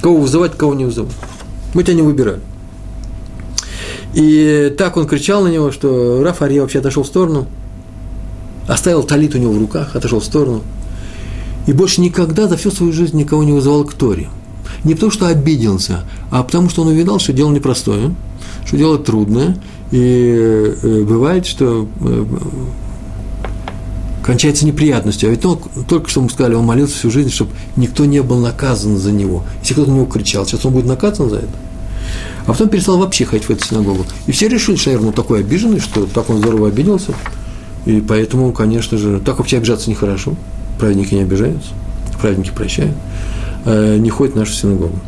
Кого 0.00 0.18
вызывать, 0.18 0.56
кого 0.56 0.74
не 0.74 0.84
вызывать. 0.84 1.12
Мы 1.74 1.82
тебя 1.82 1.94
не 1.94 2.02
выбираем. 2.02 2.38
И 4.14 4.72
так 4.78 4.96
он 4.96 5.08
кричал 5.08 5.42
на 5.42 5.48
него, 5.48 5.72
что 5.72 6.22
Раф 6.22 6.40
вообще 6.40 6.78
отошел 6.78 7.02
в 7.02 7.08
сторону, 7.08 7.48
оставил 8.68 9.02
талит 9.02 9.34
у 9.34 9.38
него 9.38 9.54
в 9.54 9.58
руках, 9.58 9.96
отошел 9.96 10.20
в 10.20 10.24
сторону. 10.24 10.62
И 11.66 11.72
больше 11.72 12.00
никогда 12.00 12.46
за 12.46 12.56
всю 12.56 12.70
свою 12.70 12.92
жизнь 12.92 13.16
никого 13.16 13.42
не 13.42 13.52
вызывал 13.52 13.84
к 13.84 13.94
Торе. 13.94 14.28
Не 14.84 14.94
потому, 14.94 15.10
что 15.10 15.26
обиделся, 15.26 16.04
а 16.30 16.44
потому, 16.44 16.68
что 16.68 16.82
он 16.82 16.88
увидал, 16.88 17.18
что 17.18 17.32
дело 17.32 17.50
непростое– 17.50 18.14
что 18.64 18.76
дело 18.76 18.98
трудное, 18.98 19.56
и 19.90 20.34
э, 20.82 21.04
бывает, 21.04 21.46
что 21.46 21.86
э, 22.00 22.24
кончается 24.24 24.64
неприятностью. 24.64 25.28
А 25.28 25.32
ведь 25.32 25.44
он, 25.44 25.58
только 25.86 26.08
что 26.08 26.22
мы 26.22 26.30
сказали, 26.30 26.54
он 26.54 26.64
молился 26.64 26.94
всю 26.94 27.10
жизнь, 27.10 27.30
чтобы 27.30 27.50
никто 27.76 28.04
не 28.04 28.22
был 28.22 28.38
наказан 28.38 28.96
за 28.96 29.12
него. 29.12 29.44
Если 29.60 29.74
кто-то 29.74 29.90
на 29.90 29.96
него 29.96 30.06
кричал, 30.06 30.46
сейчас 30.46 30.64
он 30.64 30.72
будет 30.72 30.86
наказан 30.86 31.28
за 31.28 31.36
это. 31.38 31.54
А 32.46 32.52
потом 32.52 32.68
перестал 32.68 32.98
вообще 32.98 33.24
ходить 33.24 33.46
в 33.46 33.50
эту 33.50 33.64
синагогу. 33.64 34.04
И 34.26 34.32
все 34.32 34.48
решили, 34.48 34.76
что, 34.76 34.90
наверное, 34.90 35.08
он 35.08 35.14
такой 35.14 35.40
обиженный, 35.40 35.80
что 35.80 36.06
так 36.06 36.28
он 36.30 36.38
здорово 36.38 36.68
обиделся. 36.68 37.14
И 37.86 38.00
поэтому, 38.00 38.52
конечно 38.52 38.98
же, 38.98 39.20
так 39.20 39.38
вообще 39.38 39.58
обижаться 39.58 39.90
нехорошо. 39.90 40.34
Праведники 40.78 41.14
не 41.14 41.22
обижаются, 41.22 41.70
праведники 42.20 42.50
прощают, 42.50 42.96
не 43.64 44.10
ходят 44.10 44.34
в 44.34 44.38
нашу 44.38 44.52
синагогу. 44.52 44.98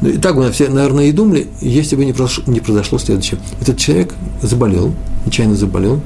Ну, 0.00 0.08
и 0.10 0.18
так 0.18 0.36
бы 0.36 0.50
все, 0.50 0.68
наверное, 0.68 1.06
и 1.06 1.12
думали, 1.12 1.46
если 1.60 1.96
бы 1.96 2.04
не 2.04 2.12
произошло, 2.12 2.44
не 2.46 2.60
произошло 2.60 2.98
следующее. 2.98 3.40
Этот 3.60 3.78
человек 3.78 4.14
заболел, 4.42 4.92
нечаянно 5.24 5.54
заболел, 5.54 6.00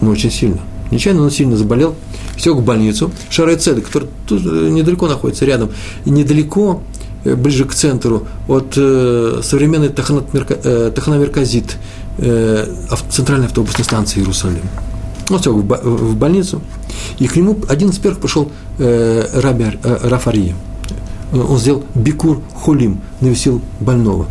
но 0.00 0.10
очень 0.10 0.30
сильно. 0.30 0.60
Нечаянно 0.90 1.22
он 1.22 1.30
сильно 1.30 1.56
заболел, 1.56 1.94
все 2.36 2.54
в 2.54 2.62
больницу. 2.62 3.10
Цедек, 3.30 3.86
который 3.86 4.08
тут 4.26 4.42
э, 4.46 4.68
недалеко 4.70 5.08
находится, 5.08 5.44
рядом. 5.44 5.70
И 6.04 6.10
недалеко, 6.10 6.82
э, 7.24 7.34
ближе 7.34 7.64
к 7.64 7.74
центру, 7.74 8.26
от 8.46 8.74
э, 8.76 9.40
современной 9.42 9.88
Таханамерказит, 9.88 11.76
э, 12.18 12.66
центральной 13.10 13.46
автобусной 13.46 13.84
станции 13.84 14.20
Иерусалим. 14.20 14.62
Он 15.28 15.40
все 15.40 15.52
в, 15.52 16.16
больницу. 16.16 16.62
И 17.18 17.26
к 17.26 17.34
нему 17.34 17.58
один 17.68 17.90
из 17.90 17.98
первых 17.98 18.20
э, 18.78 19.40
Раби 19.40 19.64
э, 19.82 19.98
Рафария. 20.08 20.54
Он 21.32 21.58
сделал 21.58 21.82
бикур 21.94 22.40
холим, 22.54 23.00
навесил 23.20 23.60
больного. 23.80 24.26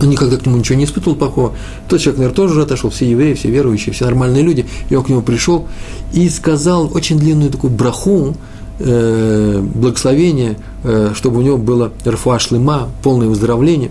Он 0.00 0.10
никогда 0.10 0.36
к 0.36 0.44
нему 0.44 0.56
ничего 0.56 0.76
не 0.76 0.84
испытывал 0.84 1.16
плохого. 1.16 1.52
Тот 1.88 2.00
человек, 2.00 2.18
наверное, 2.18 2.36
тоже 2.36 2.52
уже 2.54 2.62
отошел, 2.62 2.90
все 2.90 3.08
евреи, 3.08 3.34
все 3.34 3.48
верующие, 3.48 3.92
все 3.92 4.04
нормальные 4.04 4.42
люди. 4.42 4.66
И 4.90 4.94
он 4.94 5.04
к 5.04 5.08
нему 5.08 5.22
пришел 5.22 5.68
и 6.12 6.28
сказал 6.28 6.90
очень 6.94 7.18
длинную 7.18 7.50
такую 7.50 7.72
браху, 7.72 8.34
э, 8.80 9.62
благословение, 9.74 10.58
э, 10.82 11.12
чтобы 11.14 11.38
у 11.38 11.42
него 11.42 11.58
было 11.58 11.92
рфуа 12.04 12.38
шлема, 12.38 12.88
полное 13.02 13.28
выздоровление. 13.28 13.90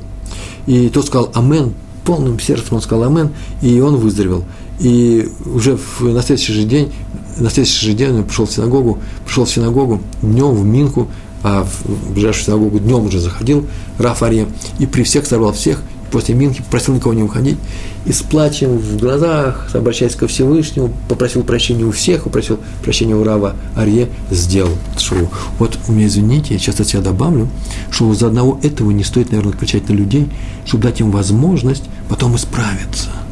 И 0.67 0.89
тот 0.89 1.07
сказал 1.07 1.31
«Амен», 1.33 1.73
полным 2.05 2.39
сердцем 2.39 2.75
он 2.75 2.81
сказал 2.81 3.05
«Амен», 3.05 3.29
и 3.61 3.79
он 3.79 3.95
выздоровел. 3.95 4.43
И 4.79 5.29
уже 5.45 5.77
в, 5.77 6.01
на 6.01 6.21
следующий 6.21 6.53
же 6.53 6.63
день, 6.63 6.91
на 7.37 7.49
следующий 7.49 7.85
же 7.85 7.93
день 7.93 8.17
он 8.17 8.23
пришел 8.23 8.45
в 8.45 8.51
синагогу, 8.51 8.99
пришел 9.25 9.45
в 9.45 9.49
синагогу 9.49 10.01
днем 10.21 10.51
в 10.53 10.65
Минку, 10.65 11.07
а 11.43 11.65
в 11.65 12.13
ближайшую 12.13 12.45
синагогу 12.45 12.79
днем 12.79 13.05
уже 13.05 13.19
заходил 13.19 13.67
Раф 13.99 14.23
Арье, 14.23 14.47
и 14.79 14.85
при 14.85 15.03
всех 15.03 15.25
сорвал 15.25 15.53
всех, 15.53 15.81
после 16.11 16.35
Минки 16.35 16.61
попросил 16.61 16.95
никого 16.95 17.13
не 17.13 17.23
уходить, 17.23 17.57
и 18.05 18.11
с 18.11 18.21
плачем 18.21 18.77
в 18.77 18.97
глазах, 18.97 19.69
обращаясь 19.73 20.15
ко 20.15 20.27
Всевышнему, 20.27 20.93
попросил 21.09 21.43
прощения 21.43 21.85
у 21.85 21.91
всех, 21.91 22.23
попросил 22.23 22.59
прощения 22.83 23.15
у 23.15 23.23
Рава 23.23 23.55
Арье, 23.75 24.09
сделал 24.31 24.73
шоу. 24.97 25.29
Вот 25.59 25.77
у 25.87 25.91
меня, 25.91 26.07
извините, 26.07 26.53
я 26.53 26.59
сейчас 26.59 26.79
от 26.79 26.87
себя 26.87 27.01
добавлю, 27.01 27.49
что 27.91 28.13
за 28.13 28.27
одного 28.27 28.59
этого 28.63 28.91
не 28.91 29.03
стоит, 29.03 29.31
наверное, 29.31 29.53
кричать 29.53 29.89
на 29.89 29.93
людей, 29.93 30.29
чтобы 30.65 30.83
дать 30.83 30.99
им 30.99 31.11
возможность 31.11 31.83
потом 32.09 32.35
исправиться– 32.35 33.09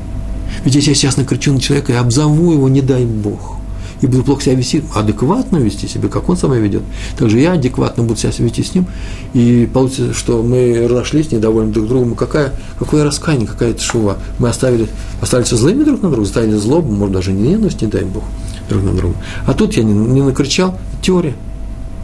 ведь 0.64 0.76
если 0.76 0.90
я 0.90 0.96
сейчас 0.96 1.18
накричу 1.18 1.54
на 1.54 1.60
человека 1.60 1.94
и 1.94 1.96
обзову 1.96 2.54
его, 2.54 2.70
не 2.70 2.82
дай 2.82 3.06
Бог, 3.06 3.58
и 4.02 4.08
буду 4.08 4.24
плохо 4.24 4.44
себя 4.44 4.56
вести, 4.56 4.84
адекватно 4.94 5.58
вести 5.58 5.88
себя, 5.88 6.10
как 6.10 6.28
он 6.30 6.38
сам 6.38 6.54
ведет. 6.54 6.84
Также 7.18 7.40
я 7.40 7.54
адекватно 7.54 8.04
буду 8.04 8.20
себя 8.20 8.32
вести 8.38 8.64
с 8.64 8.76
ним, 8.76 8.88
и 9.34 9.70
получится, 9.72 10.14
что 10.14 10.42
мы 10.44 10.88
разошлись, 10.88 11.32
недовольны 11.32 11.72
друг 11.72 11.88
другом. 11.88 12.16
Какая, 12.16 12.54
какое 12.80 13.04
раскаяние, 13.04 13.48
какая 13.48 13.72
это 13.72 13.82
шува. 13.82 14.18
Мы 14.40 14.50
оставили, 14.50 14.88
остались 15.22 15.50
злыми 15.50 15.84
друг 15.84 16.02
на 16.02 16.10
друга, 16.10 16.24
оставили 16.24 16.56
злобу, 16.56 16.92
может, 16.92 17.14
даже 17.14 17.32
не 17.32 17.50
ненависть, 17.50 17.82
не 17.82 17.88
дай 17.88 18.04
Бог, 18.04 18.24
друг 18.70 18.84
на 18.84 18.94
друга. 18.94 19.16
А 19.46 19.54
тут 19.54 19.74
я 19.74 19.84
не, 19.84 19.94
не 19.94 20.22
накричал, 20.22 20.78
теория. 21.02 21.36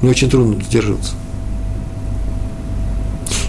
Мне 0.01 0.11
очень 0.11 0.29
трудно 0.29 0.61
сдерживаться. 0.63 1.13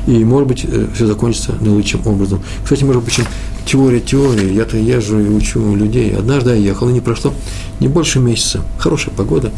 И, 0.06 0.24
может 0.24 0.48
быть, 0.48 0.64
э, 0.64 0.86
все 0.94 1.06
закончится 1.06 1.54
наилучшим 1.60 2.06
образом. 2.06 2.40
Кстати, 2.64 2.82
между 2.82 3.02
прочим, 3.02 3.24
теория 3.68 4.00
теории. 4.00 4.52
Я-то 4.52 4.76
езжу 4.76 5.20
и 5.20 5.28
учу 5.28 5.74
людей. 5.74 6.14
Однажды 6.16 6.50
я 6.50 6.56
ехал, 6.56 6.88
и 6.88 6.92
не 6.92 7.00
прошло 7.00 7.34
не 7.80 7.88
больше 7.88 8.18
месяца. 8.18 8.62
Хорошая 8.78 9.14
погода. 9.14 9.52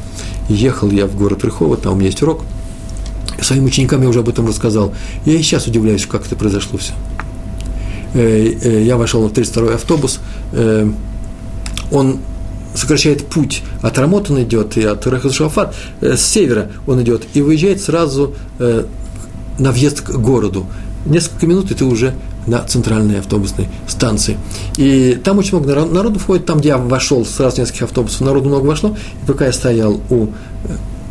Ехал 0.48 0.90
я 0.90 1.06
в 1.06 1.16
город 1.16 1.44
Рыхово, 1.44 1.76
там 1.76 1.92
у 1.92 1.96
меня 1.96 2.06
есть 2.06 2.22
урок. 2.22 2.42
Своим 3.40 3.64
ученикам 3.64 4.02
я 4.02 4.08
уже 4.08 4.20
об 4.20 4.28
этом 4.28 4.46
рассказал. 4.46 4.92
Я 5.24 5.34
и 5.34 5.42
сейчас 5.42 5.66
удивляюсь, 5.66 6.04
как 6.06 6.26
это 6.26 6.36
произошло 6.36 6.78
все. 6.78 6.92
Э, 8.14 8.52
э, 8.62 8.82
я 8.82 8.96
вошел 8.96 9.26
в 9.26 9.32
32-й 9.32 9.74
автобус. 9.74 10.20
Он 11.92 12.18
сокращает 12.74 13.26
путь. 13.26 13.62
От 13.82 13.98
Рамот 13.98 14.30
он 14.30 14.42
идет, 14.42 14.76
и 14.76 14.82
от 14.82 15.06
Рахашафат 15.06 15.74
с 16.00 16.20
севера 16.20 16.70
он 16.86 17.02
идет, 17.02 17.26
и 17.34 17.42
выезжает 17.42 17.80
сразу 17.80 18.34
на 18.58 19.72
въезд 19.72 20.02
к 20.02 20.10
городу. 20.10 20.66
Несколько 21.04 21.46
минут, 21.46 21.70
и 21.72 21.74
ты 21.74 21.84
уже 21.84 22.14
на 22.46 22.62
центральной 22.64 23.20
автобусной 23.20 23.68
станции. 23.86 24.36
И 24.76 25.18
там 25.22 25.38
очень 25.38 25.58
много 25.58 25.84
народу, 25.84 26.18
входит, 26.18 26.46
там, 26.46 26.58
где 26.58 26.70
я 26.70 26.78
вошел, 26.78 27.24
сразу 27.24 27.60
нескольких 27.60 27.84
автобусов, 27.84 28.20
народу 28.22 28.48
много 28.48 28.66
вошло, 28.66 28.96
и 29.22 29.26
пока 29.26 29.46
я 29.46 29.52
стоял 29.52 30.00
у 30.10 30.24
э, 30.24 30.28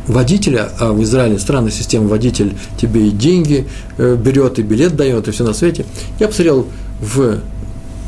водителя, 0.08 0.70
а 0.80 0.92
в 0.92 1.02
Израиле 1.04 1.40
странная 1.40 1.72
система, 1.72 2.08
водитель 2.08 2.56
тебе 2.78 3.08
и 3.08 3.12
деньги 3.12 3.68
э, 3.98 4.16
берет, 4.16 4.60
и 4.60 4.64
билет 4.64 4.96
дает, 4.96 5.28
и 5.28 5.32
все 5.32 5.44
на 5.44 5.54
свете, 5.54 5.86
я 6.20 6.28
посмотрел 6.28 6.66
в 7.00 7.40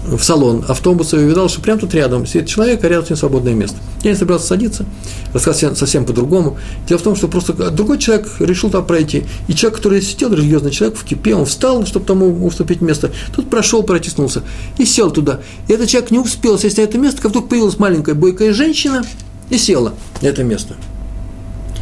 в 0.05 0.21
салон 0.23 0.65
автобуса 0.67 1.17
и 1.17 1.23
увидал, 1.23 1.47
что 1.47 1.61
прямо 1.61 1.79
тут 1.79 1.93
рядом 1.93 2.25
сидит 2.25 2.47
человек, 2.47 2.83
а 2.83 2.87
рядом 2.87 3.05
с 3.05 3.09
ним 3.09 3.17
свободное 3.17 3.53
место. 3.53 3.77
Я 4.03 4.11
не 4.11 4.17
собирался 4.17 4.47
садиться, 4.47 4.85
рассказать 5.33 5.77
совсем 5.77 6.05
по-другому. 6.05 6.57
Дело 6.87 6.97
в 6.97 7.03
том, 7.03 7.15
что 7.15 7.27
просто 7.27 7.53
другой 7.69 7.99
человек 7.99 8.27
решил 8.39 8.69
там 8.69 8.85
пройти. 8.85 9.25
И 9.47 9.53
человек, 9.53 9.77
который 9.77 10.01
сидел, 10.01 10.33
религиозный 10.33 10.71
человек, 10.71 10.97
в 10.97 11.03
кипе, 11.03 11.35
он 11.35 11.45
встал, 11.45 11.85
чтобы 11.85 12.05
тому 12.05 12.45
уступить 12.45 12.81
место. 12.81 13.11
Тут 13.35 13.49
прошел, 13.49 13.83
протиснулся 13.83 14.43
и 14.77 14.85
сел 14.85 15.11
туда. 15.11 15.41
И 15.67 15.73
этот 15.73 15.87
человек 15.87 16.11
не 16.11 16.19
успел 16.19 16.57
сесть 16.57 16.77
на 16.77 16.81
это 16.81 16.97
место, 16.97 17.21
как 17.21 17.31
вдруг 17.31 17.49
появилась 17.49 17.77
маленькая 17.77 18.15
бойкая 18.15 18.53
женщина 18.53 19.03
и 19.49 19.57
села 19.57 19.93
на 20.21 20.27
это 20.27 20.43
место. 20.43 20.75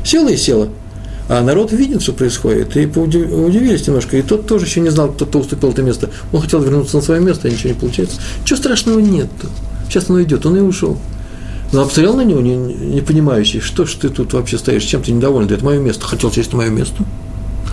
Села 0.03 0.29
и 0.29 0.37
села. 0.37 0.69
А 1.29 1.43
народ 1.43 1.71
видит, 1.71 2.01
что 2.01 2.11
происходит, 2.13 2.75
и 2.75 2.87
удивились 2.87 3.85
немножко. 3.85 4.17
И 4.17 4.23
тот 4.23 4.47
тоже 4.47 4.65
еще 4.65 4.79
не 4.81 4.89
знал, 4.89 5.09
кто, 5.09 5.27
кто 5.27 5.39
уступил 5.39 5.69
это 5.69 5.83
место. 5.83 6.09
Он 6.33 6.41
хотел 6.41 6.59
вернуться 6.59 6.97
на 6.97 7.03
свое 7.03 7.21
место, 7.21 7.47
а 7.47 7.51
ничего 7.51 7.69
не 7.69 7.79
получается. 7.79 8.19
Чего 8.43 8.57
страшного 8.57 8.99
нет 8.99 9.29
Сейчас 9.87 10.09
оно 10.09 10.23
идет, 10.23 10.45
он 10.47 10.57
и 10.57 10.59
ушел. 10.59 10.97
Но 11.71 11.83
обстрел 11.83 12.15
на 12.15 12.21
него, 12.21 12.41
не, 12.41 12.55
не 12.55 13.01
понимающий, 13.01 13.59
что 13.59 13.85
ж 13.85 13.93
ты 13.93 14.09
тут 14.09 14.33
вообще 14.33 14.57
стоишь, 14.57 14.83
чем 14.83 15.03
ты 15.03 15.11
недоволен, 15.11 15.47
да 15.47 15.53
это 15.53 15.63
мое 15.63 15.79
место, 15.79 16.03
хотел 16.05 16.31
сесть 16.31 16.51
на 16.51 16.57
мое 16.57 16.69
место. 16.69 16.95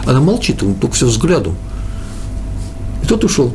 Она 0.05 0.21
молчит, 0.21 0.63
он 0.63 0.75
только 0.75 0.95
все 0.95 1.07
взглядом. 1.07 1.57
И 3.03 3.07
тот 3.07 3.25
ушел. 3.25 3.53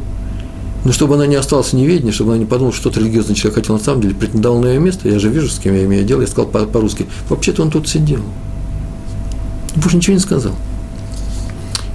Но 0.84 0.92
чтобы 0.92 1.14
она 1.14 1.28
не 1.28 1.36
осталась 1.36 1.74
неведенной, 1.74 2.12
чтобы 2.12 2.32
она 2.32 2.40
не 2.40 2.48
подумала, 2.48 2.74
что 2.74 2.90
тот 2.90 2.98
религиозный 2.98 3.36
человек 3.36 3.60
хотел 3.60 3.78
на 3.78 3.84
самом 3.84 4.02
деле 4.02 4.16
претендовал 4.16 4.62
на 4.62 4.68
ее 4.68 4.80
место, 4.80 5.08
я 5.10 5.20
же 5.20 5.30
вижу, 5.30 5.48
с 5.48 5.60
кем 5.60 5.76
я 5.76 5.86
имею 5.86 6.04
дело, 6.06 6.22
я 6.22 6.28
сказал 6.28 6.50
по-русски, 6.50 7.06
вообще-то 7.30 7.62
он 7.62 7.70
тут 7.70 7.88
сидел. 7.88 8.22
Больше 9.76 9.98
ничего 9.98 10.16
не 10.16 10.20
сказал. 10.20 10.54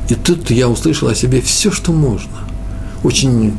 И 0.09 0.15
тут 0.15 0.51
я 0.51 0.69
услышал 0.69 1.09
о 1.09 1.15
себе 1.15 1.41
все, 1.41 1.71
что 1.71 1.93
можно. 1.93 2.31
Очень 3.03 3.55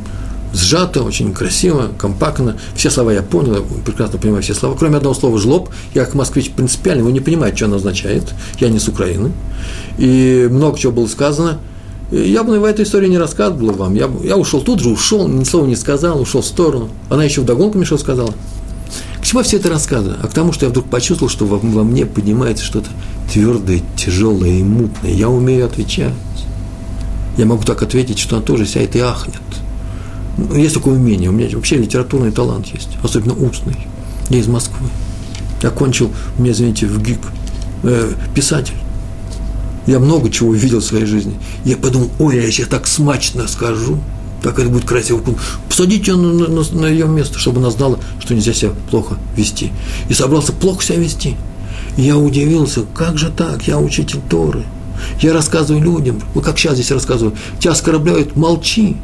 сжато, 0.52 1.02
очень 1.02 1.32
красиво, 1.32 1.88
компактно. 1.98 2.56
Все 2.74 2.90
слова 2.90 3.12
я 3.12 3.22
понял, 3.22 3.56
я 3.56 3.62
прекрасно 3.84 4.18
понимаю 4.18 4.42
все 4.42 4.54
слова. 4.54 4.76
Кроме 4.78 4.96
одного 4.96 5.14
слова 5.14 5.38
«жлоб», 5.38 5.70
я 5.94 6.04
как 6.04 6.14
москвич 6.14 6.50
принципиально, 6.50 7.04
вы 7.04 7.12
не 7.12 7.20
понимаете, 7.20 7.58
что 7.58 7.66
оно 7.66 7.76
означает. 7.76 8.34
Я 8.58 8.70
не 8.70 8.78
с 8.78 8.88
Украины. 8.88 9.32
И 9.98 10.48
много 10.50 10.78
чего 10.78 10.92
было 10.92 11.06
сказано. 11.06 11.58
Я 12.10 12.42
бы 12.42 12.58
в 12.58 12.64
этой 12.64 12.86
истории 12.86 13.08
не 13.08 13.18
рассказывал 13.18 13.72
вам. 13.74 13.94
Я, 13.94 14.10
я 14.24 14.36
ушел 14.36 14.62
тут 14.62 14.80
же, 14.80 14.88
ушел, 14.88 15.28
ни 15.28 15.44
слова 15.44 15.66
не 15.66 15.76
сказал, 15.76 16.20
ушел 16.20 16.40
в 16.40 16.46
сторону. 16.46 16.88
Она 17.10 17.24
еще 17.24 17.42
вдогонку 17.42 17.76
мне 17.76 17.86
что 17.86 17.98
сказала. 17.98 18.32
К 19.20 19.24
чему 19.24 19.42
все 19.42 19.58
это 19.58 19.68
рассказываю? 19.68 20.16
А 20.22 20.26
к 20.26 20.32
тому, 20.32 20.52
что 20.52 20.64
я 20.64 20.70
вдруг 20.70 20.86
почувствовал, 20.86 21.30
что 21.30 21.44
во, 21.44 21.58
во 21.58 21.84
мне 21.84 22.06
поднимается 22.06 22.64
что-то 22.64 22.88
твердое, 23.32 23.82
тяжелое 23.96 24.50
и 24.50 24.62
мутное. 24.62 25.12
Я 25.12 25.28
умею 25.28 25.66
отвечать. 25.66 26.12
Я 27.36 27.46
могу 27.46 27.62
так 27.62 27.82
ответить, 27.82 28.18
что 28.18 28.36
она 28.36 28.44
тоже 28.44 28.66
сядет 28.66 28.96
и 28.96 29.00
ахнет. 29.00 29.36
Ну, 30.36 30.54
есть 30.54 30.74
такое 30.74 30.94
умение. 30.94 31.30
У 31.30 31.32
меня 31.32 31.48
вообще 31.54 31.76
литературный 31.76 32.32
талант 32.32 32.66
есть, 32.66 32.90
особенно 33.02 33.34
устный. 33.34 33.86
Я 34.30 34.38
из 34.38 34.48
Москвы. 34.48 34.88
Я 35.62 35.70
кончил, 35.70 36.10
у 36.36 36.42
меня, 36.42 36.52
извините, 36.52 36.86
в 36.86 37.02
ГИК, 37.02 37.20
э, 37.84 38.12
писатель. 38.34 38.76
Я 39.86 39.98
много 39.98 40.30
чего 40.30 40.50
увидел 40.50 40.80
в 40.80 40.84
своей 40.84 41.06
жизни. 41.06 41.34
Я 41.64 41.76
подумал, 41.76 42.10
ой, 42.18 42.36
я 42.36 42.50
сейчас 42.50 42.68
так 42.68 42.86
смачно 42.86 43.46
скажу– 43.48 43.98
как 44.42 44.58
это 44.58 44.68
будет 44.68 44.84
красиво. 44.84 45.20
Посадите 45.68 46.12
ее 46.12 46.16
на, 46.16 46.48
на, 46.48 46.62
на 46.72 46.86
ее 46.86 47.06
место, 47.06 47.38
чтобы 47.38 47.60
она 47.60 47.70
знала, 47.70 47.98
что 48.20 48.34
нельзя 48.34 48.52
себя 48.52 48.70
плохо 48.90 49.16
вести. 49.36 49.72
И 50.08 50.14
собрался 50.14 50.52
плохо 50.52 50.84
себя 50.84 50.98
вести. 50.98 51.36
Я 51.98 52.16
удивился, 52.16 52.84
как 52.94 53.18
же 53.18 53.28
так, 53.28 53.66
я 53.66 53.80
учитель 53.80 54.20
Торы. 54.30 54.62
Я 55.20 55.32
рассказываю 55.32 55.82
людям, 55.82 56.22
вот 56.32 56.44
как 56.44 56.56
сейчас 56.56 56.74
здесь 56.74 56.92
рассказываю, 56.92 57.36
тебя 57.58 57.72
оскорбляют, 57.72 58.36
молчи. 58.36 58.96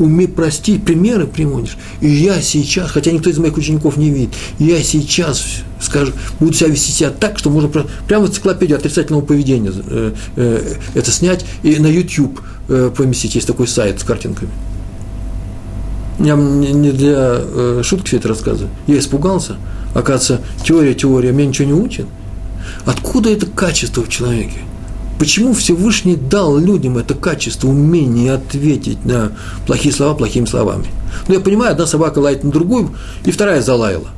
умей 0.00 0.26
простить, 0.26 0.84
примеры 0.84 1.26
приводишь. 1.26 1.76
И 2.00 2.08
я 2.08 2.40
сейчас, 2.40 2.90
хотя 2.90 3.12
никто 3.12 3.30
из 3.30 3.38
моих 3.38 3.56
учеников 3.56 3.96
не 3.96 4.10
видит, 4.10 4.30
я 4.58 4.82
сейчас 4.82 5.44
скажу, 5.78 6.12
буду 6.40 6.54
себя 6.54 6.70
вести 6.70 6.90
себя 6.90 7.10
так, 7.10 7.38
что 7.38 7.50
можно 7.50 7.68
прямо 8.08 8.26
в 8.26 8.30
энциклопедию 8.30 8.78
отрицательного 8.78 9.22
поведения 9.24 9.72
э, 9.72 10.12
э, 10.36 10.74
это 10.94 11.10
снять 11.12 11.44
и 11.62 11.78
на 11.78 11.86
YouTube 11.86 12.40
э, 12.68 12.90
поместить. 12.96 13.36
Есть 13.36 13.46
такой 13.46 13.68
сайт 13.68 14.00
с 14.00 14.02
картинками. 14.02 14.50
Я 16.18 16.34
не 16.34 16.90
для 16.90 17.82
шутки 17.84 18.08
все 18.08 18.16
это 18.16 18.28
рассказываю. 18.28 18.70
Я 18.88 18.98
испугался. 18.98 19.56
Оказывается, 19.94 20.40
теория, 20.64 20.94
теория 20.94 21.30
меня 21.30 21.48
ничего 21.48 21.68
не 21.68 21.74
учит. 21.74 22.06
Откуда 22.84 23.30
это 23.30 23.46
качество 23.46 24.02
в 24.02 24.08
человеке? 24.08 24.58
Почему 25.18 25.52
Всевышний 25.52 26.16
дал 26.16 26.56
людям 26.56 26.96
это 26.96 27.14
качество, 27.14 27.68
умение 27.68 28.32
ответить 28.32 29.04
на 29.04 29.32
плохие 29.66 29.92
слова 29.92 30.14
плохими 30.14 30.46
словами? 30.46 30.86
Ну, 31.28 31.34
я 31.34 31.40
понимаю, 31.40 31.72
одна 31.72 31.86
собака 31.86 32.20
лает 32.20 32.42
на 32.42 32.50
другую, 32.50 32.94
и 33.26 33.30
вторая 33.30 33.60
залаяла. 33.60 34.08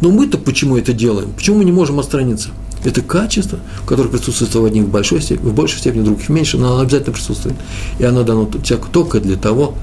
Но 0.00 0.10
мы-то 0.10 0.38
почему 0.38 0.76
это 0.76 0.92
делаем? 0.92 1.32
Почему 1.32 1.58
мы 1.58 1.64
не 1.64 1.72
можем 1.72 1.98
отстраниться? 1.98 2.50
Это 2.84 3.02
качество, 3.02 3.58
которое 3.84 4.08
присутствует 4.08 4.54
в 4.54 4.64
одних 4.64 4.84
в 4.84 4.90
большой 4.90 5.20
степени, 5.20 5.48
в 5.48 5.54
большей 5.54 5.80
степени, 5.80 6.02
в 6.02 6.04
других 6.04 6.26
в 6.26 6.28
меньшей, 6.28 6.60
но 6.60 6.74
оно 6.74 6.82
обязательно 6.82 7.14
присутствует. 7.14 7.56
И 7.98 8.04
оно 8.04 8.22
дано 8.22 8.48
человеку 8.62 8.88
только 8.92 9.18
для 9.18 9.36
того, 9.36 9.74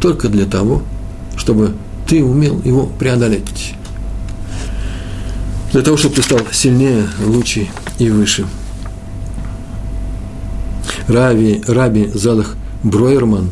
только 0.00 0.28
для 0.28 0.46
того, 0.46 0.82
чтобы 1.36 1.72
ты 2.06 2.22
умел 2.22 2.60
его 2.64 2.86
преодолеть. 2.86 3.74
Для 5.72 5.82
того, 5.82 5.96
чтобы 5.96 6.14
ты 6.14 6.22
стал 6.22 6.40
сильнее, 6.50 7.06
лучше 7.24 7.68
и 7.98 8.08
выше. 8.10 8.46
Рави, 11.08 11.62
Раби 11.66 12.10
Залах 12.14 12.56
Бройерман 12.82 13.50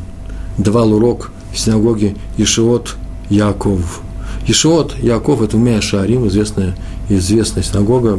давал 0.56 0.94
урок 0.94 1.30
в 1.52 1.58
синагоге 1.58 2.16
Ешиот 2.38 2.96
Яков. 3.28 4.00
Ешиот 4.46 4.96
Яков– 4.98 5.40
это 5.42 5.56
Умея 5.56 5.80
Шарим, 5.80 6.26
известная, 6.28 6.74
известная 7.08 7.62
синагога, 7.62 8.18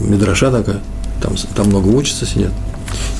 Медраша 0.00 0.50
такая, 0.50 0.80
там, 1.22 1.34
там 1.54 1.68
много 1.68 1.88
учатся, 1.88 2.26
сидят. 2.26 2.52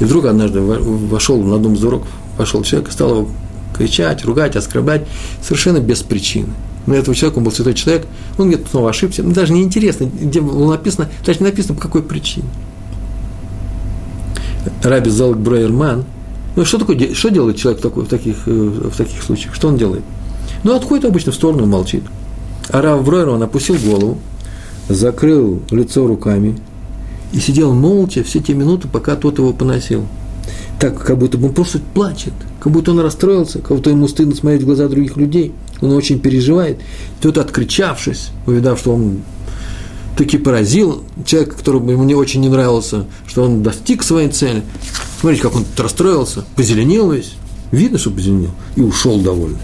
И 0.01 0.05
вдруг 0.05 0.25
однажды 0.25 0.61
вошел 0.61 1.41
на 1.43 1.57
одном 1.57 1.75
из 1.75 1.85
уроков, 1.85 2.09
вошел 2.39 2.63
человек 2.63 2.89
и 2.89 2.93
стал 2.93 3.11
его 3.11 3.29
кричать, 3.77 4.25
ругать, 4.25 4.57
оскорблять, 4.57 5.07
совершенно 5.43 5.79
без 5.79 6.03
причины. 6.03 6.49
Но 6.87 6.95
этого 6.95 7.15
человека, 7.15 7.39
он 7.39 7.45
был 7.45 7.53
святой 7.53 7.75
человек, 7.75 8.07
он 8.39 8.49
где-то 8.49 8.71
снова 8.71 8.91
ошибся, 8.91 9.23
ну, 9.23 9.33
даже 9.33 9.53
не 9.53 9.63
интересно, 9.63 10.05
где 10.05 10.41
было 10.41 10.71
написано, 10.73 11.09
даже 11.25 11.41
не 11.41 11.47
написано, 11.47 11.75
по 11.75 11.81
какой 11.81 12.03
причине. 12.03 12.47
Раби 14.83 15.11
Залк 15.11 15.37
Брайерман. 15.37 16.05
Ну, 16.55 16.65
что, 16.65 16.79
такое, 16.79 17.15
что 17.15 17.29
делает 17.29 17.57
человек 17.57 17.81
в, 17.81 17.83
такой, 17.83 18.05
в, 18.05 18.09
таких, 18.09 18.37
э, 18.47 18.51
в 18.51 18.97
таких 18.97 19.23
случаях? 19.23 19.55
Что 19.55 19.69
он 19.69 19.77
делает? 19.77 20.03
Ну, 20.65 20.75
отходит 20.75 21.05
обычно 21.05 21.33
в 21.33 21.35
сторону 21.35 21.67
молчит. 21.67 22.03
А 22.71 22.81
Рав 22.83 23.05
Бройерман 23.05 23.43
опустил 23.43 23.77
голову, 23.77 24.19
закрыл 24.89 25.61
лицо 25.71 26.07
руками 26.07 26.59
и 27.33 27.39
сидел 27.39 27.75
молча 27.75 28.23
все 28.25 28.41
те 28.41 28.55
минуты, 28.55 28.89
пока 28.89 29.17
тот 29.17 29.39
его 29.39 29.53
поносил. 29.53 30.07
Так, 30.79 31.03
как 31.03 31.17
будто 31.17 31.39
бы 31.39 31.49
он 31.49 31.55
просто 31.55 31.81
плачет, 31.95 32.35
как 32.61 32.73
будто 32.73 32.91
он 32.91 33.01
расстроился, 33.01 33.61
как 33.61 33.77
будто 33.77 33.91
ему 33.91 34.09
стыдно 34.09 34.35
смотреть 34.35 34.63
в 34.63 34.67
глаза 34.67 34.89
других 34.89 35.17
людей. 35.17 35.53
Он 35.81 35.93
очень 35.93 36.19
переживает. 36.19 36.79
Тот, 37.21 37.39
откричавшись, 37.39 38.31
увидав, 38.47 38.79
что 38.79 38.95
он 38.95 39.23
таки 40.17 40.39
поразил 40.39 41.03
человека, 41.25 41.57
которому 41.57 41.91
ему 41.91 42.05
не 42.05 42.15
очень 42.15 42.41
не 42.41 42.49
нравился, 42.49 43.07
что 43.27 43.43
он 43.43 43.63
достиг 43.63 44.03
своей 44.03 44.29
цели. 44.29 44.63
Смотрите, 45.21 45.43
как 45.43 45.57
он 45.57 45.65
расстроился, 45.77 46.45
позеленел 46.57 47.11
весь. 47.11 47.35
Видно, 47.71 47.99
что 47.99 48.11
позеленел. 48.11 48.53
И 48.77 48.81
ушел 48.81 49.21
довольно. 49.21 49.59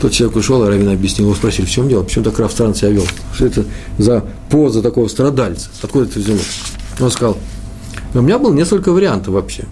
Тот 0.00 0.12
человек 0.12 0.36
ушел, 0.36 0.62
а 0.62 0.68
Равин 0.68 0.88
объяснил, 0.88 1.28
его 1.28 1.36
спросили, 1.36 1.64
в 1.64 1.70
чем 1.70 1.88
дело, 1.88 2.02
почему 2.02 2.24
так 2.24 2.38
Рав 2.38 2.50
странно 2.50 2.74
себя 2.74 2.90
вел, 2.90 3.04
что 3.34 3.46
это 3.46 3.64
за 3.98 4.24
поза 4.50 4.82
такого 4.82 5.06
страдальца, 5.06 5.68
откуда 5.80 6.06
это 6.06 6.18
взялось. 6.18 6.60
Он 6.98 7.10
сказал, 7.10 7.38
у 8.12 8.20
меня 8.20 8.38
было 8.38 8.52
несколько 8.52 8.90
вариантов 8.90 9.34
вообще. 9.34 9.64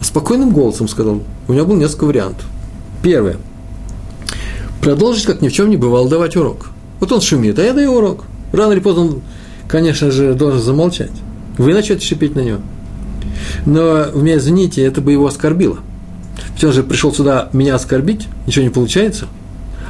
Спокойным 0.00 0.50
голосом 0.50 0.88
сказал, 0.88 1.22
у 1.48 1.52
меня 1.52 1.64
было 1.64 1.76
несколько 1.76 2.04
вариантов. 2.04 2.46
Первое. 3.02 3.36
Продолжить, 4.80 5.24
как 5.24 5.40
ни 5.40 5.48
в 5.48 5.52
чем 5.52 5.70
не 5.70 5.76
бывало, 5.76 6.08
давать 6.08 6.36
урок. 6.36 6.68
Вот 7.00 7.12
он 7.12 7.20
шумит, 7.20 7.58
а 7.58 7.62
я 7.62 7.72
даю 7.72 7.92
урок– 7.92 8.24
Рано 8.52 8.72
или 8.72 8.80
поздно 8.80 9.02
он, 9.02 9.22
конечно 9.68 10.10
же, 10.10 10.34
должен 10.34 10.60
замолчать. 10.60 11.10
Вы 11.58 11.74
начнете 11.74 12.04
шипеть 12.06 12.34
на 12.34 12.40
него. 12.40 12.58
Но, 13.64 14.06
меня 14.14 14.36
извините, 14.36 14.82
это 14.82 15.00
бы 15.00 15.12
его 15.12 15.26
оскорбило. 15.26 15.78
Он 16.62 16.72
же 16.72 16.82
пришел 16.82 17.12
сюда 17.12 17.50
меня 17.52 17.74
оскорбить, 17.74 18.28
ничего 18.46 18.64
не 18.64 18.70
получается. 18.70 19.26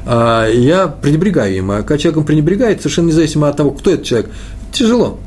А 0.04 0.48
я 0.48 0.88
пренебрегаю 0.88 1.56
им. 1.56 1.70
А 1.70 1.78
когда 1.78 1.98
человеком 1.98 2.24
пренебрегает, 2.24 2.80
совершенно 2.80 3.08
независимо 3.08 3.48
от 3.48 3.56
того, 3.56 3.72
кто 3.72 3.90
этот 3.90 4.04
человек, 4.04 4.30
тяжело. 4.72 5.18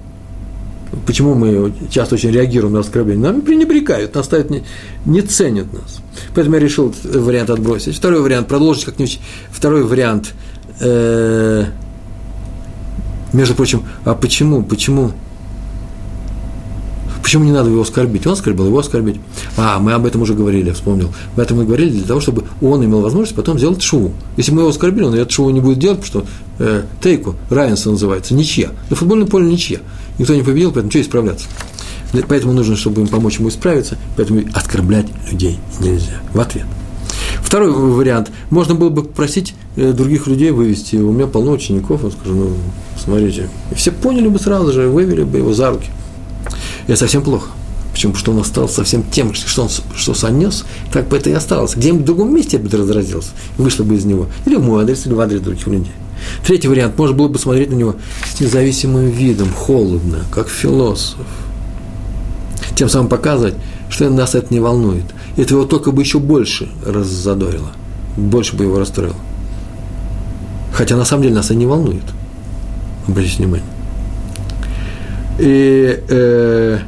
Почему 1.05 1.35
мы 1.35 1.73
часто 1.89 2.15
очень 2.15 2.31
реагируем 2.31 2.73
на 2.73 2.79
оскорбление? 2.79 3.23
Нам 3.23 3.41
пренебрегают, 3.41 4.15
нас 4.15 4.25
ставят, 4.25 4.49
не, 4.49 4.63
не 5.05 5.21
ценят 5.21 5.71
нас. 5.71 6.01
Поэтому 6.33 6.55
я 6.55 6.61
решил 6.61 6.89
этот 6.89 7.15
вариант 7.15 7.49
отбросить. 7.49 7.95
Второй 7.95 8.21
вариант, 8.21 8.47
продолжить 8.47 8.85
как-нибудь. 8.85 9.19
Второй 9.51 9.83
вариант 9.83 10.33
э,– 10.79 11.65
между 13.33 13.55
прочим, 13.55 13.83
а 14.05 14.15
почему, 14.15 14.63
почему? 14.63 15.11
Почему 17.29 17.43
не 17.43 17.51
надо 17.51 17.69
его 17.69 17.83
оскорбить? 17.83 18.25
Он 18.25 18.33
оскорбил, 18.33 18.65
его 18.65 18.79
оскорбить. 18.79 19.17
А, 19.55 19.77
мы 19.77 19.93
об 19.93 20.03
этом 20.07 20.23
уже 20.23 20.33
говорили, 20.33 20.71
вспомнил. 20.71 21.09
Мы 21.35 21.43
об 21.43 21.45
этом 21.45 21.57
мы 21.57 21.65
говорили 21.65 21.91
для 21.91 22.03
того, 22.07 22.19
чтобы 22.21 22.45
он 22.59 22.83
имел 22.83 23.01
возможность 23.01 23.35
потом 23.35 23.59
сделать 23.59 23.83
шоу. 23.83 24.13
Если 24.35 24.51
мы 24.51 24.61
его 24.61 24.71
оскорбили, 24.71 25.03
он 25.03 25.13
это 25.13 25.31
шоу 25.31 25.51
не 25.51 25.59
будет 25.59 25.77
делать, 25.77 25.99
потому 25.99 26.25
что 26.25 26.31
э, 26.57 26.85
тейку, 27.03 27.35
равенство 27.51 27.91
называется, 27.91 28.33
ничья. 28.33 28.71
На 28.89 28.95
футбольном 28.95 29.27
поле 29.27 29.47
ничья. 29.47 29.77
Никто 30.17 30.33
не 30.33 30.41
победил, 30.41 30.71
поэтому 30.71 30.89
что 30.89 31.01
исправляться? 31.01 31.45
Поэтому 32.27 32.53
нужно, 32.53 32.75
чтобы 32.75 33.01
им 33.01 33.07
помочь 33.07 33.37
ему 33.37 33.49
исправиться, 33.49 33.99
поэтому 34.17 34.41
оскорблять 34.55 35.05
людей 35.29 35.59
нельзя. 35.79 36.19
В 36.33 36.39
ответ. 36.39 36.65
Второй 37.43 37.71
вариант. 37.71 38.31
Можно 38.49 38.73
было 38.73 38.89
бы 38.89 39.03
попросить 39.03 39.53
э, 39.75 39.93
других 39.93 40.25
людей 40.25 40.49
вывести. 40.49 40.95
У 40.95 41.11
меня 41.11 41.27
полно 41.27 41.51
учеников. 41.51 42.03
Он 42.03 42.11
скажу, 42.11 42.33
ну, 42.33 42.49
смотрите. 42.97 43.49
И 43.69 43.75
все 43.75 43.91
поняли 43.91 44.29
бы 44.29 44.39
сразу 44.39 44.71
же, 44.71 44.87
вывели 44.87 45.21
бы 45.21 45.37
его 45.37 45.53
за 45.53 45.69
руки. 45.69 45.91
Это 46.89 46.97
совсем 46.97 47.21
плохо. 47.21 47.49
Почему? 47.91 48.13
Потому 48.13 48.19
что 48.19 48.31
он 48.31 48.39
остался 48.39 48.75
совсем 48.77 49.03
тем, 49.03 49.35
что 49.35 49.61
он 49.61 49.69
что 49.95 50.15
сонес, 50.15 50.65
так 50.91 51.07
бы 51.07 51.17
это 51.17 51.29
и 51.29 51.33
осталось. 51.33 51.75
Где-нибудь 51.75 52.01
в 52.01 52.05
другом 52.05 52.33
месте 52.33 52.57
я 52.57 52.63
бы 52.63 52.75
разразился, 52.75 53.29
вышло 53.59 53.83
бы 53.83 53.95
из 53.95 54.05
него. 54.05 54.25
Или 54.47 54.55
в 54.55 54.63
мой 54.63 54.81
адрес, 54.81 55.05
или 55.05 55.13
в 55.13 55.19
адрес 55.19 55.39
других 55.39 55.67
людей. 55.67 55.91
Третий 56.43 56.67
вариант. 56.67 56.97
Можно 56.97 57.15
было 57.15 57.27
бы 57.27 57.37
смотреть 57.37 57.69
на 57.69 57.75
него 57.75 57.95
с 58.35 58.39
независимым 58.39 59.07
видом, 59.11 59.53
холодно, 59.53 60.23
как 60.31 60.49
философ. 60.49 61.27
Тем 62.75 62.89
самым 62.89 63.07
показывать, 63.07 63.53
что 63.91 64.09
нас 64.09 64.33
это 64.33 64.51
не 64.51 64.59
волнует. 64.59 65.05
Это 65.37 65.53
его 65.53 65.65
только 65.65 65.91
бы 65.91 66.01
еще 66.01 66.17
больше 66.17 66.69
раззадорило, 66.83 67.71
больше 68.17 68.55
бы 68.55 68.63
его 68.63 68.79
расстроило. 68.79 69.15
Хотя 70.73 70.95
на 70.95 71.05
самом 71.05 71.21
деле 71.21 71.35
нас 71.35 71.45
это 71.45 71.55
не 71.55 71.67
волнует. 71.67 72.03
Обратите 73.07 73.43
внимание. 73.43 73.78
И 75.39 76.03
э, 76.09 76.79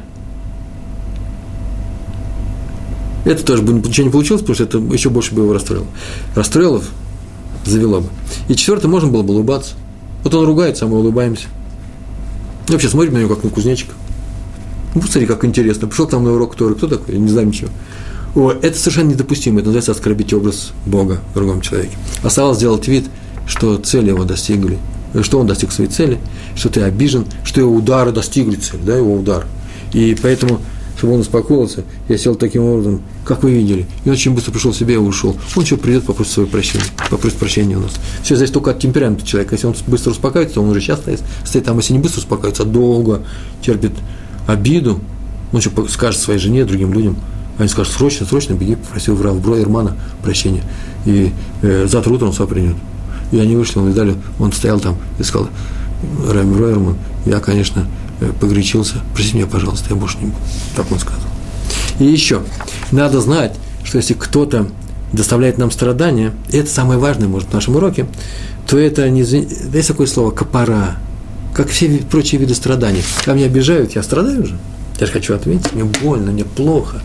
это 3.24 3.44
тоже 3.44 3.62
бы 3.62 3.72
ничего 3.72 4.06
не 4.06 4.12
получилось, 4.12 4.42
потому 4.42 4.54
что 4.54 4.64
это 4.64 4.78
еще 4.78 5.10
больше 5.10 5.34
бы 5.34 5.42
его 5.42 5.52
расстроило. 5.52 5.86
Расстроило, 6.34 6.82
завело 7.64 8.00
бы. 8.00 8.08
И 8.48 8.54
четвертое, 8.54 8.88
можно 8.88 9.08
было 9.10 9.22
бы 9.22 9.34
улыбаться. 9.34 9.74
Вот 10.24 10.34
он 10.34 10.44
ругается, 10.44 10.84
а 10.84 10.88
мы 10.88 10.98
улыбаемся. 10.98 11.46
И 12.68 12.72
вообще 12.72 12.88
смотрим 12.88 13.14
на 13.14 13.18
него, 13.18 13.34
как 13.34 13.44
на 13.44 13.50
кузнечика. 13.50 13.92
Ну, 14.94 15.00
посмотри, 15.00 15.26
как 15.26 15.44
интересно. 15.44 15.88
Пришел 15.88 16.06
там 16.06 16.24
на 16.24 16.32
урок 16.32 16.54
Торы, 16.54 16.74
кто 16.74 16.86
такой? 16.86 17.14
Я 17.14 17.20
не 17.20 17.28
знаю 17.28 17.48
ничего. 17.48 17.70
О, 18.34 18.50
это 18.50 18.78
совершенно 18.78 19.10
недопустимо. 19.10 19.58
Это 19.58 19.66
называется 19.66 19.92
оскорбить 19.92 20.32
образ 20.32 20.72
Бога 20.86 21.20
в 21.32 21.34
другом 21.34 21.60
человеке. 21.60 21.96
Осталось 22.22 22.58
сделать 22.58 22.86
вид, 22.88 23.06
что 23.46 23.76
цели 23.78 24.08
его 24.08 24.24
достигли, 24.24 24.78
что 25.22 25.38
он 25.38 25.46
достиг 25.46 25.72
своей 25.72 25.90
цели, 25.90 26.18
что 26.54 26.68
ты 26.68 26.82
обижен, 26.82 27.26
что 27.44 27.60
его 27.60 27.74
удары 27.74 28.12
достигли 28.12 28.56
цели, 28.56 28.80
да, 28.84 28.96
его 28.96 29.14
удар. 29.14 29.46
И 29.92 30.16
поэтому, 30.20 30.60
чтобы 30.96 31.14
он 31.14 31.20
успокоился, 31.20 31.84
я 32.08 32.16
сел 32.16 32.34
таким 32.34 32.64
образом, 32.64 33.02
как 33.24 33.42
вы 33.42 33.52
видели. 33.52 33.86
И 34.04 34.08
он 34.08 34.14
очень 34.14 34.34
быстро 34.34 34.52
пришел 34.52 34.72
в 34.72 34.76
себя 34.76 34.94
и 34.94 34.98
ушел. 34.98 35.36
Он 35.54 35.62
еще 35.62 35.76
придет, 35.76 36.04
попросит 36.04 36.32
свое 36.32 36.48
прощение, 36.48 36.86
попросит 37.10 37.38
прощения 37.38 37.76
у 37.76 37.80
нас. 37.80 37.92
Все 38.22 38.36
зависит 38.36 38.54
только 38.54 38.70
от 38.70 38.80
темперамента 38.80 39.26
человека. 39.26 39.54
Если 39.54 39.66
он 39.66 39.74
быстро 39.86 40.12
успокаивается, 40.12 40.60
он 40.60 40.70
уже 40.70 40.80
сейчас 40.80 41.00
стоит, 41.00 41.20
стоит 41.44 41.64
там. 41.64 41.76
Если 41.76 41.92
не 41.92 41.98
быстро 41.98 42.20
успокаивается, 42.20 42.62
а 42.62 42.66
долго 42.66 43.22
терпит 43.60 43.92
обиду, 44.46 45.00
он 45.52 45.58
еще 45.58 45.70
скажет 45.88 46.20
своей 46.20 46.38
жене, 46.38 46.64
другим 46.64 46.92
людям, 46.94 47.16
они 47.58 47.68
скажут, 47.68 47.92
срочно, 47.92 48.26
срочно 48.26 48.54
беги, 48.54 48.76
попросил 48.76 49.20
Рав 49.22 49.40
Бройермана 49.40 49.96
прощения. 50.22 50.62
И 51.04 51.32
э, 51.60 51.86
завтра 51.86 52.12
утром 52.12 52.28
он 52.28 52.34
сам 52.34 52.46
принят. 52.46 52.76
И 53.32 53.38
они 53.38 53.56
вышли, 53.56 53.78
он 53.78 53.88
видали, 53.88 54.14
он 54.38 54.52
стоял 54.52 54.78
там 54.78 54.96
и 55.18 55.22
сказал, 55.22 55.48
Рав 56.28 56.44
Бройерман, 56.44 56.96
я, 57.26 57.40
конечно, 57.40 57.86
э, 58.20 58.30
погречился, 58.40 58.96
прости 59.14 59.36
меня, 59.36 59.46
пожалуйста, 59.46 59.86
я 59.90 59.96
больше 59.96 60.18
не 60.18 60.26
буду. 60.26 60.38
Так 60.76 60.90
он 60.92 60.98
сказал. 60.98 61.20
И 61.98 62.04
еще, 62.04 62.42
надо 62.90 63.20
знать, 63.20 63.56
что 63.84 63.98
если 63.98 64.14
кто-то 64.14 64.68
доставляет 65.12 65.58
нам 65.58 65.70
страдания, 65.70 66.32
и 66.50 66.58
это 66.58 66.70
самое 66.70 66.98
важное, 66.98 67.28
может, 67.28 67.48
в 67.48 67.54
нашем 67.54 67.76
уроке, 67.76 68.06
то 68.66 68.78
это 68.78 69.08
не... 69.10 69.22
Есть 69.22 69.88
такое 69.88 70.06
слово 70.06 70.30
«копора», 70.30 70.96
как 71.54 71.68
все 71.68 71.88
прочие 72.10 72.40
виды 72.40 72.54
страданий. 72.54 73.02
Когда 73.18 73.34
меня 73.34 73.46
обижают, 73.46 73.94
я 73.94 74.02
страдаю 74.02 74.46
же. 74.46 74.56
Я 74.98 75.06
же 75.06 75.12
хочу 75.12 75.34
ответить, 75.34 75.72
мне 75.72 75.84
больно, 75.84 76.32
мне 76.32 76.44
плохо. 76.44 77.00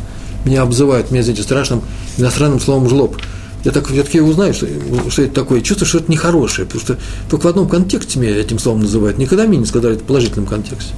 Меня 0.46 0.62
обзывают, 0.62 1.12
меня, 1.12 1.24
знаете, 1.24 1.44
страшным 1.44 1.82
иностранным 2.18 2.60
словом 2.60 2.90
«жлоб». 2.90 3.18
Я 3.64 3.72
так 3.72 3.90
я 3.90 4.04
таки 4.04 4.22
узнаю, 4.22 4.54
что, 4.54 4.68
что 5.10 5.24
это 5.24 5.34
такое. 5.34 5.62
Чувствую, 5.62 5.88
что 5.88 5.98
это 6.00 6.12
нехорошее, 6.12 6.66
потому 6.66 6.82
что 6.84 6.98
только 7.30 7.46
в 7.46 7.50
одном 7.50 7.68
контексте 7.68 8.20
меня 8.20 8.36
этим 8.36 8.60
словом 8.60 8.82
называют. 8.82 9.18
Никогда 9.18 9.46
мне 9.46 9.58
не 9.58 9.66
сказали 9.66 9.96
это 9.96 10.04
в 10.04 10.08
положительном 10.08 10.46
контексте. 10.46 10.94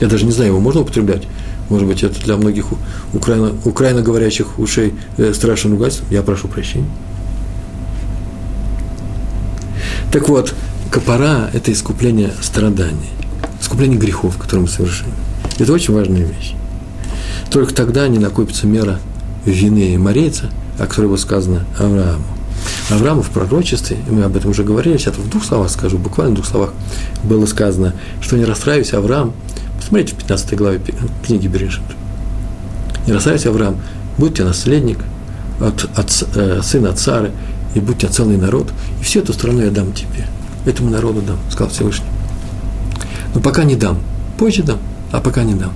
Я 0.00 0.06
даже 0.06 0.24
не 0.24 0.32
знаю, 0.32 0.50
его 0.50 0.60
можно 0.60 0.82
употреблять. 0.82 1.24
Может 1.68 1.86
быть, 1.86 2.02
это 2.02 2.20
для 2.22 2.36
многих 2.36 2.66
украино, 3.12 3.52
украино 3.64 4.00
говорящих 4.02 4.58
ушей 4.58 4.94
э, 5.16 5.32
ругательство. 5.64 6.06
Я 6.10 6.22
прошу 6.22 6.48
прощения. 6.48 6.88
Так 10.12 10.28
вот, 10.28 10.54
копора– 10.90 11.50
это 11.52 11.70
искупление 11.72 12.32
страданий, 12.40 13.10
искупление 13.60 13.98
грехов, 13.98 14.38
которые 14.38 14.62
мы 14.62 14.68
совершили. 14.68 15.10
Это 15.58 15.72
очень 15.72 15.92
важная 15.92 16.22
вещь. 16.22 16.54
Только 17.50 17.74
тогда 17.74 18.08
не 18.08 18.18
накопится 18.18 18.66
мера 18.66 19.00
вины 19.44 19.98
морейца, 19.98 20.50
о 20.78 20.86
которой 20.86 21.06
было 21.06 21.16
сказано 21.16 21.64
Аврааму. 21.78 22.24
Аврааму 22.90 23.22
в 23.22 23.30
пророчестве, 23.30 23.98
и 24.08 24.10
мы 24.10 24.24
об 24.24 24.36
этом 24.36 24.50
уже 24.50 24.64
говорили, 24.64 24.96
сейчас 24.96 25.16
в 25.16 25.28
двух 25.28 25.44
словах 25.44 25.70
скажу, 25.70 25.98
буквально 25.98 26.32
в 26.32 26.34
двух 26.36 26.46
словах, 26.46 26.72
было 27.22 27.46
сказано, 27.46 27.94
что 28.20 28.36
не 28.36 28.44
расстраивайся, 28.44 28.98
Авраам, 28.98 29.32
посмотрите 29.76 30.14
в 30.14 30.18
15 30.18 30.56
главе 30.56 30.80
книги 31.24 31.46
Берешит, 31.46 31.82
не 33.06 33.12
расстраивайся, 33.12 33.50
Авраам, 33.50 33.76
будь 34.16 34.34
тебе 34.34 34.46
наследник 34.46 34.98
от, 35.60 35.88
от 35.96 36.28
э, 36.34 36.60
сына 36.62 36.90
от 36.90 36.98
Сары, 36.98 37.32
и 37.74 37.80
будь 37.80 37.98
тебе 37.98 38.10
целый 38.10 38.36
народ, 38.36 38.72
и 39.00 39.04
всю 39.04 39.20
эту 39.20 39.32
страну 39.32 39.62
я 39.62 39.70
дам 39.70 39.92
тебе, 39.92 40.26
этому 40.66 40.90
народу 40.90 41.22
дам, 41.22 41.38
сказал 41.50 41.70
Всевышний. 41.70 42.06
Но 43.34 43.40
пока 43.40 43.64
не 43.64 43.76
дам, 43.76 43.98
позже 44.38 44.62
дам, 44.62 44.78
а 45.12 45.20
пока 45.20 45.42
не 45.44 45.54
дам. 45.54 45.72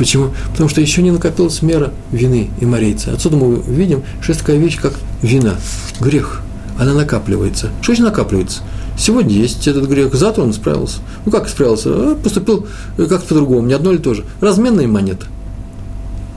Почему? 0.00 0.30
Потому 0.52 0.70
что 0.70 0.80
еще 0.80 1.02
не 1.02 1.10
накопилась 1.10 1.60
мера 1.60 1.92
вины 2.10 2.48
и 2.58 2.64
морейца. 2.64 3.12
Отсюда 3.12 3.36
мы 3.36 3.60
видим, 3.60 4.02
что 4.22 4.32
есть 4.32 4.40
такая 4.40 4.56
вещь, 4.56 4.78
как 4.80 4.94
вина, 5.20 5.56
грех. 6.00 6.40
Она 6.78 6.94
накапливается. 6.94 7.68
Что 7.82 7.92
значит 7.92 8.04
накапливается? 8.06 8.62
Сегодня 8.96 9.34
есть 9.34 9.68
этот 9.68 9.86
грех, 9.86 10.14
завтра 10.14 10.40
он 10.40 10.54
справился. 10.54 11.00
Ну 11.26 11.30
как 11.30 11.50
справился? 11.50 11.90
А, 11.92 12.14
поступил 12.14 12.66
как-то 12.96 13.28
по-другому, 13.28 13.66
не 13.66 13.74
одно 13.74 13.92
или 13.92 13.98
то 13.98 14.14
же. 14.14 14.24
Разменная 14.40 14.88
монета. 14.88 15.26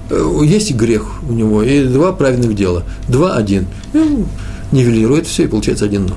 Э, 0.09 0.39
есть 0.43 0.75
грех 0.75 1.23
у 1.29 1.31
него, 1.31 1.63
и 1.63 1.85
два 1.85 2.11
правильных 2.11 2.55
дела. 2.57 2.83
Два, 3.07 3.37
один. 3.37 3.67
И 3.93 4.25
нивелирует 4.73 5.25
все, 5.25 5.45
и 5.45 5.47
получается 5.47 5.85
один 5.85 6.07
но. 6.07 6.15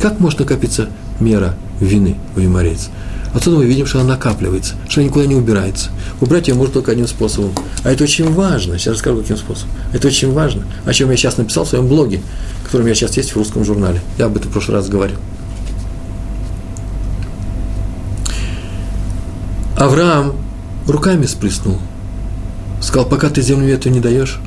Как 0.00 0.20
может 0.20 0.38
накопиться 0.38 0.88
мера 1.20 1.54
вины 1.80 2.16
у 2.34 2.40
юморейца? 2.40 2.88
Отсюда 3.34 3.56
мы 3.56 3.64
видим, 3.64 3.86
что 3.86 4.00
она 4.00 4.10
накапливается, 4.10 4.74
что 4.88 5.00
она 5.00 5.08
никуда 5.08 5.26
не 5.26 5.34
убирается. 5.34 5.90
Убрать 6.20 6.48
ее 6.48 6.54
можно 6.54 6.74
только 6.74 6.92
одним 6.92 7.06
способом. 7.06 7.52
А 7.82 7.90
это 7.90 8.04
очень 8.04 8.32
важно. 8.32 8.78
Сейчас 8.78 8.94
расскажу, 8.94 9.22
каким 9.22 9.36
способом. 9.36 9.70
Это 9.92 10.08
очень 10.08 10.32
важно. 10.32 10.64
О 10.84 10.92
чем 10.92 11.10
я 11.10 11.16
сейчас 11.16 11.38
написал 11.38 11.64
в 11.64 11.68
своем 11.68 11.88
блоге, 11.88 12.20
который 12.64 12.82
у 12.82 12.84
меня 12.84 12.94
сейчас 12.94 13.16
есть 13.16 13.30
в 13.30 13.36
русском 13.36 13.64
журнале. 13.64 14.00
Я 14.18 14.26
об 14.26 14.36
этом 14.36 14.50
в 14.50 14.52
прошлый 14.52 14.76
раз 14.76 14.88
говорил. 14.88 15.16
Авраам 19.78 20.34
руками 20.86 21.26
сплеснул. 21.26 21.78
Сказал, 22.80 23.08
пока 23.08 23.30
ты 23.30 23.40
землю 23.40 23.72
эту 23.72 23.88
не 23.88 24.00
даешь, 24.00 24.40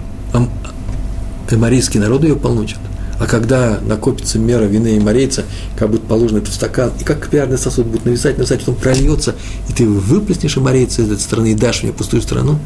эморийский 1.49 1.99
народ 1.99 2.23
ее 2.23 2.35
полночат. 2.35 2.79
А 3.19 3.27
когда 3.27 3.79
накопится 3.79 4.39
мера 4.39 4.65
вины 4.65 4.97
и 4.97 4.99
морейца, 4.99 5.45
как 5.77 5.89
будет 5.89 6.03
положено 6.03 6.39
это 6.39 6.51
в 6.51 6.53
стакан, 6.53 6.91
и 6.99 7.03
как 7.03 7.29
пиарный 7.29 7.57
сосуд 7.57 7.85
будет 7.85 8.05
нависать, 8.05 8.37
нависать, 8.37 8.59
потом 8.59 8.75
прольется, 8.75 9.35
и 9.69 9.73
ты 9.73 9.87
выплеснешь 9.87 10.57
и 10.57 10.59
морейца 10.59 11.01
из 11.01 11.11
этой 11.11 11.21
страны 11.21 11.51
и 11.51 11.55
дашь 11.55 11.83
мне 11.83 11.93
пустую 11.93 12.21
страну, 12.21 12.59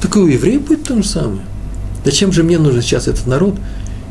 так 0.00 0.14
и 0.16 0.20
у 0.20 0.26
евреев 0.26 0.62
будет 0.62 0.84
то 0.84 0.94
же 0.94 1.08
самое. 1.08 1.40
Зачем 2.04 2.32
же 2.32 2.44
мне 2.44 2.58
нужен 2.58 2.80
сейчас 2.80 3.08
этот 3.08 3.26
народ, 3.26 3.56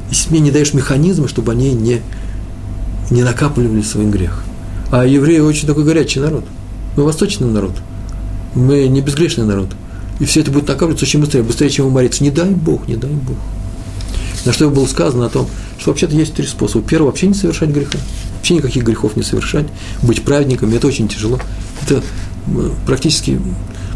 если 0.10 0.32
мне 0.32 0.40
не 0.40 0.52
даешь 0.52 0.74
механизмы, 0.74 1.28
чтобы 1.28 1.54
они 1.54 1.74
не, 1.74 2.02
не 3.10 3.24
накапливали 3.24 3.82
свой 3.82 4.06
грех? 4.06 4.44
А 4.92 5.06
евреи 5.06 5.40
очень 5.40 5.68
такой 5.68 5.84
горячий 5.84 6.20
народ. 6.20 6.44
Мы 6.96 7.04
восточный 7.04 7.48
народ. 7.48 7.74
Мы 8.56 8.88
не 8.88 9.02
безгрешный 9.02 9.46
народ. 9.46 9.70
И 10.20 10.26
все 10.26 10.42
это 10.42 10.52
будет 10.52 10.68
накапливаться 10.68 11.06
очень 11.06 11.22
быстрее, 11.22 11.44
быстрее, 11.44 11.70
чем 11.70 11.88
умориться. 11.88 12.24
Не 12.24 12.32
дай 12.32 12.50
Бог, 12.50 12.88
не 12.88 12.96
дай 12.96 13.12
Бог. 13.12 13.38
На 14.46 14.54
что 14.54 14.70
было 14.70 14.86
сказано 14.86 15.26
о 15.26 15.30
том, 15.30 15.48
что 15.80 15.92
вообще-то 15.92 16.16
есть 16.16 16.34
три 16.34 16.46
способа. 16.46 16.88
Первый– 16.88 17.06
вообще 17.08 17.28
не 17.28 17.34
совершать 17.34 17.70
греха. 17.70 17.98
Вообще 18.38 18.56
никаких 18.56 18.84
грехов 18.84 19.16
не 19.16 19.24
совершать. 19.24 19.68
Быть 20.02 20.24
праведником– 20.24 20.74
это 20.74 20.88
очень 20.88 21.08
тяжело. 21.08 21.40
Это 21.84 22.02
практически 22.86 23.40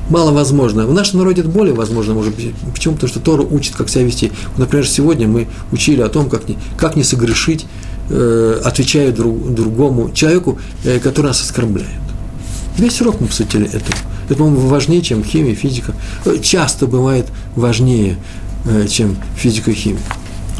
маловозможно. 0.09 0.85
В 0.85 0.93
нашем 0.93 1.19
народе 1.19 1.41
это 1.41 1.49
более 1.49 1.73
возможно, 1.73 2.13
может 2.13 2.35
быть. 2.35 2.53
Почему? 2.73 2.95
Потому 2.95 3.09
что 3.09 3.19
Тора 3.19 3.43
учит, 3.43 3.75
как 3.75 3.89
себя 3.89 4.03
вести. 4.03 4.31
Например, 4.57 4.85
сегодня 4.85 5.27
мы 5.27 5.47
учили 5.71 6.01
о 6.01 6.09
том, 6.09 6.29
как 6.29 6.49
не, 6.49 6.57
как 6.77 6.95
не 6.95 7.03
согрешить, 7.03 7.65
э, 8.09 8.61
отвечая 8.63 9.11
друг, 9.11 9.53
другому 9.53 10.11
человеку, 10.11 10.59
э, 10.83 10.99
который 10.99 11.27
нас 11.27 11.41
оскорбляет. 11.41 11.89
Весь 12.77 12.99
урок 13.01 13.21
мы 13.21 13.27
посвятили 13.27 13.67
этому. 13.67 13.97
Это, 14.27 14.35
по-моему, 14.35 14.67
важнее, 14.67 15.01
чем 15.01 15.23
химия, 15.23 15.55
физика. 15.55 15.93
Э, 16.25 16.37
часто 16.41 16.87
бывает 16.87 17.27
важнее, 17.55 18.17
э, 18.65 18.87
чем 18.87 19.17
физика 19.35 19.71
и 19.71 19.73
химия. 19.73 20.01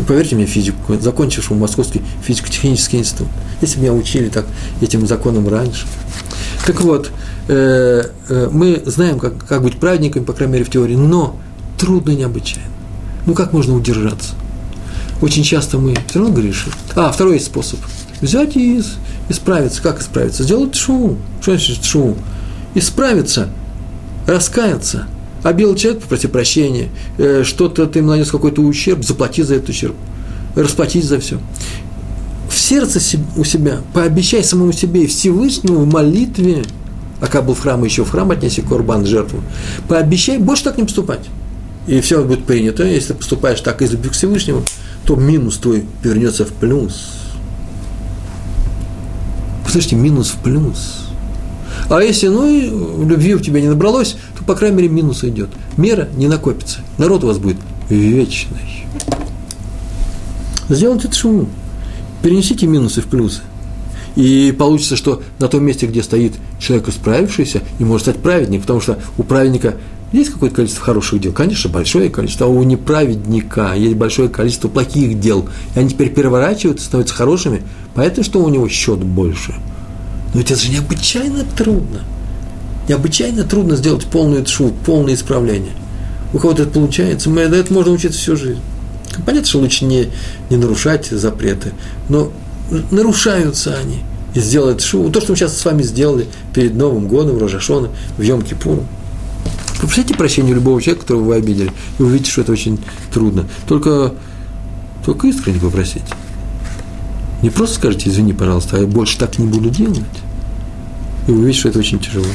Ну, 0.02 0.08
поверьте 0.08 0.36
мне, 0.36 0.48
физику, 0.48 0.98
закончившему 1.00 1.60
Московский 1.60 2.02
физико-технический 2.24 2.98
институт. 2.98 3.28
Если 3.62 3.80
меня 3.80 3.94
учили 3.94 4.30
так 4.30 4.48
этим 4.82 5.06
законам 5.06 5.48
раньше. 5.48 5.86
Так 6.66 6.82
вот, 6.82 7.12
э, 7.48 8.06
э, 8.28 8.50
мы 8.52 8.82
знаем, 8.84 9.20
как, 9.20 9.46
как 9.46 9.62
быть 9.62 9.80
праведниками, 9.80 10.24
по 10.24 10.34
крайней 10.34 10.54
мере, 10.54 10.66
в 10.66 10.72
теории, 10.72 10.96
но 10.96 11.40
трудно 11.78 12.12
необычайно. 12.12 12.72
Ну, 13.28 13.36
как 13.36 13.54
можно 13.54 13.76
удержаться? 13.76 14.34
Очень 15.22 15.44
часто 15.44 15.78
мы 15.78 15.94
все 16.08 16.18
равно 16.18 16.34
грешим. 16.34 16.72
А, 16.96 17.12
второй 17.12 17.36
есть 17.36 17.46
способ. 17.46 17.80
Взять 18.22 18.56
и 18.56 18.82
исправиться. 19.30 19.84
Как 19.84 20.02
исправиться? 20.02 20.42
Сделать 20.42 20.74
шоу. 20.74 21.20
Что 21.42 21.52
значит 21.52 21.86
шоу? 21.86 22.18
Исправиться, 22.74 23.50
раскаяться– 24.26 25.06
белый 25.54 25.76
человек, 25.78 26.02
попроси 26.02 26.28
прощения, 26.28 26.90
э, 27.18 27.44
что-то 27.44 27.88
ты 27.88 28.00
ему 28.00 28.10
нанес 28.10 28.30
какой-то 28.30 28.62
ущерб, 28.62 29.04
заплати 29.04 29.44
за 29.44 29.56
этот 29.56 29.70
ущерб, 29.70 29.96
расплатись 30.56 31.06
за 31.06 31.20
все. 31.20 31.40
В 32.50 32.58
сердце 32.58 33.00
у 33.38 33.44
себя 33.44 33.82
пообещай 33.94 34.44
самому 34.44 34.74
себе 34.74 35.04
и 35.04 35.08
Всевышнему 35.08 35.80
в 35.80 35.88
молитве, 35.92 36.64
а 37.20 37.28
как 37.28 37.46
был 37.46 37.54
в 37.54 37.62
храм, 37.62 37.84
еще 37.84 38.04
в 38.04 38.10
храм 38.10 38.30
отнеси 38.32 38.62
корбан, 38.62 39.06
жертву, 39.06 39.42
пообещай 39.88 40.38
больше 40.38 40.66
так 40.66 40.78
не 40.78 40.84
поступать. 40.84 41.22
И 41.88 42.00
все 42.02 42.24
будет 42.24 42.46
принято. 42.46 42.84
Если 42.84 43.14
поступаешь 43.14 43.62
так 43.62 43.82
из 43.82 43.92
любви 43.92 44.10
к 44.10 44.14
Всевышнему, 44.14 44.64
то 45.06 45.16
минус 45.16 45.58
твой 45.58 45.86
вернется 46.04 46.46
в 46.46 46.50
плюс. 46.50 47.22
Слышите, 49.68 49.96
минус 49.96 50.30
в 50.32 50.44
плюс. 50.44 51.08
А 51.90 52.02
если, 52.02 52.28
ну, 52.28 53.06
любви 53.06 53.36
у 53.36 53.40
тебя 53.40 53.62
не 53.62 53.68
набралось, 53.68 54.18
по 54.52 54.58
крайней 54.58 54.76
мере, 54.76 54.90
минус 54.90 55.24
идет. 55.24 55.48
Мера 55.78 56.10
не 56.18 56.28
накопится. 56.28 56.80
Народ 56.98 57.24
у 57.24 57.28
вас 57.28 57.38
будет 57.38 57.56
вечный. 57.88 58.86
Сделайте 60.68 61.08
это 61.08 61.16
шуму. 61.16 61.48
Перенесите 62.22 62.68
минусы 62.68 63.00
в 63.00 63.06
плюсы. 63.06 63.44
И 64.18 64.54
получится, 64.60 64.98
что 64.98 65.24
на 65.40 65.48
том 65.48 65.64
месте, 65.64 65.86
где 65.86 66.04
стоит 66.04 66.34
человек 66.60 66.90
исправившийся, 66.90 67.62
и 67.80 67.86
может 67.86 68.08
стать 68.08 68.22
праведник, 68.22 68.60
потому 68.60 68.82
что 68.82 69.00
у 69.18 69.24
праведника 69.24 69.76
есть 70.12 70.32
какое-то 70.32 70.58
количество 70.58 70.84
хороших 70.84 71.22
дел, 71.22 71.32
конечно, 71.32 71.70
большое 71.70 72.10
количество, 72.10 72.48
а 72.48 72.50
у 72.50 72.62
неправедника 72.64 73.74
есть 73.76 73.96
большое 73.96 74.28
количество 74.28 74.68
плохих 74.68 75.18
дел, 75.22 75.48
и 75.78 75.80
они 75.80 75.92
теперь 75.92 76.14
переворачиваются, 76.14 76.88
становятся 76.88 77.16
хорошими, 77.16 77.64
поэтому 77.96 78.26
что 78.26 78.44
у 78.44 78.50
него 78.50 78.68
счет 78.68 79.00
больше. 79.00 79.56
Но 80.34 80.42
это 80.42 80.58
же 80.58 80.70
необычайно 80.70 81.46
трудно 81.56 82.02
необычайно 82.88 83.44
трудно 83.44 83.76
сделать 83.76 84.06
полную 84.06 84.44
тшу, 84.46 84.72
полное 84.86 85.14
исправление. 85.14 85.74
У 86.34 86.40
кого-то 86.40 86.64
это 86.64 86.72
получается, 86.72 87.30
мы, 87.30 87.42
это 87.42 87.74
можно 87.74 87.92
учиться 87.92 88.20
всю 88.20 88.36
жизнь. 88.36 88.62
Понятно, 89.26 89.48
что 89.48 89.60
лучше 89.60 89.86
не, 89.86 90.08
не 90.50 90.58
нарушать 90.58 91.08
запреты, 91.08 91.74
но 92.10 92.32
нарушаются 92.92 93.76
они. 93.78 94.00
И 94.34 94.40
сделать 94.40 94.82
шу. 94.82 95.10
То, 95.10 95.20
что 95.20 95.34
мы 95.34 95.38
сейчас 95.38 95.58
с 95.58 95.66
вами 95.66 95.84
сделали 95.84 96.26
перед 96.54 96.74
Новым 96.74 97.10
годом, 97.10 97.38
Рожашона, 97.38 97.90
в 98.18 98.22
Йом-Кипуру. 98.22 98.86
Попросите 99.82 100.14
прощения 100.14 100.54
любого 100.54 100.82
человека, 100.82 101.02
которого 101.02 101.24
вы 101.26 101.36
обидели, 101.36 101.72
и 102.00 102.04
увидите, 102.04 102.32
что 102.32 102.42
это 102.42 102.54
очень 102.54 102.80
трудно. 103.14 103.46
Только, 103.68 104.14
только 105.06 105.28
искренне 105.28 105.60
попросите. 105.60 106.06
Не 107.42 107.50
просто 107.50 107.76
скажите, 107.76 108.10
извини, 108.10 108.34
пожалуйста, 108.34 108.78
а 108.78 108.80
я 108.80 108.88
больше 108.88 109.18
так 109.18 109.38
не 109.38 109.48
буду 109.48 109.70
делать. 109.70 110.00
И 111.28 111.32
увидите, 111.32 111.60
что 111.60 111.70
это 111.70 111.80
очень 111.80 112.00
тяжело. 112.00 112.26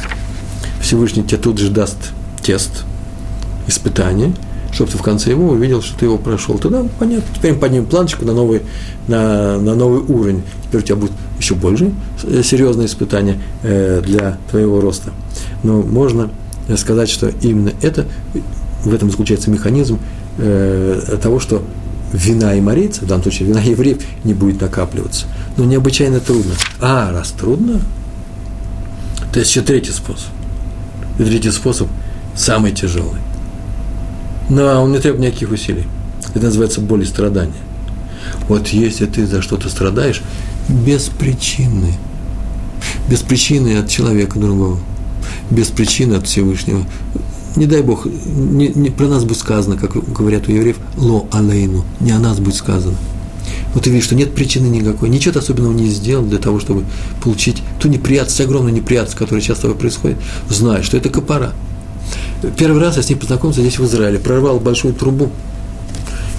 Всевышний 0.87 1.24
тебе 1.24 1.39
тут 1.39 1.59
же 1.59 1.68
даст 1.68 1.97
тест, 2.45 2.84
испытание, 3.66 4.32
чтобы 4.70 4.93
ты 4.93 4.99
в 4.99 5.03
конце 5.03 5.30
его 5.30 5.49
увидел, 5.49 5.82
что 5.82 5.99
ты 5.99 6.05
его 6.05 6.16
прошел. 6.16 6.59
Тогда 6.59 6.84
понятно, 7.01 7.26
теперь 7.34 7.55
мы 7.55 7.59
поднимем 7.59 7.87
планочку 7.87 8.24
на 8.24 8.32
новый, 8.32 8.62
на, 9.09 9.59
на 9.59 9.74
новый 9.74 9.99
уровень. 10.01 10.45
Теперь 10.64 10.82
у 10.82 10.84
тебя 10.84 10.97
будет 10.97 11.11
еще 11.41 11.57
больше 11.57 11.91
э, 12.22 12.41
серьезные 12.45 12.87
испытания 12.87 13.43
э, 13.64 14.01
для 14.05 14.39
твоего 14.49 14.80
роста. 14.80 15.11
Но 15.64 15.82
можно 15.82 16.30
сказать, 16.76 17.09
что 17.09 17.32
именно 17.43 17.72
это, 17.82 18.07
в 18.84 18.95
этом 18.95 19.11
заключается 19.11 19.51
механизм 19.51 19.99
э, 20.39 21.16
того, 21.20 21.41
что 21.41 21.64
вина 22.12 22.55
и 22.55 22.61
морейца, 22.61 23.03
в 23.03 23.09
данном 23.09 23.24
случае 23.24 23.49
вина 23.49 23.61
евреев, 23.61 24.05
не 24.22 24.34
будет 24.34 24.61
накапливаться. 24.61 25.26
Но 25.57 25.64
необычайно 25.64 26.20
трудно. 26.20 26.53
А, 26.80 27.11
раз 27.11 27.32
трудно, 27.32 27.80
то 29.32 29.41
есть 29.41 29.51
еще 29.51 29.62
третий 29.62 29.91
способ. 29.91 30.36
И 31.18 31.24
третий 31.24 31.50
способ 31.50 31.88
самый 32.34 32.72
тяжелый. 32.72 33.20
Но 34.48 34.82
он 34.82 34.92
не 34.92 34.98
требует 34.98 35.22
никаких 35.22 35.50
усилий. 35.50 35.84
Это 36.34 36.46
называется 36.46 36.80
боль 36.80 37.02
и 37.02 37.06
страдание. 37.06 37.54
Вот 38.48 38.68
если 38.68 39.06
ты 39.06 39.26
за 39.26 39.42
что-то 39.42 39.68
страдаешь, 39.68 40.22
без 40.68 41.04
причины, 41.04 41.94
без 43.08 43.20
причины 43.20 43.78
от 43.78 43.88
человека 43.88 44.38
другого, 44.38 44.78
без 45.50 45.68
причины 45.68 46.14
от 46.14 46.26
Всевышнего, 46.26 46.84
не 47.56 47.66
дай 47.66 47.82
Бог, 47.82 48.06
не, 48.06 48.68
не, 48.68 48.90
про 48.90 49.06
нас 49.06 49.24
будет 49.24 49.38
сказано, 49.38 49.76
как 49.76 49.92
говорят 50.12 50.48
у 50.48 50.52
евреев, 50.52 50.76
ло 50.96 51.26
алейну, 51.32 51.84
не 52.00 52.12
о 52.12 52.18
нас 52.18 52.38
будет 52.38 52.56
сказано. 52.56 52.96
Вот 53.76 53.84
ты 53.84 53.90
видишь, 53.90 54.06
что 54.06 54.14
нет 54.14 54.34
причины 54.34 54.68
никакой, 54.68 55.10
ничего 55.10 55.34
ты 55.34 55.40
особенного 55.40 55.74
не 55.74 55.90
сделал 55.90 56.24
для 56.24 56.38
того, 56.38 56.60
чтобы 56.60 56.84
получить 57.22 57.62
ту 57.78 57.88
неприятность, 57.88 58.40
огромную 58.40 58.72
неприятность, 58.72 59.18
которая 59.18 59.42
сейчас 59.42 59.58
с 59.58 59.60
тобой 59.60 59.76
происходит, 59.76 60.16
знай, 60.48 60.82
что 60.82 60.96
это 60.96 61.10
копора. 61.10 61.52
Первый 62.56 62.80
раз 62.80 62.96
я 62.96 63.02
с 63.02 63.10
ней 63.10 63.16
познакомился 63.16 63.60
здесь 63.60 63.78
в 63.78 63.84
Израиле, 63.84 64.18
прорвал 64.18 64.60
большую 64.60 64.94
трубу, 64.94 65.30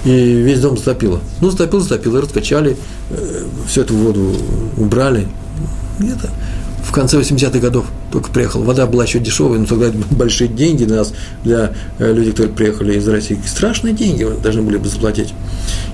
и 0.04 0.10
весь 0.10 0.58
дом 0.58 0.76
затопило. 0.76 1.20
Ну, 1.40 1.52
затопило, 1.52 1.80
затопило, 1.80 2.20
раскачали, 2.22 2.76
э, 3.10 3.44
всю 3.68 3.82
эту 3.82 3.94
воду 3.94 4.34
убрали. 4.76 5.28
Где-то 6.00 6.30
в 6.88 6.92
конце 6.92 7.18
80-х 7.18 7.58
годов 7.58 7.84
только 8.10 8.30
приехал. 8.30 8.62
Вода 8.62 8.86
была 8.86 9.04
еще 9.04 9.18
дешевая, 9.18 9.58
но 9.58 9.66
тогда 9.66 9.92
большие 10.10 10.48
деньги 10.48 10.84
для 10.84 10.96
нас, 10.96 11.12
для 11.44 11.74
э, 11.98 12.12
людей, 12.14 12.30
которые 12.30 12.54
приехали 12.54 12.96
из 12.96 13.06
России. 13.06 13.38
Страшные 13.46 13.92
деньги 13.92 14.26
должны 14.42 14.62
были 14.62 14.78
бы 14.78 14.88
заплатить. 14.88 15.34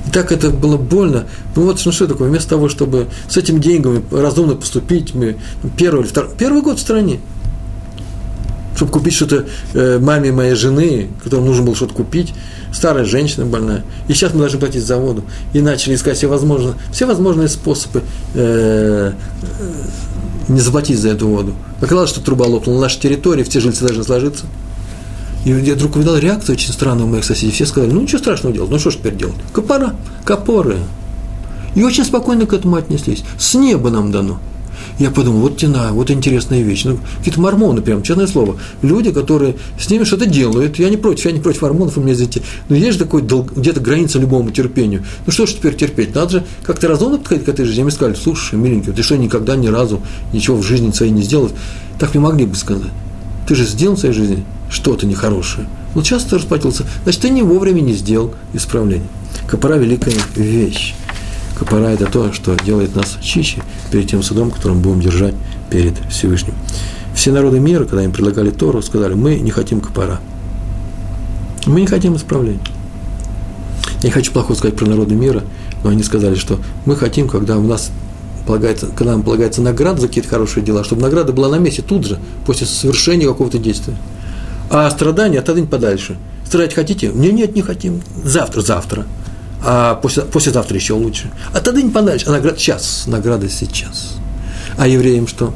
И 0.07 0.11
так 0.12 0.30
это 0.30 0.51
было 0.51 0.76
больно. 0.76 1.24
Ну 1.57 1.64
вот, 1.64 1.82
ну 1.84 1.90
что 1.90 2.07
такое, 2.07 2.28
вместо 2.28 2.51
того, 2.51 2.68
чтобы 2.68 3.09
с 3.28 3.36
этими 3.36 3.59
деньгами 3.59 4.05
разумно 4.12 4.55
поступить, 4.55 5.14
мы 5.14 5.36
первый 5.76 6.03
или 6.03 6.07
второй, 6.07 6.30
первый 6.38 6.62
год 6.62 6.78
в 6.78 6.80
стране, 6.80 7.18
чтобы 8.76 8.92
купить 8.92 9.14
что-то 9.14 9.47
э, 9.74 9.99
маме 9.99 10.30
моей 10.30 10.55
жены, 10.55 11.09
которому 11.24 11.49
нужно 11.49 11.64
было 11.64 11.74
что-то 11.74 11.95
купить, 11.95 12.32
старая 12.72 13.05
женщина 13.05 13.47
больная. 13.47 13.82
И 14.07 14.12
сейчас 14.12 14.32
мы 14.32 14.40
должны 14.40 14.61
платить 14.61 14.84
за 14.84 14.97
воду. 14.97 15.24
И 15.55 15.61
начали 15.61 15.97
искать 15.97 16.16
все 16.16 16.28
возможные, 16.28 16.74
все 16.92 17.07
возможные 17.07 17.49
способы 17.49 18.03
э, 18.34 19.12
не 20.49 20.61
заплатить 20.61 20.99
за 20.99 21.11
эту 21.11 21.28
воду. 21.28 21.55
Оказалось, 21.80 22.11
что 22.11 22.20
труба 22.20 22.47
лопнула 22.47 22.76
на 22.76 22.82
нашей 22.82 23.01
территории, 23.01 23.42
все 23.45 23.61
жильцы 23.61 23.84
должны 23.84 24.05
сложиться. 24.05 24.47
И 25.45 25.51
я 25.51 25.74
вдруг 25.74 25.97
увидел 25.97 26.16
реакцию 26.16 26.57
очень 26.57 26.72
странную 26.72 27.07
у 27.07 27.11
моих 27.11 27.24
соседей. 27.24 27.53
Все 27.53 27.66
сказали, 27.66 27.92
ну 27.92 28.01
ничего 28.01 28.18
страшного 28.18 28.55
делать, 28.55 28.70
ну 28.70 28.78
что 28.78 28.90
ж 28.90 28.95
теперь 28.95 29.16
делать? 29.16 29.36
Копора, 29.53 29.95
копоры. 30.24 30.78
И 31.74 31.82
очень 31.82 32.05
спокойно 32.05 32.47
к 32.47 32.53
этому 32.53 32.76
отнеслись. 32.76 33.24
С 33.38 33.55
неба 33.55 33.90
нам 33.90 34.11
дано. 34.12 34.38
Я 34.99 35.11
подумал, 35.11 35.40
вот 35.40 35.57
тена, 35.57 35.92
вот 35.92 36.11
интересная 36.11 36.62
вещь. 36.62 36.84
Ну, 36.84 36.99
какие-то 37.18 37.40
мормоны, 37.40 37.82
прям, 37.82 38.03
честное 38.03 38.28
слово. 38.28 38.59
Люди, 38.82 39.11
которые 39.11 39.57
с 39.78 39.90
ними 39.90 40.05
что-то 40.05 40.26
делают. 40.26 40.78
Я 40.78 40.88
не 40.88 40.97
против, 40.97 41.24
я 41.24 41.32
не 41.32 41.40
против 41.40 41.62
мормонов, 41.62 41.99
у 41.99 42.01
меня, 42.01 42.12
извините. 42.12 42.42
Но 42.68 42.76
есть 42.76 42.92
же 42.92 43.05
такой 43.05 43.22
где-то 43.22 43.80
граница 43.80 44.20
любому 44.20 44.53
терпению. 44.53 45.05
Ну, 45.26 45.32
что 45.32 45.47
ж 45.47 45.55
теперь 45.55 45.74
терпеть? 45.74 46.14
Надо 46.14 46.30
же 46.30 46.45
как-то 46.62 46.86
разумно 46.86 47.18
подходить 47.18 47.45
к 47.45 47.49
этой 47.49 47.64
жизни. 47.64 47.82
Мне 47.82 47.90
сказали, 47.90 48.14
слушай, 48.14 48.55
миленький, 48.55 48.92
ты 48.92 49.03
что, 49.03 49.16
никогда 49.16 49.57
ни 49.57 49.66
разу 49.66 50.01
ничего 50.32 50.57
в 50.57 50.62
жизни 50.62 50.92
своей 50.92 51.12
не 51.12 51.22
сделал? 51.22 51.51
Так 51.99 52.14
не 52.14 52.20
могли 52.20 52.47
бы 52.47 52.55
сказать. 52.55 52.92
Ты 53.49 53.57
же 53.57 53.64
сделал 53.66 53.97
в 53.97 53.99
своей 53.99 54.14
жизни 54.14 54.45
что-то 54.70 55.07
нехорошее. 55.07 55.66
Вот 55.95 56.07
сейчас 56.07 56.24
ты 56.24 56.36
расплатился. 56.36 56.84
Значит, 57.03 57.22
ты 57.22 57.30
не 57.30 57.42
вовремя 57.42 57.80
не 57.80 57.95
сделал 57.95 58.32
исправление. 58.53 59.09
Копора– 59.49 59.76
великая 59.78 60.14
вещь. 60.36 60.95
Капара– 61.59 61.87
это 61.91 62.07
то, 62.07 62.33
что 62.33 62.57
делает 62.57 62.97
нас 62.97 63.17
чище 63.23 63.63
перед 63.91 64.09
тем 64.09 64.23
судом, 64.23 64.51
которым 64.51 64.81
будем 64.81 65.01
держать 65.01 65.35
перед 65.71 65.95
Всевышним. 66.11 66.55
Все 67.15 67.31
народы 67.31 67.61
мира, 67.61 67.85
когда 67.85 68.03
им 68.03 68.13
предлагали 68.13 68.51
Тору, 68.51 68.83
сказали, 68.83 69.15
мы 69.15 69.37
не 69.37 69.51
хотим 69.51 69.81
капара. 69.81 70.21
Мы 71.67 71.81
не 71.81 71.87
хотим 71.87 72.17
исправления. 72.17 72.61
Я 74.03 74.09
не 74.09 74.11
хочу 74.11 74.33
плохо 74.33 74.55
сказать 74.55 74.77
про 74.77 74.87
народы 74.87 75.15
мира, 75.15 75.45
но 75.85 75.91
они 75.91 76.03
сказали, 76.03 76.35
что 76.35 76.59
мы 76.87 76.97
хотим, 76.97 77.29
когда 77.29 77.57
у 77.57 77.63
нас 77.63 77.91
полагается, 78.47 78.89
когда 78.89 79.13
нам 79.13 79.23
полагается 79.23 79.63
награда 79.63 80.01
за 80.01 80.09
какие-то 80.09 80.29
хорошие 80.29 80.65
дела, 80.65 80.83
чтобы 80.83 81.03
награда 81.03 81.33
была 81.33 81.49
на 81.49 81.57
месте 81.57 81.83
тут 81.83 82.05
же, 82.05 82.19
после 82.45 82.67
совершения 82.67 83.27
какого-то 83.27 83.59
действия. 83.59 83.97
А 84.71 84.91
страдания 84.91 85.39
отодвинь 85.39 85.69
подальше. 85.69 86.17
Страдать 86.45 86.75
хотите? 86.75 87.13
Нет, 87.15 87.33
нет, 87.33 87.55
не 87.55 87.63
хотим. 87.63 88.03
Завтра, 88.25 88.61
завтра 88.61 89.07
а 89.65 89.95
после, 89.97 90.23
послезавтра 90.23 90.77
еще 90.77 90.93
лучше. 90.93 91.31
А 91.53 91.61
тогда 91.61 91.81
не 91.81 91.91
понравится. 91.91 92.29
А 92.29 92.33
награда 92.33 92.59
сейчас, 92.59 93.05
награда 93.07 93.49
сейчас. 93.49 94.17
А 94.77 94.87
евреям 94.87 95.27
что? 95.27 95.55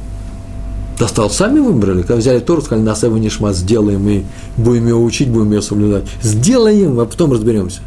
Достал, 0.98 1.30
сами 1.30 1.60
выбрали, 1.60 2.02
когда 2.02 2.16
взяли 2.16 2.40
Тору, 2.40 2.60
сказали, 2.60 2.84
нас 2.84 3.04
его 3.04 3.18
не 3.18 3.28
шма, 3.28 3.52
сделаем, 3.52 4.08
и 4.08 4.24
будем 4.56 4.86
ее 4.86 4.96
учить, 4.96 5.28
будем 5.28 5.52
ее 5.52 5.62
соблюдать. 5.62 6.04
Сделаем, 6.22 6.98
а 6.98 7.06
потом 7.06 7.32
разберемся. 7.32 7.80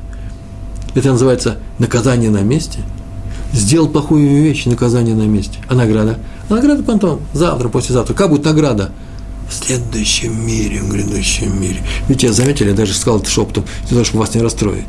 Это 0.95 1.09
называется 1.09 1.57
наказание 1.78 2.30
на 2.30 2.41
месте. 2.41 2.80
Сделал 3.53 3.89
плохую 3.89 4.30
вещь, 4.30 4.65
наказание 4.65 5.15
на 5.15 5.24
месте. 5.24 5.57
А 5.67 5.76
награда? 5.76 6.19
А 6.49 6.53
награда 6.53 6.84
потом, 6.84 7.19
завтра, 7.34 7.67
послезавтра. 7.67 8.13
Как 8.13 8.30
будет 8.30 8.45
награда? 8.45 8.91
В 9.49 9.53
следующем 9.53 10.47
мире, 10.47 10.80
в 10.80 10.89
грядущем 10.89 11.61
мире. 11.61 11.82
Ведь 12.07 12.24
я 12.24 12.32
заметили, 12.32 12.69
я 12.69 12.76
даже 12.76 12.93
сказал 12.93 13.19
это 13.19 13.30
шепотом, 13.30 13.65
для 13.82 13.89
того, 13.89 14.05
чтобы 14.05 14.19
вас 14.22 14.34
не 14.34 14.41
расстроить. 14.41 14.86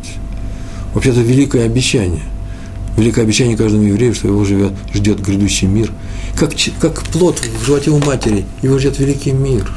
Вообще-то 0.94 1.20
великое 1.20 1.66
обещание. 1.66 2.22
Великое 2.96 3.22
обещание 3.22 3.56
каждому 3.56 3.84
еврею, 3.84 4.14
что 4.14 4.28
его 4.28 4.44
живет, 4.44 4.72
ждет 4.92 5.20
грядущий 5.20 5.66
мир. 5.66 5.90
Как, 6.38 6.52
как 6.80 7.02
плод 7.04 7.40
в 7.40 7.64
животе 7.64 7.90
у 7.90 7.98
матери, 7.98 8.44
его 8.62 8.78
ждет 8.78 8.98
великий 8.98 9.32
мир. 9.32 9.70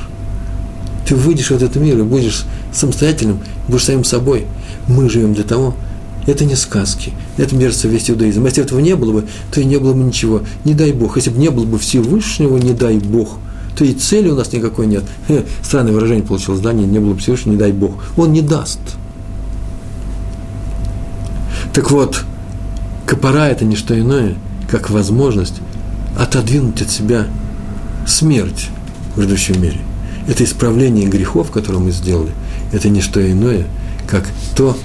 Ты 1.07 1.16
выйдешь 1.16 1.49
в 1.49 1.51
этот 1.51 1.76
мир 1.78 1.97
и 1.99 2.03
будешь 2.03 2.45
самостоятельным, 2.74 3.39
будешь 3.68 3.84
самим 3.84 4.03
собой. 4.03 4.45
Мы 4.88 5.09
живем 5.09 5.34
для 5.34 5.43
того, 5.43 5.76
это 6.28 6.43
не 6.43 6.55
сказки, 6.55 7.13
это 7.38 7.55
мерзко 7.55 7.88
весь 7.88 8.09
иудаизм. 8.09 8.43
Если 8.45 8.63
этого 8.63 8.80
не 8.80 8.95
было 8.95 9.13
бы, 9.13 9.26
то 9.51 9.61
и 9.61 9.66
не 9.66 9.78
было 9.78 9.93
бы 9.93 10.03
ничего. 10.03 10.41
Не 10.66 10.74
дай 10.74 10.91
Бог. 10.91 11.16
Если 11.16 11.30
бы 11.30 11.39
не 11.39 11.51
было 11.51 11.66
бы 11.66 11.78
Всевышнего, 11.78 12.57
не 12.57 12.74
дай 12.74 12.97
Бог, 12.97 13.38
то 13.78 13.86
и 13.86 13.93
цели 13.93 14.30
у 14.30 14.36
нас 14.36 14.51
никакой 14.51 14.88
нет. 14.88 15.03
Странное 15.61 15.93
выражение 15.93 16.24
получилось, 16.24 16.61
да, 16.61 16.74
не, 16.74 16.86
не 16.86 16.99
было 16.99 17.13
бы 17.13 17.20
Всевышнего, 17.20 17.53
не 17.53 17.59
дай 17.59 17.72
Бог. 17.72 18.03
Он 18.18 18.34
не 18.34 18.41
даст. 18.41 18.80
Так 21.76 21.91
вот, 21.91 22.23
копора– 23.05 23.47
это 23.49 23.65
не 23.65 23.76
что 23.76 23.99
иное, 23.99 24.36
как 24.69 24.89
возможность 24.89 25.55
отодвинуть 26.17 26.82
от 26.82 26.89
себя 26.89 27.28
смерть 28.07 28.69
в 29.13 29.19
грядущем 29.19 29.61
мире. 29.61 29.80
Это 30.26 30.45
исправление 30.45 31.05
грехов, 31.05 31.51
которые 31.51 31.82
мы 31.82 31.91
сделали, 31.91 32.32
это 32.71 32.88
не 32.88 33.01
что 33.01 33.19
иное, 33.30 33.65
как 34.07 34.23
то, 34.55 34.78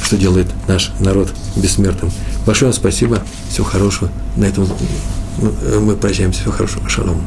что 0.00 0.16
делает 0.16 0.46
наш 0.68 0.92
народ 1.00 1.34
бессмертным. 1.56 2.12
Большое 2.46 2.70
вам 2.70 2.78
спасибо, 2.78 3.20
всего 3.50 3.66
хорошего. 3.66 4.08
На 4.36 4.44
этом 4.44 4.68
мы 5.82 5.96
прощаемся. 5.96 6.42
Всего 6.42 6.52
хорошего. 6.52 6.88
Шалом. 6.88 7.20